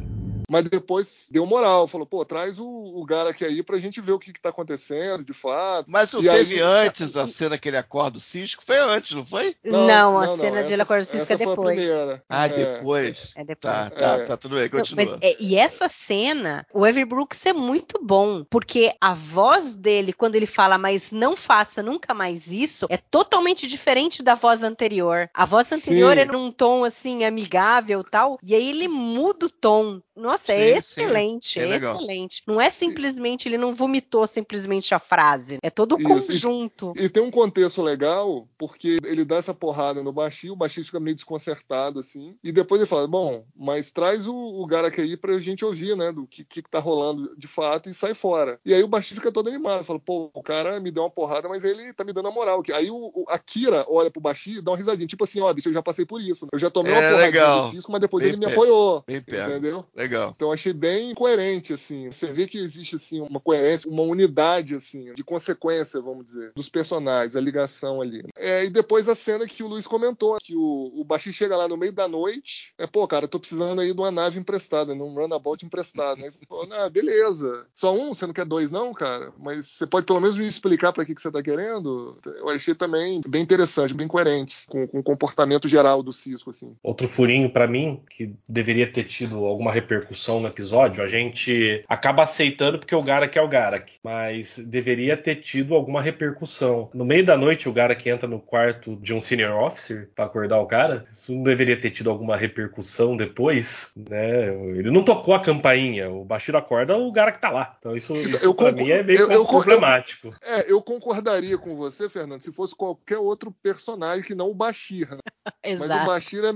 Mas 0.51 0.65
depois 0.65 1.27
deu 1.31 1.47
moral, 1.47 1.87
falou, 1.87 2.05
pô, 2.07 2.25
traz 2.25 2.59
o, 2.59 2.67
o 2.67 3.05
Garak 3.05 3.45
aí 3.45 3.63
pra 3.63 3.79
gente 3.79 4.01
ver 4.01 4.11
o 4.13 4.19
que, 4.19 4.33
que 4.33 4.41
tá 4.41 4.49
acontecendo, 4.49 5.23
de 5.25 5.33
fato. 5.33 5.87
Mas 5.89 6.13
não 6.13 6.21
E 6.23 6.29
teve 6.29 6.57
aí- 6.57 6.61
antes 6.87 7.17
a 7.17 7.27
cena 7.27 7.57
que 7.57 7.69
ele 7.69 7.77
acorda 7.77 8.19
o 8.19 8.21
Cisco? 8.21 8.63
Foi 8.67 8.77
antes, 8.79 9.13
não 9.13 9.25
foi? 9.25 9.55
Não, 9.65 10.19
a 10.19 10.37
cena 10.37 10.65
de 10.65 10.73
ele 10.73 10.83
acordar 10.83 11.03
o 11.03 11.05
Cisco 11.05 11.33
é 11.33 11.37
essa 11.37 11.45
foi 11.45 11.53
a 11.53 11.57
depois. 11.57 11.77
primeira. 11.77 12.25
Ah, 12.29 12.47
É. 12.47 12.49
depois. 12.49 13.33
É 13.37 13.45
depois. 13.45 13.75
Tá, 13.75 13.91
tá, 13.91 14.15
É. 14.17 14.19
tá, 14.25 14.37
tudo 14.37 14.57
bem, 14.57 14.65
Não, 14.65 14.71
continua. 14.81 15.05
mas, 15.07 15.19
é, 15.23 15.37
e 15.41 15.55
essa 15.57 15.89
cena, 15.89 16.67
o 16.75 16.85
Avery 16.85 17.05
Brooks 17.05 17.47
é 17.47 17.53
muito 17.53 18.01
bom, 18.03 18.45
porque 18.51 18.93
a 19.01 19.15
voz 19.15 19.77
dele, 19.77 20.13
quando 20.13 20.35
ele 20.35 20.47
fala, 20.47 20.77
mas 20.77 21.13
não 21.13 21.37
faça 21.37 21.81
nunca 21.83 22.13
mais 22.13 22.49
isso, 22.49 22.87
é 22.91 22.97
totalmente 22.97 23.69
diferente 23.69 24.21
da 24.23 24.35
voz 24.35 24.65
anterior. 24.65 25.31
A 25.33 25.45
voz 25.45 25.71
anterior 25.71 26.15
Sim. 26.15 26.21
era 26.21 26.37
um 26.37 26.51
tom 26.51 26.85
assim, 26.85 27.23
amigável 27.25 28.01
e 28.01 28.11
tal, 28.11 28.39
e 28.43 28.55
aí 28.55 28.69
ele 28.69 28.89
muda 28.89 29.47
o 29.47 29.51
tom. 29.51 30.01
Nossa, 30.21 30.53
é 30.53 30.57
Sim, 30.57 30.71
sim. 30.83 31.01
excelente, 31.01 31.59
É 31.61 31.63
é, 31.69 31.77
excelente. 31.77 32.43
Não 32.47 32.61
é 32.61 32.69
simplesmente, 32.71 33.49
ele 33.49 33.59
não 33.59 33.75
vomitou 33.75 34.27
simplesmente 34.27 34.95
a 34.95 34.99
frase, 34.99 35.59
é 35.63 35.71
todo 35.71 35.95
o 35.95 36.03
conjunto. 36.03 36.93
E 36.97 37.09
tem 37.09 37.23
um 37.23 37.31
contexto 37.31 37.83
legal, 37.83 38.49
porque 38.59 38.99
ele 39.05 39.25
dá 39.25 39.37
essa 39.37 39.55
porrada 39.55 40.03
no 40.03 40.13
Baixi, 40.13 40.51
o 40.51 40.57
Baixi 40.57 40.85
fica 40.85 41.01
meio 41.01 41.15
desconcertado, 41.17 41.99
assim, 42.01 42.37
e 42.45 42.53
depois 42.53 42.81
ele 42.81 42.89
fala, 42.89 43.07
bom, 43.07 43.45
mas 43.57 43.91
traz 43.91 44.27
o, 44.27 44.35
o 44.35 44.67
Garak 44.67 45.01
aí 45.01 45.17
pra 45.17 45.39
gente 45.39 45.65
ouvir, 45.65 45.97
né, 45.97 46.13
do 46.13 46.27
que, 46.27 46.45
que 46.45 46.63
tá 46.63 46.79
rolando 46.79 47.35
de 47.37 47.47
fato 47.49 47.89
e 47.89 47.95
sai 47.95 48.15
fora. 48.15 48.59
E 48.65 48.75
aí 48.75 48.83
o 48.83 48.89
Baixi 48.89 49.15
fica 49.15 49.33
todo 49.33 49.49
animado, 49.49 49.85
fala, 49.85 49.99
pô, 49.99 50.31
o 50.35 50.43
cara 50.43 50.79
me 50.81 50.91
deu 50.91 51.03
uma 51.03 51.11
porrada, 51.11 51.49
mas 51.49 51.65
ele 51.65 51.93
tá 51.95 52.05
me 52.05 52.13
dando 52.13 52.29
a 52.29 52.33
moral. 52.33 52.63
Aí 52.75 52.91
o, 52.91 52.97
o- 53.15 53.25
a 53.29 53.39
Kira 53.39 53.85
olha 53.89 54.11
pro 54.11 54.21
Baixi 54.21 54.59
e 54.59 54.61
dá 54.63 54.71
uma 54.73 54.77
risadinha, 54.77 55.07
tipo 55.07 55.25
assim, 55.25 55.41
ó, 55.41 55.53
bicho, 55.53 55.69
eu 55.69 55.73
já 55.73 55.83
passei 55.83 56.05
por 56.05 56.21
isso. 56.21 56.47
Eu 56.53 56.59
já 56.59 56.71
tomei 56.71 56.93
uma 56.93 57.01
É, 57.03 57.09
porrada 57.09 57.27
legal. 57.27 57.63
do 57.65 57.71
Cisco, 57.71 57.91
mas 57.93 58.01
depois 58.01 58.23
Bem 58.23 58.33
ele 58.33 58.39
me 58.39 58.47
apoiou. 58.53 59.03
bem 59.07 59.21
pego. 59.21 59.51
Entendeu? 59.51 59.85
Legal. 59.95 60.10
Então 60.35 60.53
achei 60.53 60.73
bem 60.73 61.15
coerente, 61.15 61.73
assim. 61.73 62.11
Você 62.11 62.31
vê 62.31 62.47
que 62.47 62.59
existe, 62.59 62.97
assim, 62.97 63.21
uma 63.21 63.41
coerência, 63.41 63.91
uma 63.91 64.03
unidade, 64.03 64.75
assim, 64.75 65.13
de 65.15 65.25
consequência, 65.25 66.01
vamos 66.01 66.27
dizer, 66.27 66.53
dos 66.55 66.69
personagens, 66.69 67.37
a 67.37 67.41
ligação 67.41 68.01
ali. 68.01 68.23
É, 68.37 68.65
e 68.65 68.71
depois 68.71 69.09
a 69.09 69.15
cena 69.15 69.47
que 69.47 69.63
o 69.63 69.69
Luiz 69.69 69.87
comentou, 69.87 70.39
que 70.43 70.55
o, 70.57 70.93
o 70.95 71.05
Baixi 71.05 71.33
chega 71.33 71.57
lá 71.57 71.69
no 71.69 71.77
meio 71.77 71.93
da 71.93 72.09
noite, 72.09 72.73
é, 72.79 72.87
pô, 72.87 73.07
cara, 73.07 73.25
eu 73.25 73.29
tô 73.29 73.39
precisando 73.39 73.81
aí 73.81 73.93
de 73.93 74.01
uma 74.01 74.11
nave 74.11 74.39
emprestada, 74.39 74.95
num 74.95 75.15
runabout 75.15 75.65
emprestado, 75.65 76.21
né? 76.21 76.29
Ele 76.29 76.47
falou, 76.49 76.69
ah, 76.73 76.89
beleza. 76.89 77.67
Só 77.75 77.95
um? 77.95 78.15
Você 78.15 78.27
não 78.27 78.35
quer 78.35 78.45
dois, 78.45 78.71
não, 78.71 78.93
cara? 78.93 79.33
Mas 79.39 79.67
você 79.67 79.87
pode 79.87 80.07
pelo 80.07 80.21
menos 80.21 80.37
me 80.37 80.47
explicar 80.47 80.93
pra 80.93 81.05
que, 81.05 81.15
que 81.15 81.23
você 81.23 81.31
tá 81.31 81.43
querendo? 81.43 82.19
Eu 82.25 82.49
achei 82.49 82.75
também 82.75 83.21
bem 83.27 83.43
interessante, 83.43 83.95
bem 83.95 84.09
coerente 84.09 84.67
com, 84.67 84.87
com 84.87 84.99
o 84.99 85.03
comportamento 85.03 85.69
geral 85.69 86.03
do 86.03 86.13
Cisco, 86.13 86.51
assim. 86.51 86.75
Outro 86.83 87.09
furinho 87.09 87.53
pra 87.53 87.67
mim, 87.67 88.03
que 88.11 88.35
deveria 88.49 88.91
ter 88.91 89.05
tido 89.05 89.45
alguma 89.45 89.73
repercussão 89.73 90.00
no 90.41 90.47
episódio, 90.49 91.03
a 91.03 91.07
gente 91.07 91.85
acaba 91.89 92.23
aceitando 92.23 92.79
porque 92.79 92.95
o 92.95 93.03
Garak 93.03 93.37
é 93.39 93.43
o 93.43 93.49
Garak, 93.49 93.95
mas 94.03 94.59
deveria 94.59 95.17
ter 95.17 95.37
tido 95.37 95.75
alguma 95.75 96.01
repercussão. 96.03 96.91
No 96.95 97.05
meio 97.05 97.25
da 97.25 97.37
noite, 97.37 97.69
o 97.69 97.73
Garak 97.73 98.09
entra 98.09 98.29
no 98.29 98.41
quarto 98.41 98.97
de 98.97 99.13
um 99.15 99.21
senior 99.21 99.63
officer 99.63 100.11
pra 100.15 100.25
acordar 100.27 100.59
o 100.61 100.67
cara. 100.67 101.03
Isso 101.11 101.33
não 101.35 101.43
deveria 101.43 101.79
ter 101.81 101.91
tido 101.91 102.11
alguma 102.11 102.37
repercussão 102.37 103.17
depois, 103.17 103.93
né? 103.97 104.49
Ele 104.77 104.91
não 104.91 105.05
tocou 105.05 105.35
a 105.35 105.41
campainha, 105.41 106.11
o 106.11 106.25
Bashir 106.25 106.55
acorda, 106.57 106.97
o 106.97 107.11
Garak 107.13 107.41
tá 107.41 107.51
lá. 107.51 107.77
Então 107.79 107.95
isso, 107.97 108.17
isso 108.17 108.45
Eu 108.45 108.55
pra 108.55 108.71
concor- 108.71 108.85
mim 108.85 108.91
é 108.91 109.03
meio 109.03 109.21
eu- 109.21 109.31
eu- 109.31 109.47
problemático. 109.47 110.35
É, 110.43 110.71
eu 110.71 110.81
concordaria 110.83 111.57
com 111.59 111.77
você, 111.77 112.09
Fernando, 112.09 112.43
se 112.43 112.53
fosse 112.53 112.75
qualquer 112.75 113.19
outro 113.19 113.55
personagem 113.63 114.25
que 114.25 114.35
não 114.35 114.51
o 114.51 114.55
Bashir. 114.55 115.09
né? 115.11 115.19
Mas 115.79 115.83
o. 115.91 116.07
Bashir 116.07 116.43
é, 116.45 116.51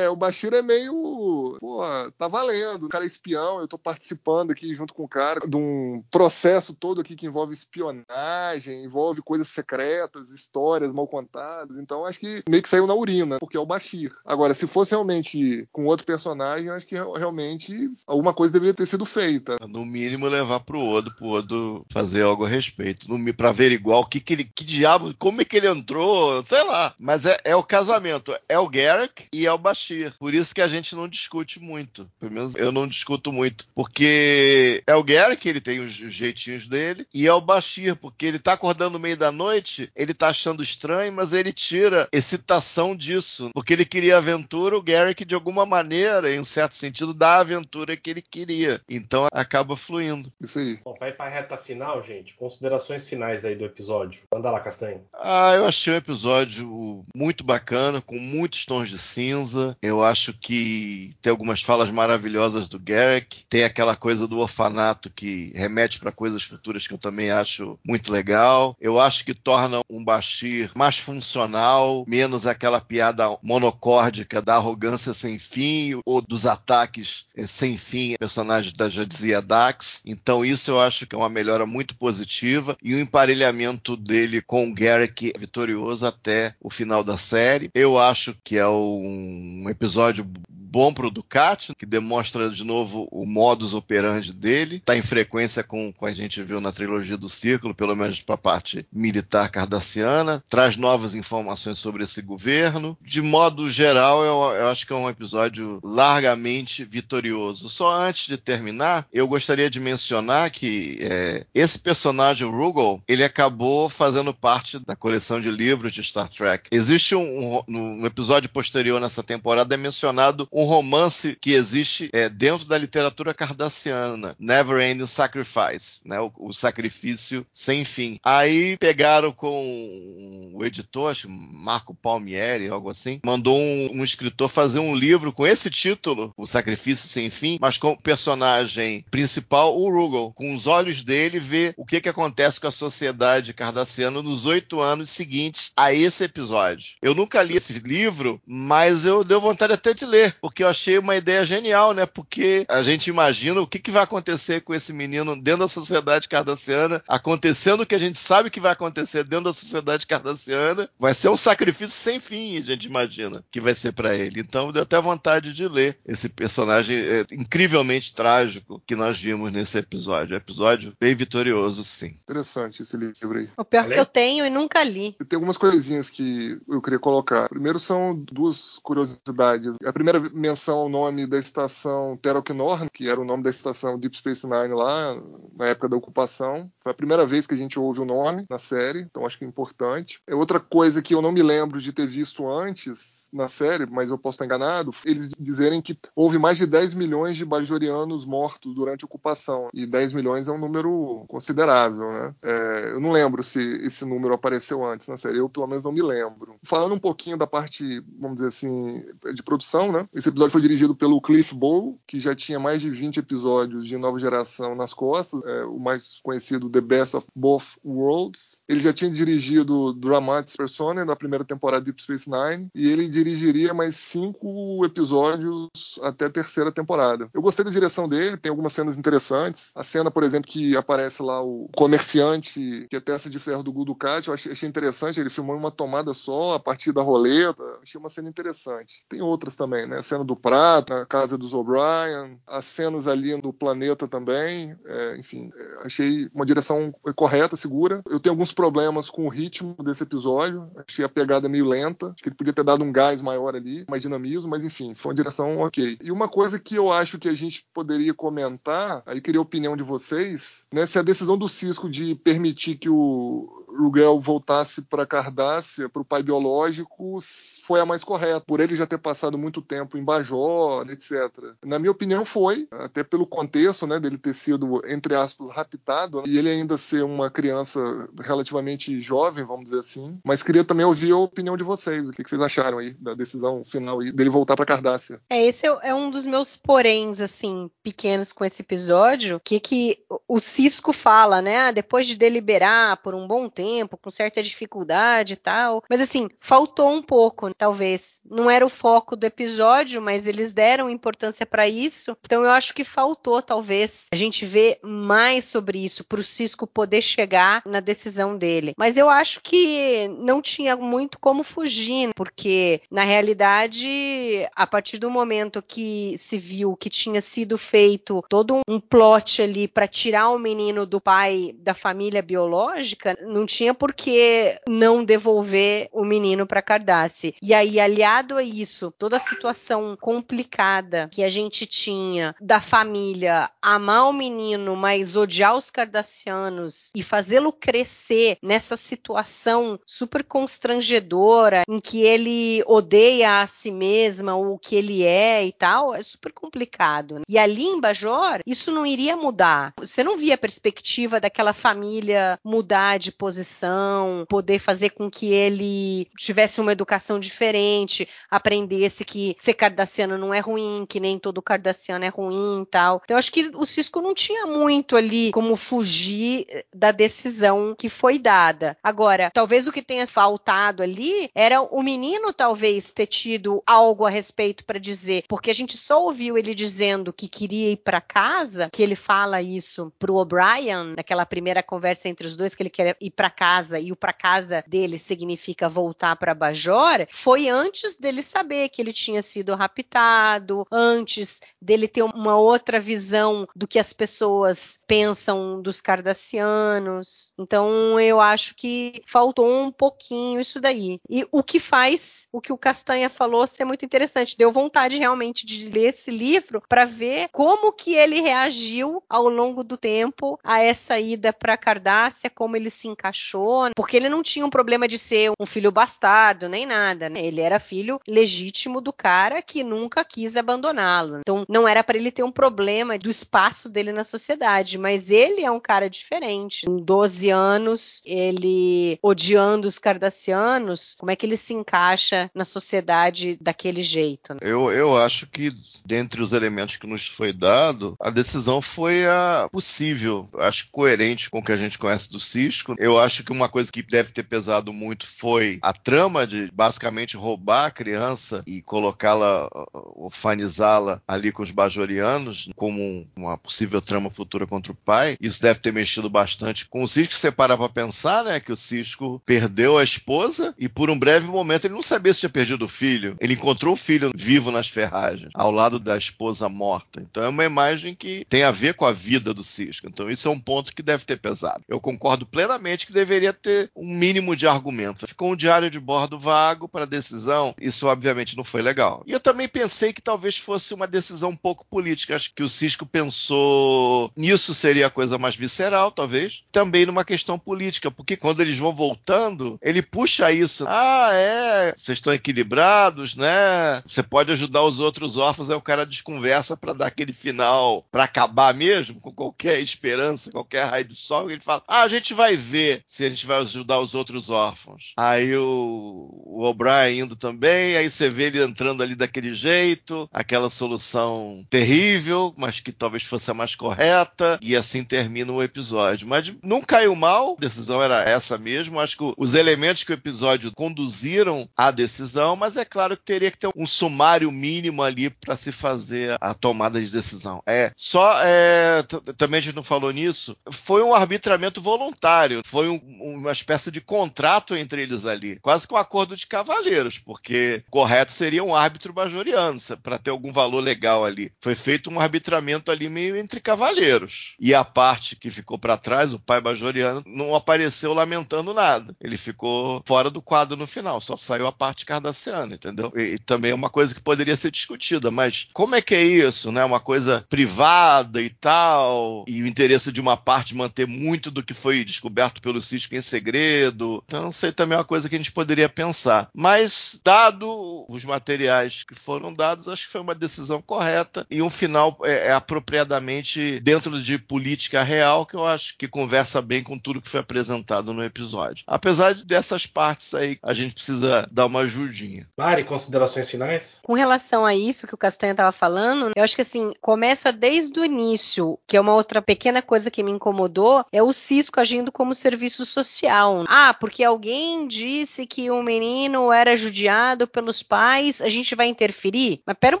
é- 0.00 0.04
é, 0.04 0.08
o 0.08 0.16
Bashir 0.16 0.52
é 0.54 0.62
meio. 0.62 1.56
Pô, 1.60 1.80
tá 2.18 2.28
valendo. 2.28 2.61
O 2.66 2.88
cara 2.88 3.04
é 3.04 3.06
espião, 3.06 3.60
eu 3.60 3.68
tô 3.68 3.78
participando 3.78 4.50
aqui 4.50 4.74
junto 4.74 4.94
com 4.94 5.04
o 5.04 5.08
cara 5.08 5.40
de 5.46 5.56
um 5.56 6.02
processo 6.10 6.72
todo 6.74 7.00
aqui 7.00 7.14
que 7.16 7.26
envolve 7.26 7.54
espionagem, 7.54 8.84
envolve 8.84 9.22
coisas 9.22 9.48
secretas, 9.48 10.30
histórias 10.30 10.92
mal 10.92 11.06
contadas. 11.06 11.76
Então 11.78 12.04
acho 12.04 12.18
que 12.18 12.42
meio 12.48 12.62
que 12.62 12.68
saiu 12.68 12.86
na 12.86 12.94
urina, 12.94 13.38
porque 13.38 13.56
é 13.56 13.60
o 13.60 13.66
Bashir. 13.66 14.12
Agora, 14.24 14.54
se 14.54 14.66
fosse 14.66 14.90
realmente 14.92 15.66
com 15.72 15.86
outro 15.86 16.06
personagem, 16.06 16.70
acho 16.70 16.86
que 16.86 16.94
real- 16.94 17.12
realmente 17.14 17.90
alguma 18.06 18.32
coisa 18.34 18.52
deveria 18.52 18.74
ter 18.74 18.86
sido 18.86 19.04
feita. 19.04 19.56
No 19.68 19.84
mínimo 19.84 20.26
levar 20.28 20.60
pro 20.60 20.80
Odo, 20.80 21.14
pro 21.14 21.26
Odo 21.28 21.84
fazer 21.92 22.22
algo 22.22 22.44
a 22.44 22.48
respeito. 22.48 23.08
No, 23.10 23.34
pra 23.34 23.48
averiguar 23.50 23.98
o 24.00 24.06
que 24.06 24.20
que 24.20 24.34
ele, 24.34 24.44
que 24.44 24.64
diabo, 24.64 25.14
como 25.18 25.40
é 25.40 25.44
que 25.44 25.56
ele 25.56 25.68
entrou, 25.68 26.42
sei 26.42 26.62
lá. 26.64 26.94
Mas 26.98 27.26
é, 27.26 27.38
é 27.44 27.56
o 27.56 27.62
casamento, 27.62 28.34
é 28.48 28.58
o 28.58 28.68
Garrick 28.68 29.26
e 29.32 29.46
é 29.46 29.52
o 29.52 29.58
Bashir. 29.58 30.14
Por 30.18 30.34
isso 30.34 30.54
que 30.54 30.60
a 30.62 30.68
gente 30.68 30.94
não 30.94 31.08
discute 31.08 31.60
muito. 31.60 32.08
Pelo 32.18 32.32
menos 32.32 32.51
eu 32.56 32.72
não 32.72 32.86
discuto 32.86 33.32
muito. 33.32 33.66
Porque 33.74 34.82
é 34.86 34.94
o 34.94 35.04
Garrick, 35.04 35.48
ele 35.48 35.60
tem 35.60 35.80
os, 35.80 35.98
os 36.00 36.12
jeitinhos 36.12 36.66
dele, 36.66 37.06
e 37.12 37.26
é 37.26 37.32
o 37.32 37.40
Bashir, 37.40 37.96
porque 37.96 38.26
ele 38.26 38.38
tá 38.38 38.52
acordando 38.52 38.92
no 38.92 38.98
meio 38.98 39.16
da 39.16 39.32
noite, 39.32 39.90
ele 39.96 40.14
tá 40.14 40.28
achando 40.28 40.62
estranho, 40.62 41.12
mas 41.12 41.32
ele 41.32 41.52
tira 41.52 42.08
excitação 42.12 42.96
disso. 42.96 43.50
Porque 43.54 43.72
ele 43.72 43.84
queria 43.84 44.18
aventura, 44.18 44.76
o 44.76 44.82
Garrick, 44.82 45.24
de 45.24 45.34
alguma 45.34 45.64
maneira, 45.66 46.32
em 46.32 46.40
um 46.40 46.44
certo 46.44 46.74
sentido, 46.74 47.14
dá 47.14 47.36
a 47.36 47.40
aventura 47.40 47.96
que 47.96 48.10
ele 48.10 48.22
queria. 48.22 48.80
Então 48.88 49.26
acaba 49.32 49.76
fluindo. 49.76 50.30
Isso 50.40 50.58
aí. 50.58 50.78
Bom, 50.84 50.94
vai 50.98 51.12
pra 51.12 51.28
reta 51.28 51.56
final, 51.56 52.00
gente. 52.02 52.34
Considerações 52.34 53.08
finais 53.08 53.44
aí 53.44 53.54
do 53.54 53.64
episódio. 53.64 54.22
Manda 54.32 54.50
lá, 54.50 54.60
Castanho. 54.60 55.02
Ah, 55.12 55.54
eu 55.56 55.66
achei 55.66 55.92
um 55.92 55.96
episódio 55.96 57.04
muito 57.14 57.44
bacana, 57.44 58.00
com 58.00 58.18
muitos 58.18 58.64
tons 58.64 58.88
de 58.88 58.98
cinza. 58.98 59.76
Eu 59.82 60.02
acho 60.02 60.32
que 60.32 61.14
tem 61.20 61.30
algumas 61.30 61.62
falas 61.62 61.90
maravilhosas 61.90 62.41
do 62.50 62.78
Garrick. 62.78 63.44
Tem 63.48 63.64
aquela 63.64 63.94
coisa 63.94 64.26
do 64.26 64.38
orfanato 64.38 65.10
que 65.10 65.52
remete 65.54 65.98
para 65.98 66.12
coisas 66.12 66.42
futuras 66.42 66.86
que 66.86 66.94
eu 66.94 66.98
também 66.98 67.30
acho 67.30 67.78
muito 67.86 68.12
legal. 68.12 68.76
Eu 68.80 69.00
acho 69.00 69.24
que 69.24 69.34
torna 69.34 69.80
um 69.88 70.04
Bashir 70.04 70.70
mais 70.74 70.98
funcional, 70.98 72.04
menos 72.08 72.46
aquela 72.46 72.80
piada 72.80 73.24
monocórdica 73.42 74.42
da 74.42 74.56
arrogância 74.56 75.14
sem 75.14 75.38
fim 75.38 76.00
ou 76.04 76.20
dos 76.20 76.46
ataques 76.46 77.26
eh, 77.36 77.46
sem 77.46 77.76
fim 77.76 78.16
personagens 78.18 78.72
da 78.72 78.88
Jadzia 78.88 79.40
Dax. 79.40 80.02
Então 80.04 80.44
isso 80.44 80.70
eu 80.70 80.80
acho 80.80 81.06
que 81.06 81.14
é 81.14 81.18
uma 81.18 81.28
melhora 81.28 81.66
muito 81.66 81.94
positiva 81.96 82.76
e 82.82 82.94
o 82.94 83.00
emparelhamento 83.00 83.96
dele 83.96 84.42
com 84.42 84.68
o 84.68 84.74
Garrick 84.74 85.32
vitorioso 85.38 86.06
até 86.06 86.54
o 86.60 86.70
final 86.70 87.04
da 87.04 87.16
série. 87.16 87.70
Eu 87.74 87.98
acho 87.98 88.34
que 88.42 88.56
é 88.56 88.66
um 88.66 89.66
episódio 89.68 90.28
bom 90.72 90.94
pro 90.94 91.10
Ducati, 91.10 91.74
que 91.74 91.84
demonstra 91.84 92.48
de 92.48 92.64
novo 92.64 93.06
o 93.12 93.26
modus 93.26 93.74
operandi 93.74 94.32
dele. 94.32 94.80
Tá 94.80 94.96
em 94.96 95.02
frequência 95.02 95.62
com, 95.62 95.92
com 95.92 96.06
a 96.06 96.12
gente 96.12 96.42
viu 96.42 96.62
na 96.62 96.72
trilogia 96.72 97.18
do 97.18 97.28
Círculo, 97.28 97.74
pelo 97.74 97.94
menos 97.94 98.22
para 98.22 98.36
a 98.36 98.38
parte 98.38 98.86
militar 98.90 99.50
cardassiana. 99.50 100.42
Traz 100.48 100.78
novas 100.78 101.14
informações 101.14 101.78
sobre 101.78 102.04
esse 102.04 102.22
governo. 102.22 102.96
De 103.02 103.20
modo 103.20 103.70
geral, 103.70 104.24
eu, 104.24 104.56
eu 104.56 104.68
acho 104.68 104.86
que 104.86 104.94
é 104.94 104.96
um 104.96 105.10
episódio 105.10 105.78
largamente 105.84 106.86
vitorioso. 106.86 107.68
Só 107.68 107.94
antes 107.94 108.26
de 108.26 108.38
terminar, 108.38 109.06
eu 109.12 109.28
gostaria 109.28 109.68
de 109.68 109.78
mencionar 109.78 110.50
que 110.50 110.96
é, 111.02 111.44
esse 111.54 111.78
personagem, 111.78 112.46
o 112.46 112.50
Rugal, 112.50 113.02
ele 113.06 113.22
acabou 113.22 113.90
fazendo 113.90 114.32
parte 114.32 114.78
da 114.78 114.96
coleção 114.96 115.38
de 115.38 115.50
livros 115.50 115.92
de 115.92 116.02
Star 116.02 116.30
Trek. 116.30 116.70
Existe 116.72 117.14
um, 117.14 117.62
um, 117.68 117.96
no 117.98 118.06
episódio 118.06 118.48
posterior 118.48 118.98
nessa 118.98 119.22
temporada 119.22 119.74
é 119.74 119.76
mencionado 119.76 120.48
um 120.50 120.61
romance 120.64 121.36
que 121.40 121.52
existe 121.52 122.10
é, 122.12 122.28
dentro 122.28 122.66
da 122.66 122.78
literatura 122.78 123.34
cardassiana, 123.34 124.34
Never 124.38 124.80
Ending 124.80 125.06
Sacrifice, 125.06 126.00
né, 126.04 126.20
o, 126.20 126.32
o 126.38 126.52
sacrifício 126.52 127.46
sem 127.52 127.84
fim. 127.84 128.18
Aí 128.22 128.76
pegaram 128.78 129.32
com 129.32 130.52
o 130.54 130.64
editor, 130.64 131.10
acho 131.10 131.28
Marco 131.28 131.94
Palmieri, 131.94 132.68
algo 132.68 132.90
assim, 132.90 133.20
mandou 133.24 133.56
um, 133.56 133.90
um 133.94 134.04
escritor 134.04 134.48
fazer 134.48 134.78
um 134.78 134.94
livro 134.94 135.32
com 135.32 135.46
esse 135.46 135.70
título, 135.70 136.32
O 136.36 136.46
Sacrifício 136.46 137.08
Sem 137.08 137.30
Fim, 137.30 137.58
mas 137.60 137.78
com 137.78 137.92
o 137.92 137.96
personagem 137.96 139.04
principal, 139.10 139.78
o 139.78 139.90
Rugal, 139.90 140.32
com 140.32 140.54
os 140.54 140.66
olhos 140.66 141.02
dele, 141.02 141.38
ver 141.38 141.74
o 141.76 141.84
que, 141.84 142.00
que 142.00 142.08
acontece 142.08 142.60
com 142.60 142.66
a 142.66 142.72
sociedade 142.72 143.52
cardassiana 143.52 144.22
nos 144.22 144.46
oito 144.46 144.80
anos 144.80 145.10
seguintes 145.10 145.70
a 145.76 145.92
esse 145.92 146.24
episódio. 146.24 146.94
Eu 147.00 147.14
nunca 147.14 147.42
li 147.42 147.56
esse 147.56 147.72
livro, 147.74 148.40
mas 148.46 149.04
eu 149.04 149.24
deu 149.24 149.40
vontade 149.40 149.72
até 149.72 149.94
de 149.94 150.04
ler, 150.04 150.34
porque 150.52 150.62
eu 150.62 150.68
achei 150.68 150.98
uma 150.98 151.16
ideia 151.16 151.44
genial, 151.44 151.94
né? 151.94 152.04
Porque 152.04 152.66
a 152.68 152.82
gente 152.82 153.08
imagina 153.08 153.60
o 153.60 153.66
que, 153.66 153.78
que 153.78 153.90
vai 153.90 154.02
acontecer 154.02 154.60
com 154.60 154.74
esse 154.74 154.92
menino 154.92 155.34
dentro 155.34 155.60
da 155.60 155.68
sociedade 155.68 156.28
cardassiana, 156.28 157.02
acontecendo 157.08 157.82
o 157.82 157.86
que 157.86 157.94
a 157.94 157.98
gente 157.98 158.18
sabe 158.18 158.50
que 158.50 158.60
vai 158.60 158.72
acontecer 158.72 159.24
dentro 159.24 159.46
da 159.46 159.54
sociedade 159.54 160.06
cardassiana, 160.06 160.88
vai 160.98 161.14
ser 161.14 161.30
um 161.30 161.36
sacrifício 161.38 161.96
sem 161.96 162.20
fim, 162.20 162.58
a 162.58 162.60
gente 162.60 162.86
imagina, 162.86 163.42
que 163.50 163.62
vai 163.62 163.74
ser 163.74 163.92
para 163.92 164.14
ele. 164.14 164.40
Então 164.40 164.70
deu 164.70 164.82
até 164.82 165.00
vontade 165.00 165.54
de 165.54 165.66
ler 165.66 165.98
esse 166.06 166.28
personagem 166.28 166.98
é, 166.98 167.24
incrivelmente 167.32 168.14
trágico 168.14 168.82
que 168.86 168.94
nós 168.94 169.18
vimos 169.18 169.50
nesse 169.50 169.78
episódio. 169.78 170.34
Um 170.34 170.38
episódio 170.38 170.92
bem 171.00 171.14
vitorioso, 171.14 171.82
sim. 171.82 172.14
Interessante 172.22 172.82
esse 172.82 172.96
livro 172.96 173.38
aí. 173.38 173.48
O 173.56 173.64
pior 173.64 173.88
que 173.88 173.98
eu 173.98 174.04
tenho 174.06 174.44
e 174.44 174.50
nunca 174.50 174.84
li. 174.84 175.16
Tem 175.26 175.36
algumas 175.36 175.56
coisinhas 175.56 176.10
que 176.10 176.60
eu 176.68 176.82
queria 176.82 176.98
colocar. 176.98 177.48
Primeiro 177.48 177.78
são 177.78 178.14
duas 178.14 178.78
curiosidades. 178.82 179.76
A 179.82 179.92
primeira 179.92 180.20
menção 180.42 180.76
ao 180.78 180.88
nome 180.88 181.26
da 181.26 181.38
estação 181.38 182.16
Teroknor, 182.16 182.90
que 182.90 183.08
era 183.08 183.20
o 183.20 183.24
nome 183.24 183.44
da 183.44 183.50
estação 183.50 183.98
Deep 183.98 184.16
Space 184.16 184.44
Nine 184.44 184.74
lá, 184.74 185.16
na 185.56 185.68
época 185.68 185.88
da 185.88 185.96
ocupação. 185.96 186.70
Foi 186.82 186.90
a 186.90 186.94
primeira 186.94 187.24
vez 187.24 187.46
que 187.46 187.54
a 187.54 187.56
gente 187.56 187.78
ouve 187.78 188.00
o 188.00 188.04
nome 188.04 188.44
na 188.50 188.58
série, 188.58 189.00
então 189.00 189.24
acho 189.24 189.38
que 189.38 189.44
é 189.44 189.48
importante. 189.48 190.20
É 190.26 190.34
outra 190.34 190.58
coisa 190.58 191.00
que 191.00 191.14
eu 191.14 191.22
não 191.22 191.30
me 191.30 191.42
lembro 191.42 191.80
de 191.80 191.92
ter 191.92 192.06
visto 192.06 192.46
antes 192.46 193.21
na 193.32 193.48
série, 193.48 193.86
mas 193.86 194.10
eu 194.10 194.18
posso 194.18 194.36
estar 194.36 194.44
enganado, 194.44 194.90
eles 195.04 195.28
dizerem 195.38 195.80
que 195.80 195.98
houve 196.14 196.38
mais 196.38 196.58
de 196.58 196.66
10 196.66 196.94
milhões 196.94 197.36
de 197.36 197.44
bajorianos 197.44 198.24
mortos 198.24 198.74
durante 198.74 199.04
a 199.04 199.06
ocupação. 199.06 199.68
E 199.72 199.86
10 199.86 200.12
milhões 200.12 200.48
é 200.48 200.52
um 200.52 200.58
número 200.58 201.24
considerável, 201.28 202.12
né? 202.12 202.34
É, 202.42 202.90
eu 202.92 203.00
não 203.00 203.12
lembro 203.12 203.42
se 203.42 203.60
esse 203.82 204.04
número 204.04 204.34
apareceu 204.34 204.84
antes 204.84 205.08
na 205.08 205.16
série, 205.16 205.38
eu 205.38 205.48
pelo 205.48 205.66
menos 205.66 205.82
não 205.82 205.92
me 205.92 206.02
lembro. 206.02 206.56
Falando 206.62 206.94
um 206.94 206.98
pouquinho 206.98 207.36
da 207.36 207.46
parte, 207.46 208.04
vamos 208.18 208.36
dizer 208.36 208.48
assim, 208.48 209.02
de 209.34 209.42
produção, 209.42 209.90
né? 209.90 210.08
Esse 210.12 210.28
episódio 210.28 210.52
foi 210.52 210.60
dirigido 210.60 210.94
pelo 210.94 211.20
Cliff 211.20 211.54
Bowl, 211.54 211.98
que 212.06 212.20
já 212.20 212.34
tinha 212.34 212.60
mais 212.60 212.80
de 212.80 212.90
20 212.90 213.18
episódios 213.18 213.86
de 213.86 213.96
nova 213.96 214.18
geração 214.18 214.74
nas 214.74 214.92
costas, 214.92 215.42
é, 215.44 215.64
o 215.64 215.78
mais 215.78 216.20
conhecido 216.22 216.68
The 216.68 216.80
Best 216.80 217.16
of 217.16 217.26
Both 217.34 217.78
Worlds. 217.84 218.60
Ele 218.68 218.80
já 218.80 218.92
tinha 218.92 219.10
dirigido 219.10 219.92
Dramatis 219.94 220.56
Persona 220.56 221.04
na 221.04 221.16
primeira 221.16 221.44
temporada 221.44 221.84
de 221.84 221.92
Deep 221.92 222.02
Space 222.02 222.30
Nine, 222.30 222.68
e 222.74 222.88
ele 222.88 223.08
dirigiria 223.22 223.72
mais 223.72 223.94
cinco 223.94 224.84
episódios 224.84 225.68
até 226.02 226.26
a 226.26 226.30
terceira 226.30 226.72
temporada. 226.72 227.28
Eu 227.32 227.42
gostei 227.42 227.64
da 227.64 227.70
direção 227.70 228.08
dele, 228.08 228.36
tem 228.36 228.50
algumas 228.50 228.72
cenas 228.72 228.98
interessantes. 228.98 229.70
A 229.74 229.82
cena, 229.82 230.10
por 230.10 230.22
exemplo, 230.22 230.50
que 230.50 230.76
aparece 230.76 231.22
lá 231.22 231.42
o 231.42 231.68
comerciante 231.74 232.86
que 232.88 232.96
é 232.96 233.00
testa 233.00 233.30
de 233.30 233.38
ferro 233.38 233.62
do 233.62 233.72
Guducat, 233.72 234.26
eu 234.26 234.34
achei, 234.34 234.68
interessante. 234.68 235.20
Ele 235.20 235.30
filmou 235.30 235.56
em 235.56 235.58
uma 235.58 235.70
tomada 235.70 236.12
só, 236.12 236.54
a 236.54 236.60
partir 236.60 236.92
da 236.92 237.02
roleta. 237.02 237.62
Achei 237.82 237.98
uma 237.98 238.08
cena 238.08 238.28
interessante. 238.28 239.04
Tem 239.08 239.20
outras 239.20 239.56
também, 239.56 239.86
né? 239.86 239.98
A 239.98 240.02
cena 240.02 240.24
do 240.24 240.36
prato, 240.36 240.92
a 240.92 241.06
casa 241.06 241.36
dos 241.36 241.52
O'Brien, 241.52 242.38
as 242.46 242.64
cenas 242.64 243.06
ali 243.06 243.34
no 243.40 243.52
planeta 243.52 244.08
também. 244.08 244.76
É, 244.84 245.16
enfim, 245.18 245.50
é, 245.56 245.86
achei 245.86 246.28
uma 246.34 246.46
direção 246.46 246.92
correta, 247.14 247.56
segura. 247.56 248.02
Eu 248.08 248.20
tenho 248.20 248.32
alguns 248.32 248.52
problemas 248.52 249.10
com 249.10 249.26
o 249.26 249.28
ritmo 249.28 249.76
desse 249.82 250.02
episódio. 250.02 250.70
Achei 250.86 251.04
a 251.04 251.08
pegada 251.08 251.48
meio 251.48 251.66
lenta. 251.66 252.06
Acho 252.06 252.22
que 252.22 252.28
ele 252.28 252.36
podia 252.36 252.52
ter 252.52 252.64
dado 252.64 252.84
um 252.84 252.92
gás 252.92 253.11
mais 253.12 253.20
maior 253.20 253.54
ali, 253.54 253.84
mais 253.88 254.02
dinamismo, 254.02 254.50
mas 254.50 254.64
enfim, 254.64 254.94
foi 254.94 255.10
uma 255.10 255.14
direção 255.14 255.58
ok. 255.58 255.98
E 256.00 256.10
uma 256.10 256.28
coisa 256.28 256.58
que 256.58 256.74
eu 256.74 256.90
acho 256.90 257.18
que 257.18 257.28
a 257.28 257.34
gente 257.34 257.66
poderia 257.74 258.14
comentar, 258.14 259.02
aí 259.04 259.20
queria 259.20 259.38
a 259.38 259.42
opinião 259.42 259.76
de 259.76 259.82
vocês, 259.82 260.61
né, 260.72 260.86
se 260.86 260.98
a 260.98 261.02
decisão 261.02 261.36
do 261.36 261.48
Cisco 261.48 261.88
de 261.88 262.14
permitir 262.14 262.76
que 262.76 262.88
o 262.88 263.62
Rugel 263.68 264.18
voltasse 264.20 264.82
para 264.82 265.06
Cardassia, 265.06 265.88
para 265.88 266.02
o 266.02 266.04
pai 266.04 266.22
biológico, 266.22 267.18
foi 267.64 267.80
a 267.80 267.86
mais 267.86 268.04
correta, 268.04 268.40
por 268.40 268.60
ele 268.60 268.74
já 268.74 268.86
ter 268.86 268.98
passado 268.98 269.38
muito 269.38 269.62
tempo 269.62 269.96
em 269.96 270.04
Bajor, 270.04 270.86
etc. 270.90 271.30
Na 271.64 271.78
minha 271.78 271.90
opinião, 271.90 272.24
foi, 272.24 272.66
até 272.70 273.02
pelo 273.02 273.26
contexto, 273.26 273.86
né, 273.86 273.98
dele 273.98 274.18
ter 274.18 274.34
sido, 274.34 274.82
entre 274.86 275.14
aspas, 275.14 275.50
raptado, 275.52 276.22
e 276.26 276.38
ele 276.38 276.50
ainda 276.50 276.76
ser 276.76 277.04
uma 277.04 277.30
criança 277.30 278.08
relativamente 278.20 279.00
jovem, 279.00 279.44
vamos 279.44 279.64
dizer 279.66 279.80
assim. 279.80 280.18
Mas 280.24 280.42
queria 280.42 280.64
também 280.64 280.84
ouvir 280.84 281.12
a 281.12 281.16
opinião 281.16 281.56
de 281.56 281.64
vocês, 281.64 282.06
o 282.06 282.12
que 282.12 282.28
vocês 282.28 282.40
acharam 282.40 282.78
aí 282.78 282.92
da 282.94 283.14
decisão 283.14 283.64
final 283.64 283.98
dele 283.98 284.30
voltar 284.30 284.56
para 284.56 284.66
Cardassia. 284.66 285.20
É, 285.30 285.46
esse 285.46 285.66
é, 285.66 285.78
é 285.82 285.94
um 285.94 286.10
dos 286.10 286.26
meus 286.26 286.56
poréns, 286.56 287.20
assim, 287.20 287.70
pequenos 287.82 288.32
com 288.32 288.44
esse 288.44 288.62
episódio, 288.62 289.40
que 289.42 289.60
que 289.60 289.98
o 290.28 290.40
Cisco 290.40 290.61
fala, 290.92 291.40
né, 291.42 291.58
ah, 291.58 291.70
depois 291.70 292.06
de 292.06 292.16
deliberar 292.16 292.96
por 292.98 293.14
um 293.14 293.26
bom 293.26 293.48
tempo, 293.48 293.96
com 293.96 294.10
certa 294.10 294.42
dificuldade 294.42 295.34
e 295.34 295.36
tal, 295.36 295.82
mas 295.88 296.00
assim, 296.00 296.28
faltou 296.40 296.90
um 296.90 297.02
pouco, 297.02 297.52
talvez. 297.54 298.20
Não 298.24 298.50
era 298.50 298.64
o 298.64 298.70
foco 298.70 299.16
do 299.16 299.24
episódio, 299.24 300.00
mas 300.00 300.26
eles 300.26 300.52
deram 300.52 300.88
importância 300.88 301.44
para 301.44 301.68
isso. 301.68 302.16
Então 302.24 302.42
eu 302.42 302.50
acho 302.50 302.74
que 302.74 302.84
faltou, 302.84 303.42
talvez, 303.42 304.06
a 304.12 304.16
gente 304.16 304.46
ver 304.46 304.78
mais 304.82 305.44
sobre 305.44 305.82
isso 305.82 306.04
para 306.04 306.20
o 306.20 306.24
Cisco 306.24 306.66
poder 306.66 307.02
chegar 307.02 307.62
na 307.66 307.80
decisão 307.80 308.36
dele. 308.36 308.74
Mas 308.76 308.96
eu 308.96 309.10
acho 309.10 309.40
que 309.42 310.08
não 310.08 310.40
tinha 310.40 310.76
muito 310.76 311.18
como 311.18 311.42
fugir, 311.42 312.10
porque 312.14 312.80
na 312.90 313.02
realidade, 313.02 314.48
a 314.54 314.66
partir 314.66 314.98
do 314.98 315.10
momento 315.10 315.62
que 315.62 316.16
se 316.18 316.38
viu 316.38 316.76
que 316.76 316.90
tinha 316.90 317.20
sido 317.20 317.58
feito 317.58 318.24
todo 318.28 318.60
um 318.68 318.80
plot 318.80 319.42
ali 319.42 319.68
para 319.68 319.88
tirar 319.88 320.30
o 320.30 320.38
menino 320.54 320.84
do 320.84 321.00
pai 321.00 321.54
da 321.58 321.72
família 321.72 322.20
biológica, 322.20 323.16
não 323.22 323.46
tinha 323.46 323.72
por 323.72 323.94
que 323.94 324.58
não 324.68 325.02
devolver 325.02 325.88
o 325.92 326.04
menino 326.04 326.46
para 326.46 326.60
Cardace. 326.60 327.34
E 327.42 327.54
aí, 327.54 327.80
aliado 327.80 328.36
a 328.36 328.42
isso, 328.42 328.92
toda 328.98 329.16
a 329.16 329.20
situação 329.20 329.96
complicada 329.98 331.08
que 331.10 331.24
a 331.24 331.28
gente 331.28 331.64
tinha 331.66 332.34
da 332.40 332.60
família 332.60 333.50
amar 333.62 334.08
o 334.08 334.12
menino, 334.12 334.76
mas 334.76 335.16
odiar 335.16 335.56
os 335.56 335.70
cardassianos 335.70 336.90
e 336.94 337.02
fazê-lo 337.02 337.52
crescer 337.52 338.36
nessa 338.42 338.76
situação 338.76 339.78
super 339.86 340.22
constrangedora 340.22 341.62
em 341.68 341.80
que 341.80 342.02
ele 342.02 342.62
odeia 342.66 343.40
a 343.40 343.46
si 343.46 343.70
mesma, 343.70 344.36
o 344.36 344.58
que 344.58 344.76
ele 344.76 345.02
é 345.02 345.44
e 345.44 345.52
tal, 345.52 345.94
é 345.94 346.02
super 346.02 346.32
complicado. 346.32 347.16
Né? 347.16 347.22
E 347.28 347.38
ali 347.38 347.64
em 347.64 347.80
Bajor, 347.80 348.40
isso 348.46 348.70
não 348.70 348.84
iria 348.84 349.16
mudar. 349.16 349.72
Você 349.78 350.02
não 350.04 350.16
via 350.16 350.36
perspectiva 350.42 351.20
daquela 351.20 351.52
família 351.52 352.36
mudar 352.44 352.98
de 352.98 353.12
posição, 353.12 354.26
poder 354.28 354.58
fazer 354.58 354.90
com 354.90 355.08
que 355.08 355.32
ele 355.32 356.08
tivesse 356.18 356.60
uma 356.60 356.72
educação 356.72 357.20
diferente, 357.20 358.08
aprendesse 358.28 359.04
que 359.04 359.36
ser 359.38 359.54
cardassiano 359.54 360.18
não 360.18 360.34
é 360.34 360.40
ruim, 360.40 360.84
que 360.88 360.98
nem 360.98 361.16
todo 361.16 361.40
cardassiano 361.40 362.04
é 362.04 362.08
ruim 362.08 362.62
e 362.62 362.66
tal. 362.66 363.00
Então, 363.04 363.16
acho 363.16 363.30
que 363.30 363.52
o 363.54 363.64
Cisco 363.64 364.00
não 364.00 364.12
tinha 364.12 364.44
muito 364.44 364.96
ali 364.96 365.30
como 365.30 365.54
fugir 365.54 366.44
eh, 366.48 366.64
da 366.74 366.90
decisão 366.90 367.76
que 367.78 367.88
foi 367.88 368.18
dada. 368.18 368.76
Agora, 368.82 369.30
talvez 369.32 369.68
o 369.68 369.72
que 369.72 369.80
tenha 369.80 370.08
faltado 370.08 370.82
ali 370.82 371.30
era 371.36 371.62
o 371.62 371.82
menino, 371.82 372.32
talvez, 372.32 372.90
ter 372.90 373.06
tido 373.06 373.62
algo 373.64 374.04
a 374.04 374.10
respeito 374.10 374.64
para 374.64 374.80
dizer, 374.80 375.24
porque 375.28 375.50
a 375.52 375.54
gente 375.54 375.76
só 375.76 376.02
ouviu 376.02 376.36
ele 376.36 376.52
dizendo 376.52 377.12
que 377.12 377.28
queria 377.28 377.70
ir 377.70 377.76
para 377.76 378.00
casa, 378.00 378.68
que 378.72 378.82
ele 378.82 378.96
fala 378.96 379.40
isso 379.40 379.92
pro 379.98 380.21
O'Brien, 380.22 380.94
naquela 380.96 381.26
primeira 381.26 381.62
conversa 381.62 382.08
entre 382.08 382.26
os 382.26 382.36
dois, 382.36 382.54
que 382.54 382.62
ele 382.62 382.70
quer 382.70 382.96
ir 383.00 383.10
para 383.10 383.30
casa 383.30 383.78
e 383.78 383.92
o 383.92 383.96
para 383.96 384.12
casa 384.12 384.64
dele 384.66 384.98
significa 384.98 385.68
voltar 385.68 386.16
para 386.16 386.34
Bajor, 386.34 387.06
foi 387.10 387.48
antes 387.48 387.96
dele 387.96 388.22
saber 388.22 388.68
que 388.68 388.80
ele 388.80 388.92
tinha 388.92 389.22
sido 389.22 389.54
raptado, 389.54 390.66
antes 390.70 391.40
dele 391.60 391.88
ter 391.88 392.02
uma 392.02 392.36
outra 392.36 392.80
visão 392.80 393.46
do 393.54 393.66
que 393.66 393.78
as 393.78 393.92
pessoas 393.92 394.78
pensam 394.86 395.60
dos 395.60 395.80
cardassianos. 395.80 397.32
Então 397.38 397.98
eu 398.00 398.20
acho 398.20 398.54
que 398.54 399.02
faltou 399.06 399.46
um 399.46 399.70
pouquinho 399.70 400.40
isso 400.40 400.60
daí. 400.60 401.00
E 401.08 401.26
o 401.30 401.42
que 401.42 401.60
faz 401.60 402.21
o 402.32 402.40
que 402.40 402.52
o 402.52 402.58
Castanha 402.58 403.08
falou 403.08 403.46
ser 403.46 403.64
muito 403.64 403.84
interessante. 403.84 404.36
Deu 404.36 404.50
vontade 404.50 404.98
realmente 404.98 405.44
de 405.44 405.68
ler 405.68 405.90
esse 405.90 406.10
livro 406.10 406.62
para 406.68 406.84
ver 406.84 407.28
como 407.30 407.72
que 407.72 407.94
ele 407.94 408.20
reagiu 408.20 409.02
ao 409.08 409.28
longo 409.28 409.62
do 409.62 409.76
tempo 409.76 410.40
a 410.42 410.60
essa 410.60 410.98
ida 410.98 411.32
para 411.32 411.56
Cardássia, 411.56 412.30
como 412.30 412.56
ele 412.56 412.70
se 412.70 412.88
encaixou, 412.88 413.70
porque 413.76 413.96
ele 413.96 414.08
não 414.08 414.22
tinha 414.22 414.46
um 414.46 414.50
problema 414.50 414.88
de 414.88 414.98
ser 414.98 415.32
um 415.38 415.46
filho 415.46 415.70
bastardo 415.70 416.48
nem 416.48 416.64
nada, 416.64 417.10
né? 417.10 417.24
Ele 417.24 417.40
era 417.40 417.60
filho 417.60 418.00
legítimo 418.08 418.80
do 418.80 418.92
cara 418.92 419.42
que 419.42 419.62
nunca 419.62 420.04
quis 420.04 420.36
abandoná-lo. 420.36 421.20
Então 421.20 421.44
não 421.48 421.68
era 421.68 421.84
para 421.84 421.98
ele 421.98 422.10
ter 422.10 422.22
um 422.22 422.32
problema 422.32 422.98
do 422.98 423.10
espaço 423.10 423.68
dele 423.68 423.92
na 423.92 424.04
sociedade, 424.04 424.78
mas 424.78 425.10
ele 425.10 425.42
é 425.42 425.50
um 425.50 425.60
cara 425.60 425.90
diferente. 425.90 426.66
Com 426.66 426.76
12 426.76 427.30
anos, 427.30 428.00
ele 428.04 428.98
odiando 429.02 429.68
os 429.68 429.78
cardassianos, 429.78 430.94
como 430.98 431.10
é 431.10 431.16
que 431.16 431.26
ele 431.26 431.36
se 431.36 431.52
encaixa 431.52 432.21
na 432.34 432.44
sociedade 432.44 433.38
daquele 433.40 433.82
jeito. 433.82 434.34
Né? 434.34 434.40
Eu, 434.42 434.70
eu 434.70 434.96
acho 434.96 435.26
que, 435.26 435.48
dentre 435.84 436.22
os 436.22 436.32
elementos 436.32 436.76
que 436.76 436.86
nos 436.86 437.06
foi 437.06 437.32
dado, 437.32 437.96
a 438.00 438.10
decisão 438.10 438.60
foi 438.60 439.06
a 439.06 439.48
possível, 439.52 440.28
acho 440.38 440.68
coerente 440.70 441.30
com 441.30 441.38
o 441.38 441.42
que 441.42 441.52
a 441.52 441.56
gente 441.56 441.78
conhece 441.78 442.10
do 442.10 442.20
Cisco. 442.20 442.74
Eu 442.78 442.98
acho 442.98 443.24
que 443.24 443.32
uma 443.32 443.48
coisa 443.48 443.70
que 443.70 443.82
deve 443.82 444.12
ter 444.12 444.22
pesado 444.22 444.72
muito 444.72 445.06
foi 445.06 445.58
a 445.62 445.72
trama 445.72 446.26
de 446.26 446.50
basicamente 446.52 447.16
roubar 447.16 447.66
a 447.66 447.70
criança 447.70 448.42
e 448.46 448.62
colocá-la, 448.62 449.48
orfanizá-la 449.94 451.00
ali 451.06 451.32
com 451.32 451.42
os 451.42 451.50
bajorianos, 451.50 452.48
como 452.56 453.06
uma 453.16 453.36
possível 453.36 453.80
trama 453.80 454.10
futura 454.10 454.46
contra 454.46 454.72
o 454.72 454.76
pai. 454.76 455.16
Isso 455.20 455.42
deve 455.42 455.60
ter 455.60 455.72
mexido 455.72 456.08
bastante 456.08 456.66
com 456.68 456.82
o 456.82 456.88
Cisco. 456.88 457.14
Você 457.14 457.30
para 457.30 457.56
pensar, 457.68 458.24
né, 458.24 458.40
que 458.40 458.52
o 458.52 458.56
Cisco 458.56 459.20
perdeu 459.24 459.78
a 459.78 459.84
esposa 459.84 460.54
e 460.58 460.68
por 460.68 460.90
um 460.90 460.98
breve 460.98 461.26
momento 461.26 461.64
ele 461.64 461.74
não 461.74 461.82
sabia 461.82 462.11
começo 462.12 462.20
tinha 462.20 462.30
perdido 462.30 462.64
o 462.64 462.68
filho, 462.68 463.16
ele 463.20 463.34
encontrou 463.34 463.74
o 463.74 463.76
filho 463.76 464.10
vivo 464.14 464.50
nas 464.50 464.68
ferragens, 464.68 465.30
ao 465.34 465.50
lado 465.50 465.78
da 465.78 465.96
esposa 465.96 466.48
morta. 466.48 467.00
Então 467.00 467.24
é 467.24 467.28
uma 467.28 467.44
imagem 467.44 467.94
que 467.94 468.24
tem 468.28 468.42
a 468.42 468.50
ver 468.50 468.74
com 468.74 468.84
a 468.84 468.92
vida 468.92 469.32
do 469.32 469.42
Cisco. 469.42 469.88
Então 469.88 470.10
isso 470.10 470.28
é 470.28 470.30
um 470.30 470.38
ponto 470.38 470.74
que 470.74 470.82
deve 470.82 471.04
ter 471.04 471.18
pesado. 471.18 471.62
Eu 471.68 471.80
concordo 471.80 472.26
plenamente 472.26 472.86
que 472.86 472.92
deveria 472.92 473.32
ter 473.32 473.70
um 473.74 473.86
mínimo 473.86 474.36
de 474.36 474.46
argumento. 474.46 475.06
Ficou 475.12 475.32
um 475.32 475.36
diário 475.36 475.68
de 475.68 475.78
bordo 475.78 476.18
vago 476.18 476.66
para 476.66 476.86
decisão, 476.86 477.54
isso 477.60 477.86
obviamente 477.86 478.34
não 478.34 478.42
foi 478.42 478.62
legal. 478.62 479.04
E 479.06 479.12
eu 479.12 479.20
também 479.20 479.46
pensei 479.46 479.92
que 479.92 480.00
talvez 480.00 480.38
fosse 480.38 480.72
uma 480.72 480.86
decisão 480.86 481.28
um 481.28 481.36
pouco 481.36 481.66
política. 481.66 482.16
Acho 482.16 482.32
que 482.34 482.42
o 482.42 482.48
Cisco 482.48 482.86
pensou 482.86 484.10
nisso 484.16 484.54
seria 484.54 484.86
a 484.86 484.90
coisa 484.90 485.18
mais 485.18 485.36
visceral, 485.36 485.90
talvez. 485.90 486.44
Também 486.50 486.86
numa 486.86 487.04
questão 487.04 487.38
política, 487.38 487.90
porque 487.90 488.16
quando 488.16 488.40
eles 488.40 488.58
vão 488.58 488.74
voltando, 488.74 489.58
ele 489.60 489.82
puxa 489.82 490.32
isso. 490.32 490.64
Ah, 490.66 491.10
é, 491.12 491.74
vocês 491.76 491.98
estão 491.98 492.14
equilibrados, 492.14 493.14
né? 493.14 493.82
Você 493.86 494.02
pode 494.02 494.32
ajudar 494.32 494.62
os 494.62 494.80
outros 494.80 495.18
órfãos, 495.18 495.50
aí 495.50 495.56
o 495.56 495.60
cara 495.60 495.84
desconversa 495.84 496.56
para 496.56 496.72
dar 496.72 496.86
aquele 496.86 497.12
final, 497.12 497.84
para 497.92 498.04
acabar 498.04 498.54
mesmo, 498.54 498.98
com 498.98 499.12
qualquer 499.12 499.60
esperança, 499.60 500.30
qualquer 500.30 500.64
raio 500.64 500.88
do 500.88 500.94
sol. 500.94 501.30
Ele 501.30 501.40
fala: 501.40 501.62
Ah, 501.68 501.82
a 501.82 501.88
gente 501.88 502.14
vai 502.14 502.34
ver 502.34 502.82
se 502.86 503.04
a 503.04 503.08
gente 503.08 503.26
vai 503.26 503.38
ajudar 503.40 503.78
os 503.80 503.94
outros 503.94 504.30
órfãos. 504.30 504.94
Aí 505.02 505.36
o, 505.36 506.22
o 506.24 506.44
O'Brien 506.44 507.00
indo 507.00 507.16
também, 507.16 507.76
aí 507.76 507.90
você 507.90 508.08
vê 508.08 508.26
ele 508.26 508.40
entrando 508.40 508.84
ali 508.84 508.94
daquele 508.94 509.34
jeito, 509.34 510.08
aquela 510.12 510.48
solução 510.48 511.44
terrível, 511.50 512.32
mas 512.36 512.60
que 512.60 512.70
talvez 512.70 513.02
fosse 513.02 513.28
a 513.28 513.34
mais 513.34 513.56
correta, 513.56 514.38
e 514.40 514.54
assim 514.54 514.84
termina 514.84 515.32
o 515.32 515.42
episódio. 515.42 516.06
Mas 516.06 516.32
não 516.40 516.60
caiu 516.60 516.94
mal, 516.94 517.34
a 517.36 517.40
decisão 517.40 517.82
era 517.82 518.08
essa 518.08 518.38
mesmo. 518.38 518.78
Acho 518.78 518.96
que 518.96 519.14
os 519.16 519.34
elementos 519.34 519.82
que 519.82 519.90
o 519.90 519.94
episódio 519.94 520.52
conduziram 520.52 521.48
à 521.56 521.72
decisão, 521.72 522.36
mas 522.36 522.56
é 522.56 522.64
claro 522.64 522.96
que 522.96 523.04
teria 523.04 523.30
que 523.30 523.38
ter 523.38 523.50
um 523.56 523.66
sumário 523.66 524.30
mínimo 524.30 524.84
ali 524.84 525.10
para 525.10 525.34
se 525.34 525.50
fazer 525.50 526.16
a 526.20 526.32
tomada 526.32 526.80
de 526.80 526.90
decisão. 526.90 527.42
É 527.44 527.72
só 527.76 528.22
é, 528.22 528.84
também 529.16 529.38
a 529.38 529.42
gente 529.42 529.56
não 529.56 529.64
falou 529.64 529.90
nisso. 529.90 530.36
Foi 530.48 530.80
um 530.80 530.94
arbitramento 530.94 531.60
voluntário, 531.60 532.42
foi 532.44 532.68
um, 532.68 532.80
uma 533.00 533.32
espécie 533.32 533.72
de 533.72 533.80
contrato 533.80 534.54
entre 534.54 534.82
eles 534.82 534.91
ali, 535.06 535.38
quase 535.40 535.66
que 535.66 535.74
um 535.74 535.76
acordo 535.76 536.16
de 536.16 536.26
cavaleiros, 536.26 536.98
porque 536.98 537.62
correto 537.70 538.12
seria 538.12 538.44
um 538.44 538.54
árbitro 538.54 538.92
bajoriano 538.92 539.58
para 539.82 539.98
ter 539.98 540.10
algum 540.10 540.32
valor 540.32 540.60
legal 540.60 541.04
ali. 541.04 541.32
Foi 541.40 541.54
feito 541.54 541.90
um 541.90 542.00
arbitramento 542.00 542.70
ali 542.70 542.88
meio 542.88 543.16
entre 543.16 543.40
cavaleiros. 543.40 544.34
E 544.38 544.54
a 544.54 544.64
parte 544.64 545.16
que 545.16 545.30
ficou 545.30 545.58
para 545.58 545.76
trás, 545.76 546.12
o 546.12 546.18
pai 546.18 546.40
bajoriano, 546.40 547.02
não 547.06 547.34
apareceu 547.34 547.92
lamentando 547.92 548.54
nada. 548.54 548.94
Ele 549.00 549.16
ficou 549.16 549.82
fora 549.86 550.10
do 550.10 550.22
quadro 550.22 550.56
no 550.56 550.66
final, 550.66 551.00
só 551.00 551.16
saiu 551.16 551.46
a 551.46 551.52
parte 551.52 551.84
cardassiana, 551.84 552.54
entendeu? 552.54 552.92
E, 552.96 553.14
e 553.14 553.18
também 553.18 553.50
é 553.50 553.54
uma 553.54 553.70
coisa 553.70 553.94
que 553.94 554.00
poderia 554.00 554.36
ser 554.36 554.50
discutida, 554.50 555.10
mas 555.10 555.48
como 555.52 555.74
é 555.74 555.82
que 555.82 555.94
é 555.94 556.02
isso, 556.02 556.50
né? 556.52 556.64
Uma 556.64 556.80
coisa 556.80 557.24
privada 557.28 558.20
e 558.20 558.30
tal, 558.30 559.24
e 559.28 559.42
o 559.42 559.46
interesse 559.46 559.92
de 559.92 560.00
uma 560.00 560.16
parte 560.16 560.54
manter 560.54 560.86
muito 560.86 561.30
do 561.30 561.42
que 561.42 561.54
foi 561.54 561.84
descoberto 561.84 562.40
pelo 562.40 562.62
Cisco 562.62 562.94
em 562.94 563.02
segredo. 563.02 564.02
Então, 564.06 564.22
não 564.22 564.32
sei 564.32 564.52
também 564.52 564.76
é 564.76 564.80
uma 564.82 564.84
coisa 564.84 565.08
que 565.08 565.14
a 565.14 565.18
gente 565.18 565.32
poderia 565.32 565.68
pensar. 565.68 566.28
Mas, 566.34 567.00
dado 567.04 567.86
os 567.88 568.04
materiais 568.04 568.82
que 568.82 568.94
foram 568.94 569.32
dados, 569.32 569.68
acho 569.68 569.86
que 569.86 569.92
foi 569.92 570.00
uma 570.00 570.14
decisão 570.14 570.60
correta 570.60 571.24
e 571.30 571.40
um 571.40 571.48
final 571.48 571.96
é, 572.02 572.28
é 572.28 572.32
apropriadamente 572.32 573.60
dentro 573.60 574.00
de 574.02 574.18
política 574.18 574.82
real 574.82 575.24
que 575.24 575.36
eu 575.36 575.46
acho 575.46 575.76
que 575.78 575.86
conversa 575.86 576.42
bem 576.42 576.62
com 576.62 576.76
tudo 576.78 577.00
que 577.00 577.08
foi 577.08 577.20
apresentado 577.20 577.92
no 577.92 578.02
episódio. 578.02 578.64
Apesar 578.66 579.14
dessas 579.14 579.66
partes 579.66 580.14
aí, 580.14 580.36
a 580.42 580.52
gente 580.52 580.74
precisa 580.74 581.26
dar 581.30 581.46
uma 581.46 581.60
ajudinha. 581.60 582.26
Mari, 582.36 582.64
considerações 582.64 583.30
finais? 583.30 583.78
Com 583.82 583.94
relação 583.94 584.44
a 584.44 584.54
isso 584.54 584.86
que 584.86 584.94
o 584.94 584.98
Castanha 584.98 585.32
estava 585.32 585.52
falando, 585.52 586.10
eu 586.16 586.24
acho 586.24 586.34
que 586.34 586.42
assim, 586.42 586.72
começa 586.80 587.32
desde 587.32 587.78
o 587.78 587.84
início, 587.84 588.58
que 588.66 588.76
é 588.76 588.80
uma 588.80 588.94
outra 588.94 589.22
pequena 589.22 589.62
coisa 589.62 589.90
que 589.90 590.02
me 590.02 590.10
incomodou, 590.10 590.84
é 590.90 591.02
o 591.02 591.12
Cisco 591.12 591.60
agindo 591.60 591.92
como 591.92 592.14
serviço 592.14 592.66
social. 592.66 593.44
Ah, 593.48 593.74
porque 593.74 594.02
alguém 594.02 594.66
disse 594.72 595.26
que 595.26 595.50
o 595.50 595.62
menino 595.62 596.32
era 596.32 596.56
judiado 596.56 597.26
pelos 597.26 597.62
pais, 597.62 598.20
a 598.20 598.28
gente 598.28 598.54
vai 598.54 598.66
interferir? 598.66 599.40
Mas 599.46 599.56
pera 599.58 599.76
um 599.76 599.80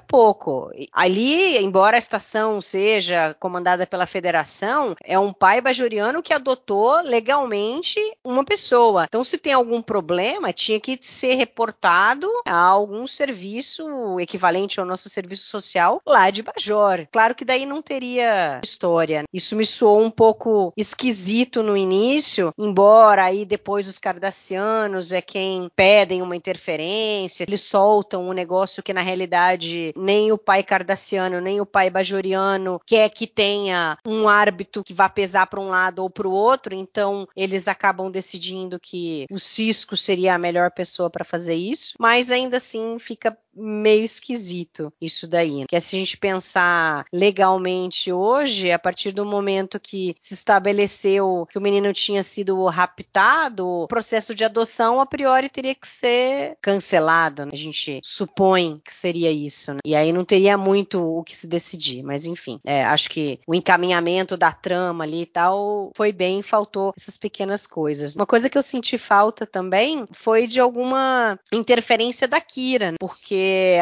pouco. 0.00 0.70
Ali, 0.92 1.58
embora 1.58 1.96
a 1.96 1.98
estação 1.98 2.60
seja 2.60 3.34
comandada 3.40 3.86
pela 3.86 4.06
federação, 4.06 4.94
é 5.02 5.18
um 5.18 5.32
pai 5.32 5.60
bajoriano 5.60 6.22
que 6.22 6.34
adotou 6.34 7.00
legalmente 7.02 7.98
uma 8.22 8.44
pessoa. 8.44 9.06
Então, 9.08 9.24
se 9.24 9.38
tem 9.38 9.52
algum 9.52 9.80
problema, 9.80 10.52
tinha 10.52 10.78
que 10.78 10.98
ser 11.00 11.34
reportado 11.34 12.28
a 12.46 12.56
algum 12.56 13.06
serviço 13.06 14.20
equivalente 14.20 14.78
ao 14.78 14.86
nosso 14.86 15.08
serviço 15.08 15.48
social 15.48 16.00
lá 16.06 16.30
de 16.30 16.42
Bajor. 16.42 17.06
Claro 17.10 17.34
que 17.34 17.44
daí 17.44 17.64
não 17.64 17.80
teria 17.80 18.60
história. 18.62 19.24
Isso 19.32 19.56
me 19.56 19.64
soou 19.64 20.02
um 20.02 20.10
pouco 20.10 20.72
esquisito 20.76 21.62
no 21.62 21.76
início, 21.76 22.52
embora 22.58 23.24
aí 23.24 23.44
depois 23.44 23.88
os 23.88 23.98
cardassianos 23.98 24.81
é 25.12 25.22
quem 25.22 25.70
pedem 25.74 26.22
uma 26.22 26.36
interferência, 26.36 27.44
eles 27.44 27.60
soltam 27.60 28.28
um 28.28 28.32
negócio 28.32 28.82
que 28.82 28.92
na 28.92 29.00
realidade 29.00 29.92
nem 29.96 30.32
o 30.32 30.38
pai 30.38 30.62
cardassiano 30.62 31.40
nem 31.40 31.60
o 31.60 31.66
pai 31.66 31.90
bajoriano 31.90 32.80
quer 32.86 33.08
que 33.10 33.26
tenha 33.26 33.98
um 34.06 34.28
árbitro 34.28 34.82
que 34.84 34.94
vá 34.94 35.08
pesar 35.08 35.46
para 35.46 35.60
um 35.60 35.68
lado 35.68 36.00
ou 36.00 36.10
para 36.10 36.28
o 36.28 36.32
outro, 36.32 36.74
então 36.74 37.28
eles 37.36 37.68
acabam 37.68 38.10
decidindo 38.10 38.78
que 38.80 39.26
o 39.30 39.38
Cisco 39.38 39.96
seria 39.96 40.34
a 40.34 40.38
melhor 40.38 40.70
pessoa 40.70 41.10
para 41.10 41.24
fazer 41.24 41.54
isso, 41.54 41.94
mas 41.98 42.30
ainda 42.30 42.56
assim 42.56 42.98
fica 42.98 43.36
meio 43.54 44.04
esquisito 44.04 44.92
isso 45.00 45.26
daí. 45.26 45.64
Que 45.68 45.76
é 45.76 45.80
se 45.80 45.96
a 45.96 45.98
gente 45.98 46.16
pensar 46.16 47.04
legalmente 47.12 48.12
hoje, 48.12 48.70
a 48.70 48.78
partir 48.78 49.12
do 49.12 49.24
momento 49.24 49.80
que 49.80 50.16
se 50.20 50.34
estabeleceu 50.34 51.46
que 51.50 51.58
o 51.58 51.60
menino 51.60 51.92
tinha 51.92 52.22
sido 52.22 52.64
raptado, 52.66 53.66
o 53.66 53.88
processo 53.88 54.34
de 54.34 54.44
adoção 54.44 55.00
a 55.00 55.06
priori 55.06 55.48
teria 55.48 55.74
que 55.74 55.86
ser 55.86 56.56
cancelado. 56.60 57.44
Né? 57.44 57.50
A 57.52 57.56
gente 57.56 58.00
supõe 58.02 58.80
que 58.84 58.92
seria 58.92 59.30
isso. 59.30 59.74
Né? 59.74 59.80
E 59.84 59.94
aí 59.94 60.12
não 60.12 60.24
teria 60.24 60.56
muito 60.56 61.02
o 61.02 61.22
que 61.22 61.36
se 61.36 61.46
decidir. 61.46 62.02
Mas 62.02 62.26
enfim, 62.26 62.60
é, 62.64 62.84
acho 62.84 63.10
que 63.10 63.40
o 63.46 63.54
encaminhamento 63.54 64.36
da 64.36 64.52
trama 64.52 65.04
ali 65.04 65.22
e 65.22 65.26
tal 65.26 65.90
foi 65.96 66.12
bem, 66.12 66.42
faltou 66.42 66.92
essas 66.96 67.16
pequenas 67.16 67.66
coisas. 67.66 68.14
Uma 68.16 68.26
coisa 68.26 68.48
que 68.48 68.56
eu 68.56 68.62
senti 68.62 68.98
falta 68.98 69.46
também 69.46 70.06
foi 70.12 70.46
de 70.46 70.60
alguma 70.60 71.38
interferência 71.52 72.26
da 72.26 72.40
Kira, 72.40 72.92
né? 72.92 72.96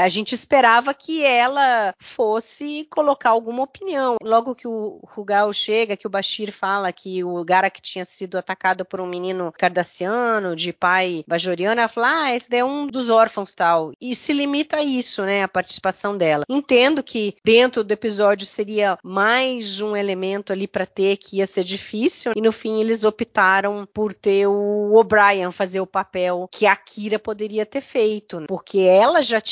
A 0.00 0.08
gente 0.08 0.34
esperava 0.34 0.92
que 0.94 1.24
ela 1.24 1.94
fosse 1.98 2.86
colocar 2.90 3.30
alguma 3.30 3.62
opinião. 3.62 4.16
Logo 4.22 4.54
que 4.54 4.66
o 4.66 5.00
Rugal 5.04 5.52
chega, 5.52 5.96
que 5.96 6.06
o 6.06 6.11
Bashir 6.11 6.52
fala 6.52 6.92
que 6.92 7.22
o 7.24 7.44
Garak 7.44 7.80
tinha 7.80 8.04
sido 8.04 8.38
atacado 8.38 8.84
por 8.84 9.00
um 9.00 9.06
menino 9.06 9.52
cardassiano, 9.56 10.56
de 10.56 10.72
pai 10.72 11.24
bajoriano, 11.26 11.80
ela 11.80 11.88
fala, 11.88 12.24
ah, 12.24 12.34
esse 12.34 12.50
daí 12.50 12.61
é 12.61 12.64
um 12.64 12.86
dos 12.86 13.11
órfãos 13.11 13.54
tal. 13.54 13.92
E 14.00 14.14
se 14.14 14.32
limita 14.32 14.78
a 14.78 14.82
isso, 14.82 15.22
né, 15.22 15.42
a 15.42 15.48
participação 15.48 16.16
dela. 16.16 16.44
Entendo 16.48 17.02
que 17.02 17.36
dentro 17.44 17.84
do 17.84 17.92
episódio 17.92 18.46
seria 18.46 18.98
mais 19.02 19.80
um 19.80 19.96
elemento 19.96 20.52
ali 20.52 20.66
para 20.66 20.86
ter 20.86 21.16
que 21.16 21.38
ia 21.38 21.46
ser 21.46 21.64
difícil, 21.64 22.32
e 22.36 22.40
no 22.40 22.52
fim 22.52 22.80
eles 22.80 23.04
optaram 23.04 23.86
por 23.92 24.12
ter 24.14 24.46
o 24.46 24.94
O'Brien 24.94 25.50
fazer 25.52 25.80
o 25.80 25.86
papel 25.86 26.48
que 26.50 26.66
a 26.66 26.76
Kira 26.76 27.18
poderia 27.18 27.66
ter 27.66 27.80
feito, 27.80 28.44
porque 28.46 28.80
ela 28.80 29.22
já 29.22 29.40
tinha 29.40 29.49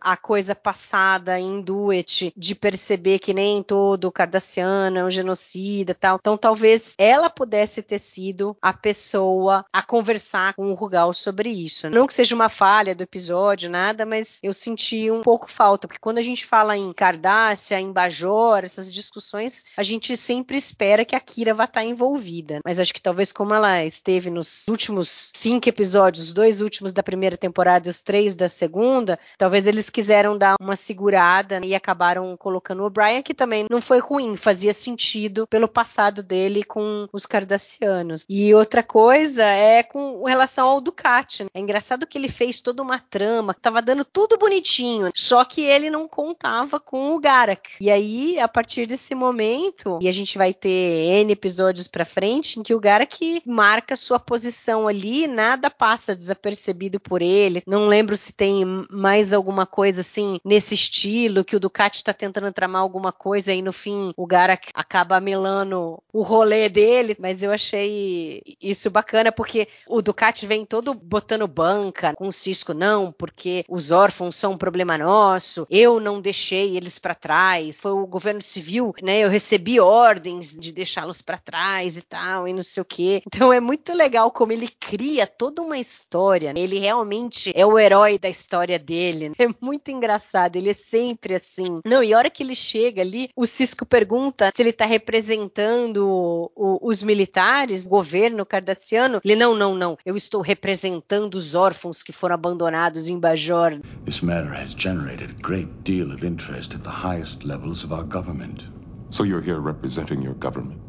a 0.00 0.16
coisa 0.16 0.54
passada 0.54 1.38
em 1.38 1.60
Duet 1.60 2.32
de 2.36 2.54
perceber 2.54 3.18
que 3.18 3.34
nem 3.34 3.62
todo 3.62 4.12
cardassiano 4.12 4.98
é 4.98 5.04
um 5.04 5.10
genocida 5.10 5.94
tal. 5.94 6.18
Então 6.20 6.36
talvez 6.36 6.94
ela 6.98 7.30
pudesse 7.30 7.82
ter 7.82 7.98
sido 7.98 8.56
a 8.60 8.72
pessoa 8.72 9.64
a 9.72 9.82
conversar 9.82 10.54
com 10.54 10.70
o 10.70 10.74
Rugal 10.74 11.12
sobre 11.12 11.50
isso. 11.50 11.88
Não 11.90 12.06
que 12.06 12.14
seja 12.14 12.34
uma 12.34 12.48
falha 12.48 12.94
do 12.94 13.02
episódio, 13.02 13.70
nada, 13.70 14.04
mas 14.04 14.38
eu 14.42 14.52
senti 14.52 15.10
um 15.10 15.22
pouco 15.22 15.50
falta, 15.50 15.86
porque 15.86 16.00
quando 16.00 16.18
a 16.18 16.22
gente 16.22 16.44
fala 16.46 16.76
em 16.76 16.92
Cardassia, 16.92 17.80
em 17.80 17.92
Bajor, 17.92 18.64
essas 18.64 18.92
discussões, 18.92 19.64
a 19.76 19.82
gente 19.82 20.16
sempre 20.16 20.56
espera 20.56 21.04
que 21.04 21.16
a 21.16 21.20
Kira 21.20 21.54
vá 21.54 21.64
estar 21.64 21.84
envolvida. 21.84 22.60
Mas 22.64 22.78
acho 22.78 22.94
que 22.94 23.02
talvez 23.02 23.32
como 23.32 23.54
ela 23.54 23.84
esteve 23.84 24.30
nos 24.30 24.66
últimos 24.68 25.30
cinco 25.34 25.68
episódios, 25.68 26.28
os 26.28 26.32
dois 26.32 26.60
últimos 26.60 26.92
da 26.92 27.02
primeira 27.02 27.36
temporada 27.36 27.88
e 27.88 27.90
os 27.90 28.02
três 28.02 28.34
da 28.34 28.48
segunda, 28.48 29.18
Talvez 29.38 29.66
eles 29.66 29.90
quiseram 29.90 30.36
dar 30.36 30.56
uma 30.60 30.76
segurada 30.76 31.60
e 31.64 31.74
acabaram 31.74 32.36
colocando 32.36 32.84
o 32.84 32.90
Brian, 32.90 33.22
que 33.22 33.34
também 33.34 33.66
não 33.70 33.80
foi 33.80 33.98
ruim, 33.98 34.36
fazia 34.36 34.72
sentido 34.72 35.46
pelo 35.46 35.68
passado 35.68 36.22
dele 36.22 36.64
com 36.64 37.08
os 37.12 37.26
Cardassianos. 37.26 38.24
E 38.28 38.54
outra 38.54 38.82
coisa 38.82 39.44
é 39.44 39.82
com 39.82 40.24
relação 40.24 40.68
ao 40.68 40.80
Ducati. 40.80 41.44
Né? 41.44 41.50
É 41.54 41.60
engraçado 41.60 42.06
que 42.06 42.18
ele 42.18 42.28
fez 42.28 42.60
toda 42.60 42.82
uma 42.82 42.98
trama, 42.98 43.54
tava 43.54 43.82
dando 43.82 44.04
tudo 44.04 44.38
bonitinho, 44.38 45.10
só 45.14 45.44
que 45.44 45.62
ele 45.62 45.90
não 45.90 46.08
contava 46.08 46.78
com 46.78 47.14
o 47.14 47.18
Garak. 47.18 47.70
E 47.80 47.90
aí, 47.90 48.38
a 48.38 48.48
partir 48.48 48.86
desse 48.86 49.14
momento, 49.14 49.98
e 50.00 50.08
a 50.08 50.12
gente 50.12 50.38
vai 50.38 50.54
ter 50.54 50.68
N 50.68 51.32
episódios 51.32 51.86
pra 51.88 52.04
frente, 52.04 52.58
em 52.58 52.62
que 52.62 52.74
o 52.74 52.80
Garak 52.80 53.42
marca 53.46 53.96
sua 53.96 54.18
posição 54.18 54.88
ali, 54.88 55.26
nada 55.26 55.70
passa 55.70 56.14
desapercebido 56.14 56.98
por 57.00 57.22
ele. 57.22 57.62
Não 57.66 57.86
lembro 57.86 58.16
se 58.16 58.32
tem 58.32 58.64
mais 58.90 59.11
alguma 59.32 59.66
coisa 59.66 60.00
assim 60.00 60.38
nesse 60.44 60.74
estilo, 60.74 61.44
que 61.44 61.56
o 61.56 61.60
Ducati 61.60 62.04
tá 62.04 62.12
tentando 62.12 62.52
tramar 62.52 62.82
alguma 62.82 63.12
coisa 63.12 63.52
e 63.52 63.60
no 63.60 63.72
fim 63.72 64.12
o 64.16 64.26
Garak 64.26 64.68
acaba 64.74 65.20
melando 65.20 66.02
o 66.12 66.22
rolê 66.22 66.68
dele, 66.68 67.16
mas 67.18 67.42
eu 67.42 67.50
achei 67.50 68.42
isso 68.60 68.90
bacana 68.90 69.32
porque 69.32 69.68
o 69.86 70.00
Ducati 70.00 70.46
vem 70.46 70.64
todo 70.64 70.94
botando 70.94 71.46
banca 71.46 72.14
com 72.14 72.28
o 72.28 72.32
Cisco, 72.32 72.72
não, 72.72 73.12
porque 73.12 73.64
os 73.68 73.90
órfãos 73.90 74.36
são 74.36 74.52
um 74.52 74.58
problema 74.58 74.96
nosso, 74.96 75.66
eu 75.70 76.00
não 76.00 76.20
deixei 76.20 76.76
eles 76.76 76.98
para 76.98 77.14
trás, 77.14 77.76
foi 77.76 77.92
o 77.92 78.06
governo 78.06 78.40
civil, 78.40 78.94
né? 79.02 79.20
Eu 79.20 79.28
recebi 79.28 79.80
ordens 79.80 80.56
de 80.56 80.72
deixá-los 80.72 81.20
para 81.20 81.38
trás 81.38 81.96
e 81.96 82.02
tal, 82.02 82.46
e 82.46 82.52
não 82.52 82.62
sei 82.62 82.80
o 82.80 82.84
quê. 82.84 83.22
Então 83.26 83.52
é 83.52 83.60
muito 83.60 83.92
legal 83.92 84.30
como 84.30 84.52
ele 84.52 84.68
cria 84.68 85.26
toda 85.26 85.60
uma 85.62 85.78
história. 85.78 86.52
Né? 86.52 86.60
Ele 86.60 86.78
realmente 86.78 87.52
é 87.54 87.66
o 87.66 87.78
herói 87.78 88.18
da 88.18 88.28
história 88.28 88.78
dele. 88.78 89.01
Né? 89.28 89.34
É 89.42 89.48
muito 89.60 89.90
engraçado, 89.90 90.56
ele 90.56 90.70
é 90.70 90.74
sempre 90.74 91.34
assim. 91.34 91.80
Não, 91.84 92.02
e 92.02 92.14
a 92.14 92.18
hora 92.18 92.30
que 92.30 92.42
ele 92.42 92.54
chega 92.54 93.02
ali, 93.02 93.28
o 93.34 93.44
Cisco 93.44 93.84
pergunta 93.84 94.52
se 94.54 94.62
ele 94.62 94.72
tá 94.72 94.84
representando 94.84 96.50
o, 96.54 96.78
os 96.80 97.02
militares, 97.02 97.84
o 97.84 97.88
governo 97.88 98.46
cardassiano. 98.46 99.20
Ele, 99.24 99.34
não, 99.34 99.56
não, 99.56 99.74
não, 99.74 99.98
eu 100.06 100.16
estou 100.16 100.40
representando 100.40 101.34
os 101.34 101.54
órfãos 101.54 102.02
que 102.02 102.12
foram 102.12 102.34
abandonados 102.34 103.08
em 103.08 103.18
Bajor. 103.18 103.80
This 104.04 104.20
matter 104.20 104.52
has 104.52 104.74
generated 104.74 105.30
a 105.30 105.42
great 105.42 105.68
deal 105.82 106.12
of 106.12 106.24
interest 106.24 106.74
at 106.74 106.82
the 106.82 106.90
highest 106.90 107.44
levels 107.44 107.84
of 107.84 107.92
our 107.92 108.04
government. 108.04 108.68
So 109.10 109.24
you're 109.24 109.42
here 109.42 109.60
representing 109.60 110.22
your 110.22 110.34
government? 110.34 110.80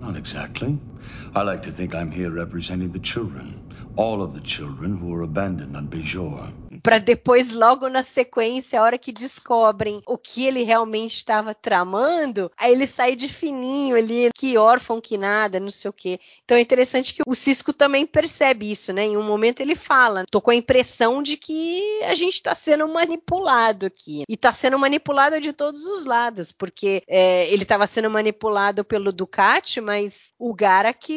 Not 0.00 0.16
exactly. 0.16 0.78
I 1.34 1.42
like 1.42 1.62
to 1.62 1.70
think 1.70 1.94
I'm 1.94 2.10
here 2.10 2.30
representing 2.30 2.90
the 2.90 2.98
children. 2.98 3.60
All 3.96 4.22
of 4.22 4.34
the 4.34 4.40
children 4.40 4.96
who 4.96 5.08
were 5.08 5.22
abandoned 5.22 5.76
on 5.76 5.88
Bejor. 5.88 6.52
Para 6.82 6.98
depois, 6.98 7.52
logo 7.52 7.88
na 7.88 8.02
sequência, 8.02 8.80
a 8.80 8.82
hora 8.82 8.98
que 8.98 9.12
descobrem 9.12 10.02
o 10.06 10.16
que 10.16 10.46
ele 10.46 10.62
realmente 10.62 11.16
estava 11.16 11.54
tramando, 11.54 12.50
aí 12.56 12.72
ele 12.72 12.86
sai 12.86 13.16
de 13.16 13.28
fininho 13.28 13.96
ali, 13.96 14.30
que 14.34 14.56
órfão, 14.56 15.00
que 15.00 15.16
nada, 15.16 15.60
não 15.60 15.70
sei 15.70 15.88
o 15.88 15.92
quê. 15.92 16.20
Então 16.44 16.56
é 16.56 16.60
interessante 16.60 17.14
que 17.14 17.22
o 17.26 17.34
Cisco 17.34 17.72
também 17.72 18.06
percebe 18.06 18.70
isso, 18.70 18.92
né? 18.92 19.04
Em 19.04 19.16
um 19.16 19.22
momento 19.22 19.60
ele 19.60 19.74
fala, 19.74 20.24
tô 20.30 20.40
com 20.40 20.50
a 20.50 20.54
impressão 20.54 21.22
de 21.22 21.36
que 21.36 22.00
a 22.04 22.14
gente 22.14 22.34
está 22.34 22.54
sendo 22.54 22.86
manipulado 22.88 23.86
aqui. 23.86 24.24
E 24.28 24.34
está 24.34 24.52
sendo 24.52 24.78
manipulado 24.78 25.40
de 25.40 25.52
todos 25.52 25.86
os 25.86 26.04
lados, 26.04 26.52
porque 26.52 27.02
é, 27.06 27.48
ele 27.50 27.62
estava 27.62 27.86
sendo 27.86 28.10
manipulado 28.10 28.84
pelo 28.84 29.12
Ducati, 29.12 29.80
mas 29.80 30.29
o 30.40 30.54
Garak 30.54 31.12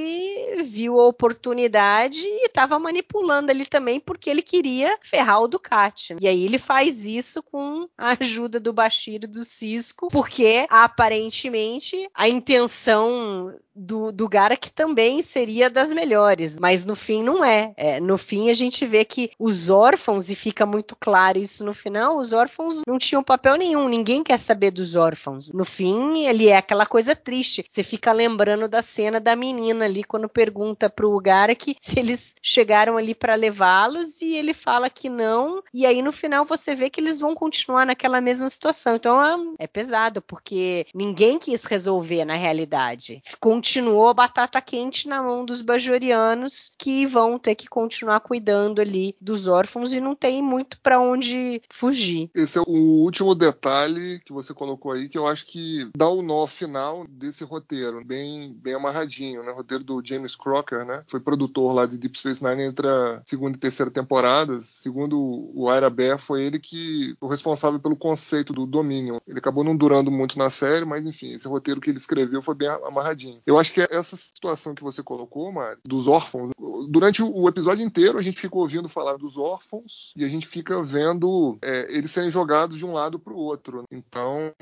viu 0.66 1.00
a 1.00 1.08
oportunidade 1.08 2.26
e 2.26 2.46
estava 2.46 2.78
manipulando 2.78 3.52
ali 3.52 3.66
também, 3.66 3.98
porque 3.98 4.30
ele 4.30 4.42
queria 4.42 4.98
ferrar 5.02 5.42
o 5.42 5.48
Ducati. 5.48 6.18
E 6.20 6.28
aí 6.28 6.44
ele 6.44 6.58
faz 6.58 7.06
isso 7.06 7.42
com 7.42 7.88
a 7.98 8.18
ajuda 8.20 8.60
do 8.60 8.74
Bashir 8.74 9.22
e 9.24 9.28
do 9.28 9.46
Cisco, 9.46 10.10
porque 10.10 10.68
aparentemente 10.70 12.10
a 12.14 12.28
intenção 12.28 13.56
do, 13.76 14.12
do 14.12 14.30
Garak 14.30 14.72
também 14.72 15.22
seria 15.22 15.70
das 15.70 15.92
melhores, 15.92 16.60
mas 16.60 16.86
no 16.86 16.96
fim 16.96 17.24
não 17.24 17.44
é. 17.44 17.74
é. 17.76 18.00
No 18.00 18.18
fim 18.18 18.50
a 18.50 18.54
gente 18.54 18.86
vê 18.86 19.04
que 19.04 19.32
os 19.40 19.70
órfãos, 19.70 20.30
e 20.30 20.36
fica 20.36 20.66
muito 20.66 20.96
claro 20.96 21.40
isso 21.40 21.66
no 21.66 21.74
final, 21.74 22.18
os 22.18 22.34
órfãos 22.34 22.82
não 22.88 22.98
tinham 22.98 23.24
papel 23.24 23.56
nenhum, 23.56 23.88
ninguém 23.88 24.24
quer 24.24 24.38
saber 24.38 24.72
dos 24.72 24.96
órfãos. 24.96 25.52
No 25.52 25.66
fim, 25.66 26.26
ele 26.26 26.50
é 26.50 26.58
aquela 26.58 26.86
coisa 26.86 27.16
triste. 27.16 27.66
Você 27.68 27.84
fica 27.84 28.12
lembrando 28.12 28.68
da 28.68 28.82
cena 28.82 29.13
da 29.20 29.36
menina 29.36 29.86
ali 29.86 30.04
quando 30.04 30.30
pergunta 30.30 30.90
pro 30.90 31.20
Garak 31.20 31.76
se 31.80 32.00
eles 32.00 32.36
chegaram 32.42 32.98
ali 32.98 33.14
para 33.14 33.36
levá-los 33.36 34.22
e 34.22 34.36
ele 34.36 34.54
fala 34.54 34.90
que 34.90 35.10
não, 35.10 35.64
e 35.74 35.86
aí 35.86 36.02
no 36.02 36.12
final 36.12 36.46
você 36.46 36.76
vê 36.76 36.90
que 36.90 37.00
eles 37.00 37.20
vão 37.20 37.36
continuar 37.36 37.86
naquela 37.86 38.22
mesma 38.22 38.48
situação. 38.50 38.96
Então 38.96 39.22
é, 39.24 39.64
é 39.64 39.68
pesado, 39.68 40.22
porque 40.22 40.86
ninguém 40.94 41.40
quis 41.40 41.64
resolver 41.64 42.26
na 42.26 42.36
realidade. 42.36 43.22
Continuou 43.40 44.08
a 44.08 44.14
batata 44.14 44.62
quente 44.62 45.08
na 45.08 45.22
mão 45.22 45.46
dos 45.46 45.62
bajorianos 45.62 46.72
que 46.78 47.06
vão 47.06 47.38
ter 47.38 47.56
que 47.56 47.68
continuar 47.68 48.20
cuidando 48.20 48.82
ali 48.82 49.16
dos 49.20 49.48
órfãos 49.48 49.94
e 49.94 50.00
não 50.00 50.16
tem 50.16 50.42
muito 50.42 50.80
para 50.82 51.00
onde 51.00 51.62
fugir. 51.70 52.30
Esse 52.36 52.58
é 52.58 52.62
o 52.62 53.04
último 53.04 53.36
detalhe 53.36 54.20
que 54.26 54.34
você 54.34 54.54
colocou 54.54 54.92
aí 54.92 55.10
que 55.10 55.18
eu 55.18 55.28
acho 55.28 55.46
que 55.46 55.90
dá 55.96 56.08
o 56.08 56.22
nó 56.22 56.48
final 56.48 57.06
desse 57.08 57.44
roteiro, 57.44 58.04
bem 58.06 58.54
bem 58.54 58.74
amarradinho, 58.74 59.03
né? 59.44 59.52
O 59.52 59.56
roteiro 59.56 59.84
do 59.84 60.02
James 60.04 60.36
Crocker, 60.36 60.86
né? 60.86 61.04
Foi 61.08 61.20
produtor 61.20 61.74
lá 61.74 61.86
de 61.86 61.98
Deep 61.98 62.18
Space 62.18 62.44
Nine 62.44 62.64
entre 62.64 62.88
a 62.88 63.22
segunda 63.26 63.58
e 63.58 63.60
terceira 63.60 63.92
temporadas. 63.92 64.66
Segundo 64.66 65.20
o 65.54 65.74
Ira 65.74 65.90
Bear, 65.90 66.18
foi 66.18 66.44
ele 66.44 66.60
que 66.60 67.16
foi 67.20 67.30
responsável 67.30 67.80
pelo 67.80 67.96
conceito 67.96 68.54
do 68.54 68.66
Dominion. 68.66 69.20
Ele 69.28 69.40
acabou 69.40 69.64
não 69.64 69.76
durando 69.76 70.12
muito 70.12 70.38
na 70.38 70.50
série, 70.50 70.86
mas 70.86 71.06
enfim, 71.06 71.34
esse 71.34 71.48
roteiro 71.48 71.82
que 71.82 71.90
ele 71.90 71.98
escreveu 71.98 72.42
foi 72.42 72.56
bem 72.56 72.68
amarradinho. 72.68 73.42
Eu 73.46 73.58
acho 73.60 73.74
que 73.74 73.82
essa 73.82 74.16
situação 74.16 74.76
que 74.76 74.84
você 74.84 75.02
colocou, 75.04 75.52
Mário, 75.52 75.80
dos 75.84 76.08
órfãos, 76.08 76.52
durante 76.90 77.22
o 77.22 77.48
episódio 77.48 77.86
inteiro 77.86 78.18
a 78.18 78.22
gente 78.22 78.40
fica 78.40 78.58
ouvindo 78.58 78.90
falar 78.90 79.18
dos 79.18 79.38
órfãos 79.38 80.14
e 80.16 80.24
a 80.24 80.28
gente 80.28 80.48
fica 80.48 80.82
vendo 80.82 81.58
é, 81.62 81.92
eles 81.96 82.12
serem 82.12 82.30
jogados 82.30 82.78
de 82.78 82.86
um 82.86 82.94
lado 82.94 83.20
para 83.20 83.34
o 83.34 83.38
outro. 83.38 83.84
Então, 83.92 84.54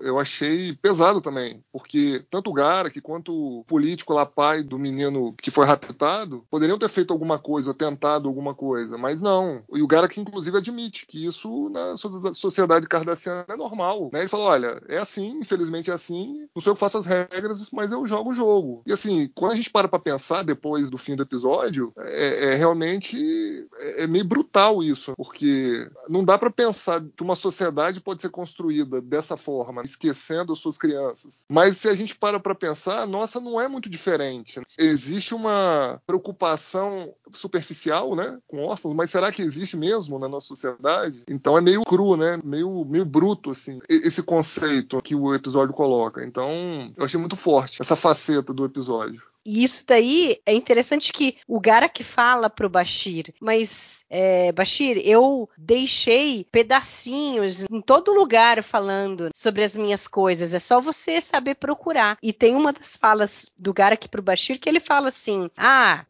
eu 0.00 0.18
achei 0.18 0.74
pesado 0.74 1.20
também, 1.20 1.62
porque 1.72 2.24
tanto 2.30 2.50
o 2.50 2.52
Garak 2.52 3.00
quanto 3.00 3.32
o 3.32 3.64
político 3.76 4.14
lá, 4.14 4.24
pai 4.24 4.62
do 4.62 4.78
menino 4.78 5.34
que 5.34 5.50
foi 5.50 5.66
raptado, 5.66 6.46
poderiam 6.50 6.78
ter 6.78 6.88
feito 6.88 7.12
alguma 7.12 7.38
coisa, 7.38 7.74
tentado 7.74 8.26
alguma 8.26 8.54
coisa, 8.54 8.96
mas 8.96 9.20
não. 9.20 9.62
E 9.70 9.82
o 9.82 9.86
Garak, 9.86 10.18
inclusive, 10.18 10.56
admite 10.56 11.04
que 11.06 11.26
isso 11.26 11.68
na 11.68 11.94
sociedade 12.32 12.88
cardassiana 12.88 13.44
é 13.46 13.54
normal. 13.54 14.08
Né? 14.14 14.20
Ele 14.20 14.28
falou: 14.28 14.46
olha, 14.46 14.82
é 14.88 14.96
assim, 14.96 15.38
infelizmente 15.38 15.90
é 15.90 15.94
assim, 15.94 16.48
não 16.54 16.62
sei 16.62 16.70
eu 16.70 16.74
que 16.74 16.80
faço 16.80 16.96
as 16.96 17.04
regras, 17.04 17.68
mas 17.70 17.92
eu 17.92 18.06
jogo 18.06 18.30
o 18.30 18.34
jogo. 18.34 18.82
E 18.86 18.94
assim, 18.94 19.30
quando 19.34 19.52
a 19.52 19.56
gente 19.56 19.70
para 19.70 19.88
pra 19.88 19.98
pensar 19.98 20.42
depois 20.42 20.88
do 20.88 20.96
fim 20.96 21.14
do 21.14 21.22
episódio, 21.22 21.92
é, 21.98 22.52
é 22.52 22.54
realmente 22.54 23.68
é, 23.78 24.04
é, 24.04 24.06
meio 24.06 24.24
brutal 24.24 24.82
isso, 24.82 25.12
porque 25.18 25.86
não 26.08 26.24
dá 26.24 26.38
para 26.38 26.50
pensar 26.50 27.02
que 27.14 27.22
uma 27.22 27.36
sociedade 27.36 28.00
pode 28.00 28.22
ser 28.22 28.30
construída 28.30 29.02
dessa 29.02 29.36
forma, 29.36 29.82
esquecendo 29.82 30.54
as 30.54 30.58
suas 30.58 30.78
crianças. 30.78 31.44
Mas 31.46 31.76
se 31.76 31.88
a 31.88 31.94
gente 31.94 32.16
para 32.16 32.40
para 32.40 32.54
pensar, 32.54 33.06
nossa, 33.06 33.40
não 33.40 33.55
é 33.60 33.68
muito 33.68 33.88
diferente. 33.88 34.60
Existe 34.78 35.34
uma 35.34 36.00
preocupação 36.06 37.14
superficial, 37.32 38.14
né, 38.14 38.38
com 38.46 38.64
órfãos, 38.64 38.94
mas 38.94 39.10
será 39.10 39.32
que 39.32 39.42
existe 39.42 39.76
mesmo 39.76 40.18
na 40.18 40.28
nossa 40.28 40.46
sociedade? 40.46 41.22
Então 41.28 41.56
é 41.56 41.60
meio 41.60 41.82
cru, 41.84 42.16
né, 42.16 42.38
meio, 42.42 42.84
meio 42.84 43.04
bruto, 43.04 43.50
assim, 43.50 43.78
esse 43.88 44.22
conceito 44.22 45.00
que 45.02 45.14
o 45.14 45.34
episódio 45.34 45.74
coloca. 45.74 46.24
Então 46.24 46.50
eu 46.96 47.04
achei 47.04 47.18
muito 47.18 47.36
forte 47.36 47.80
essa 47.80 47.96
faceta 47.96 48.52
do 48.52 48.64
episódio. 48.64 49.22
E 49.46 49.62
isso 49.62 49.84
daí 49.86 50.40
é 50.44 50.52
interessante 50.52 51.12
que 51.12 51.36
o 51.46 51.60
Garak 51.60 52.02
fala 52.02 52.50
pro 52.50 52.68
Bashir, 52.68 53.32
mas 53.40 53.95
é, 54.08 54.52
Bashir, 54.52 55.00
eu 55.04 55.48
deixei 55.56 56.46
pedacinhos 56.50 57.66
em 57.70 57.80
todo 57.80 58.14
lugar 58.14 58.62
falando 58.62 59.30
sobre 59.34 59.64
as 59.64 59.76
minhas 59.76 60.06
coisas. 60.06 60.54
É 60.54 60.58
só 60.58 60.80
você 60.80 61.20
saber 61.20 61.56
procurar. 61.56 62.16
E 62.22 62.32
tem 62.32 62.54
uma 62.54 62.72
das 62.72 62.96
falas 62.96 63.50
do 63.58 63.72
Garak 63.72 64.08
pro 64.08 64.22
Bashir 64.22 64.58
que 64.60 64.68
ele 64.68 64.80
fala 64.80 65.08
assim: 65.08 65.50
Ah, 65.56 66.04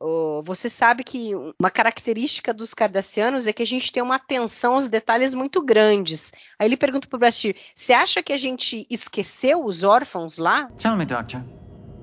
você 0.45 0.69
sabe 0.69 1.05
que 1.05 1.33
uma 1.59 1.71
característica 1.71 2.53
dos 2.53 2.75
cardassianos 2.75 3.47
é 3.47 3.53
que 3.53 3.63
a 3.63 3.67
gente 3.67 3.91
tem 3.91 4.03
uma 4.03 4.17
atenção 4.17 4.75
aos 4.75 4.89
detalhes 4.89 5.35
muito 5.35 5.63
grandes. 5.63 6.33
Aí 6.59 6.69
ele 6.69 6.77
pergunta 6.77 7.09
pro 7.09 7.19
Bashir: 7.19 7.57
Você 7.75 7.93
acha 7.93 8.23
que 8.23 8.33
a 8.33 8.39
gente 8.39 8.87
esqueceu 8.91 9.65
os 9.65 9.83
órfãos 9.83 10.39
lá? 10.39 10.69
Tell 10.79 10.97
me, 10.97 11.07
Doctor. 11.07 11.43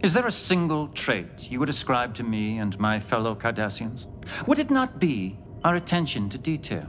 Is 0.03 0.11
there 0.11 0.27
a 0.27 0.31
single 0.31 0.89
trait 0.89 1.49
you 1.49 1.59
would 1.59 1.69
ascribe 1.69 2.13
to 2.15 2.25
me 2.25 2.59
and 2.59 2.71
my 2.77 2.99
fellow 2.99 3.37
Cardassians? 3.37 4.05
Would 4.45 4.59
it 4.59 4.69
not 4.69 4.99
be 4.99 5.37
our 5.63 5.75
attention 5.75 6.29
to 6.29 6.37
detail? 6.37 6.87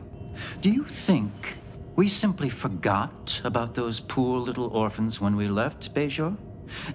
Do 0.60 0.70
you 0.70 0.84
think 0.84 1.56
we 1.96 2.08
simply 2.08 2.48
forgot 2.48 3.40
about 3.44 3.74
those 3.74 4.00
poor 4.00 4.40
little 4.40 4.66
orphans 4.66 5.20
when 5.20 5.36
we 5.36 5.48
left 5.48 5.94
Bejor? 5.94 6.36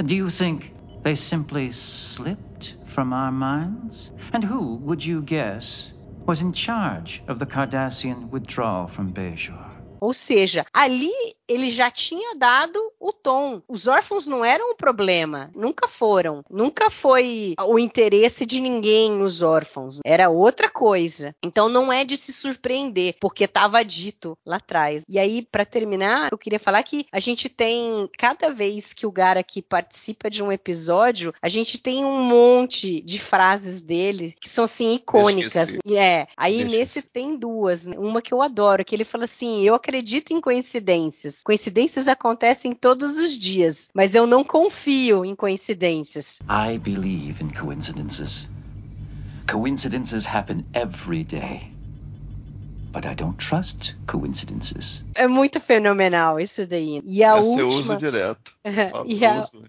Do 0.04 0.16
you 0.16 0.30
think 0.30 0.74
they 1.04 1.16
simply 1.16 1.72
slipped 1.72 2.76
from 2.86 3.14
our 3.14 3.32
minds? 3.32 4.10
And 4.34 4.44
who, 4.44 4.76
would 4.76 5.06
you 5.06 5.22
guess, 5.22 5.92
was 6.26 6.42
in 6.42 6.54
charge 6.54 7.24
of 7.28 7.40
the 7.40 7.46
Cardassian 7.46 8.30
withdrawal 8.30 8.88
from 8.88 9.14
Bejor. 9.14 9.79
Ou 10.02 10.14
seja, 10.14 10.66
ali 10.74 11.12
ele 11.48 11.72
já 11.72 11.90
tinha 11.90 12.36
dado 12.36 12.80
o 13.00 13.12
tom. 13.12 13.62
Os 13.68 13.88
órfãos 13.88 14.28
não 14.28 14.46
eram 14.46 14.72
o 14.72 14.76
problema, 14.76 15.50
nunca 15.56 15.88
foram. 15.88 16.44
Nunca 16.50 16.90
foi 16.90 17.56
o 17.60 17.80
interesse 17.80 18.46
de 18.46 18.62
ninguém 18.62 19.22
os 19.22 19.42
órfãos. 19.42 20.00
Era 20.06 20.30
outra 20.30 20.70
coisa. 20.70 21.36
Então 21.44 21.68
não 21.68 21.92
é 21.92 22.06
de 22.06 22.16
se 22.18 22.32
surpreender, 22.32 23.16
porque 23.20 23.46
estava 23.46 23.84
dito 23.84 24.38
lá 24.46 24.58
atrás. 24.58 25.04
E 25.10 25.18
aí, 25.18 25.42
para 25.42 25.66
terminar, 25.66 26.30
eu 26.32 26.38
queria 26.38 26.60
falar 26.60 26.84
que 26.84 27.06
a 27.12 27.20
gente 27.20 27.50
tem, 27.50 28.10
cada 28.18 28.52
vez 28.52 28.94
que 28.94 29.06
o 29.06 29.12
Garak 29.12 29.62
participa 29.64 30.30
de 30.30 30.44
um 30.44 30.52
episódio, 30.52 31.34
a 31.42 31.48
gente 31.48 31.82
tem 31.82 32.06
um 32.06 32.22
monte 32.22 33.02
de 33.02 33.20
frases 33.20 33.82
dele 33.82 34.36
que 34.40 34.50
são 34.50 34.66
assim 34.66 34.94
icônicas. 34.94 35.78
É. 35.88 36.28
Aí 36.38 36.60
Deixa 36.60 36.78
nesse 36.78 37.10
tem 37.10 37.38
duas. 37.38 37.86
Uma 37.86 38.22
que 38.22 38.34
eu 38.34 38.42
adoro, 38.42 38.86
que 38.86 38.96
ele 38.96 39.04
fala 39.04 39.24
assim: 39.24 39.64
eu 39.64 39.74
acredito 39.90 40.32
em 40.32 40.40
coincidências. 40.40 41.42
Coincidências 41.44 42.08
acontecem 42.08 42.74
todos 42.76 43.18
os 43.18 43.38
dias, 43.38 43.90
mas 43.94 44.14
eu 44.14 44.28
não 44.28 44.44
confio 44.44 45.26
em 45.26 45.36
coincidências. 45.36 46.40
I 46.48 46.78
believe 46.78 47.44
in 47.44 47.50
coincidences. 47.50 48.48
Coincidences 49.50 50.28
happen 50.28 50.64
every 50.74 51.24
day. 51.24 51.64
But 52.94 53.06
I 53.06 53.16
don't 53.16 53.38
trust 53.38 53.96
coincidences. 54.08 55.04
É 55.16 55.28
muito 55.28 55.60
fenomenal 55.60 56.40
isso 56.40 56.66
daí. 56.68 57.02
E 57.06 57.24
a 57.24 57.38
Essa 57.38 57.60
eu 57.60 57.68
última. 57.68 57.94
uso 57.96 57.98
direto. 57.98 58.58
Falo, 58.92 59.06
E 59.10 59.26
a- 59.26 59.42
uso. 59.42 59.64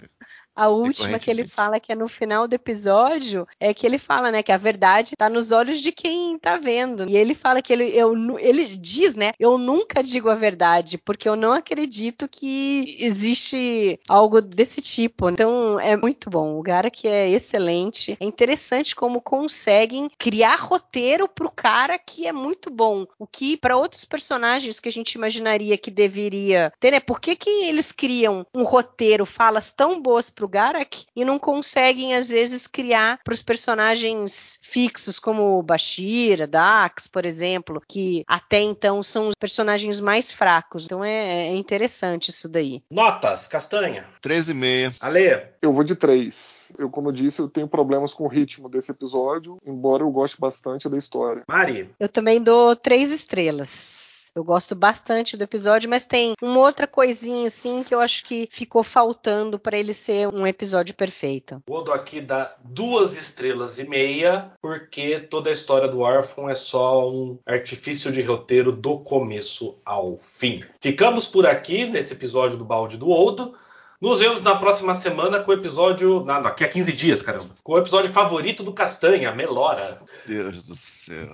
A 0.60 0.68
última 0.68 1.18
que 1.18 1.30
ele 1.30 1.48
fala 1.48 1.80
que 1.80 1.90
é 1.90 1.94
no 1.94 2.06
final 2.06 2.46
do 2.46 2.52
episódio 2.52 3.48
é 3.58 3.72
que 3.72 3.86
ele 3.86 3.96
fala, 3.96 4.30
né, 4.30 4.42
que 4.42 4.52
a 4.52 4.58
verdade 4.58 5.16
tá 5.16 5.26
nos 5.30 5.52
olhos 5.52 5.80
de 5.80 5.90
quem 5.90 6.38
tá 6.38 6.58
vendo. 6.58 7.08
E 7.08 7.16
ele 7.16 7.34
fala 7.34 7.62
que 7.62 7.72
ele, 7.72 7.84
eu, 7.96 8.14
ele 8.38 8.66
diz, 8.76 9.14
né, 9.14 9.32
eu 9.38 9.56
nunca 9.56 10.02
digo 10.02 10.28
a 10.28 10.34
verdade 10.34 10.98
porque 10.98 11.26
eu 11.26 11.34
não 11.34 11.54
acredito 11.54 12.28
que 12.28 12.94
existe 13.00 13.98
algo 14.06 14.42
desse 14.42 14.82
tipo. 14.82 15.30
Então 15.30 15.80
é 15.80 15.96
muito 15.96 16.28
bom. 16.28 16.58
O 16.58 16.62
cara 16.62 16.90
que 16.90 17.08
é 17.08 17.30
excelente. 17.30 18.18
É 18.20 18.24
interessante 18.26 18.94
como 18.94 19.22
conseguem 19.22 20.10
criar 20.18 20.56
roteiro 20.56 21.26
pro 21.26 21.50
cara 21.50 21.98
que 21.98 22.26
é 22.26 22.32
muito 22.32 22.68
bom. 22.68 23.06
O 23.18 23.26
que 23.26 23.56
para 23.56 23.78
outros 23.78 24.04
personagens 24.04 24.78
que 24.78 24.90
a 24.90 24.92
gente 24.92 25.14
imaginaria 25.14 25.78
que 25.78 25.90
deveria 25.90 26.70
ter, 26.78 26.90
né? 26.90 27.00
Por 27.00 27.18
que, 27.18 27.34
que 27.34 27.48
eles 27.48 27.92
criam 27.92 28.46
um 28.54 28.62
roteiro, 28.62 29.24
falas 29.24 29.72
tão 29.72 30.02
boas 30.02 30.28
pro 30.28 30.49
Garak 30.50 31.06
e 31.14 31.24
não 31.24 31.38
conseguem 31.38 32.14
às 32.14 32.28
vezes 32.28 32.66
criar 32.66 33.20
para 33.24 33.34
os 33.34 33.42
personagens 33.42 34.58
fixos 34.62 35.18
como 35.18 35.58
o 35.58 35.62
Bashir, 35.62 36.42
a 36.42 36.46
Dax, 36.46 37.06
por 37.06 37.24
exemplo, 37.24 37.82
que 37.88 38.24
até 38.26 38.60
então 38.60 39.02
são 39.02 39.28
os 39.28 39.34
personagens 39.34 40.00
mais 40.00 40.30
fracos. 40.30 40.84
Então 40.84 41.04
é, 41.04 41.48
é 41.48 41.56
interessante 41.56 42.30
isso 42.30 42.48
daí. 42.48 42.82
Notas, 42.90 43.46
Castanha. 43.46 44.04
13,5. 44.22 44.98
Ale. 45.00 45.48
Eu 45.62 45.72
vou 45.72 45.84
de 45.84 45.94
três. 45.94 46.72
Eu, 46.78 46.88
como 46.90 47.08
eu 47.08 47.12
disse, 47.12 47.40
eu 47.40 47.48
tenho 47.48 47.68
problemas 47.68 48.14
com 48.14 48.24
o 48.24 48.28
ritmo 48.28 48.68
desse 48.68 48.90
episódio, 48.90 49.58
embora 49.64 50.02
eu 50.02 50.10
goste 50.10 50.40
bastante 50.40 50.88
da 50.88 50.96
história. 50.96 51.42
Mari. 51.48 51.90
Eu 51.98 52.08
também 52.08 52.42
dou 52.42 52.76
três 52.76 53.10
estrelas. 53.10 53.99
Eu 54.34 54.44
gosto 54.44 54.74
bastante 54.74 55.36
do 55.36 55.42
episódio, 55.42 55.90
mas 55.90 56.04
tem 56.04 56.34
uma 56.40 56.60
outra 56.60 56.86
coisinha 56.86 57.48
assim 57.48 57.82
que 57.82 57.94
eu 57.94 58.00
acho 58.00 58.24
que 58.24 58.48
ficou 58.50 58.82
faltando 58.82 59.58
para 59.58 59.76
ele 59.76 59.92
ser 59.92 60.28
um 60.28 60.46
episódio 60.46 60.94
perfeito. 60.94 61.62
O 61.68 61.74
Odo 61.74 61.92
aqui 61.92 62.20
dá 62.20 62.54
duas 62.64 63.16
estrelas 63.16 63.78
e 63.78 63.88
meia, 63.88 64.52
porque 64.62 65.18
toda 65.18 65.50
a 65.50 65.52
história 65.52 65.88
do 65.88 66.00
órfão 66.00 66.48
é 66.48 66.54
só 66.54 67.10
um 67.10 67.38
artifício 67.44 68.12
de 68.12 68.22
roteiro 68.22 68.70
do 68.70 69.00
começo 69.00 69.78
ao 69.84 70.16
fim. 70.18 70.62
Ficamos 70.80 71.26
por 71.26 71.46
aqui 71.46 71.86
nesse 71.86 72.12
episódio 72.12 72.56
do 72.56 72.64
Balde 72.64 72.96
do 72.96 73.10
Odo. 73.10 73.52
Nos 74.00 74.20
vemos 74.20 74.42
na 74.42 74.54
próxima 74.56 74.94
semana 74.94 75.40
com 75.40 75.50
o 75.50 75.54
episódio. 75.54 76.24
Não, 76.24 76.40
daqui 76.40 76.64
a 76.64 76.68
15 76.68 76.92
dias, 76.92 77.20
caramba. 77.20 77.50
Com 77.62 77.72
o 77.72 77.78
episódio 77.78 78.10
favorito 78.10 78.62
do 78.62 78.72
Castanha, 78.72 79.32
Melora. 79.32 80.00
Deus 80.26 80.62
do 80.62 80.74
céu. 80.74 81.28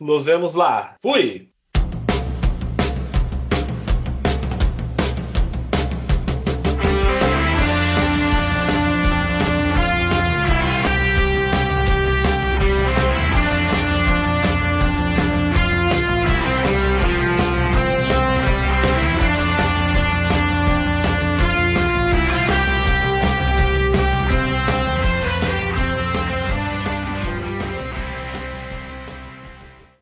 Nos 0.00 0.24
vemos 0.24 0.54
lá. 0.54 0.96
Fui! 1.02 1.50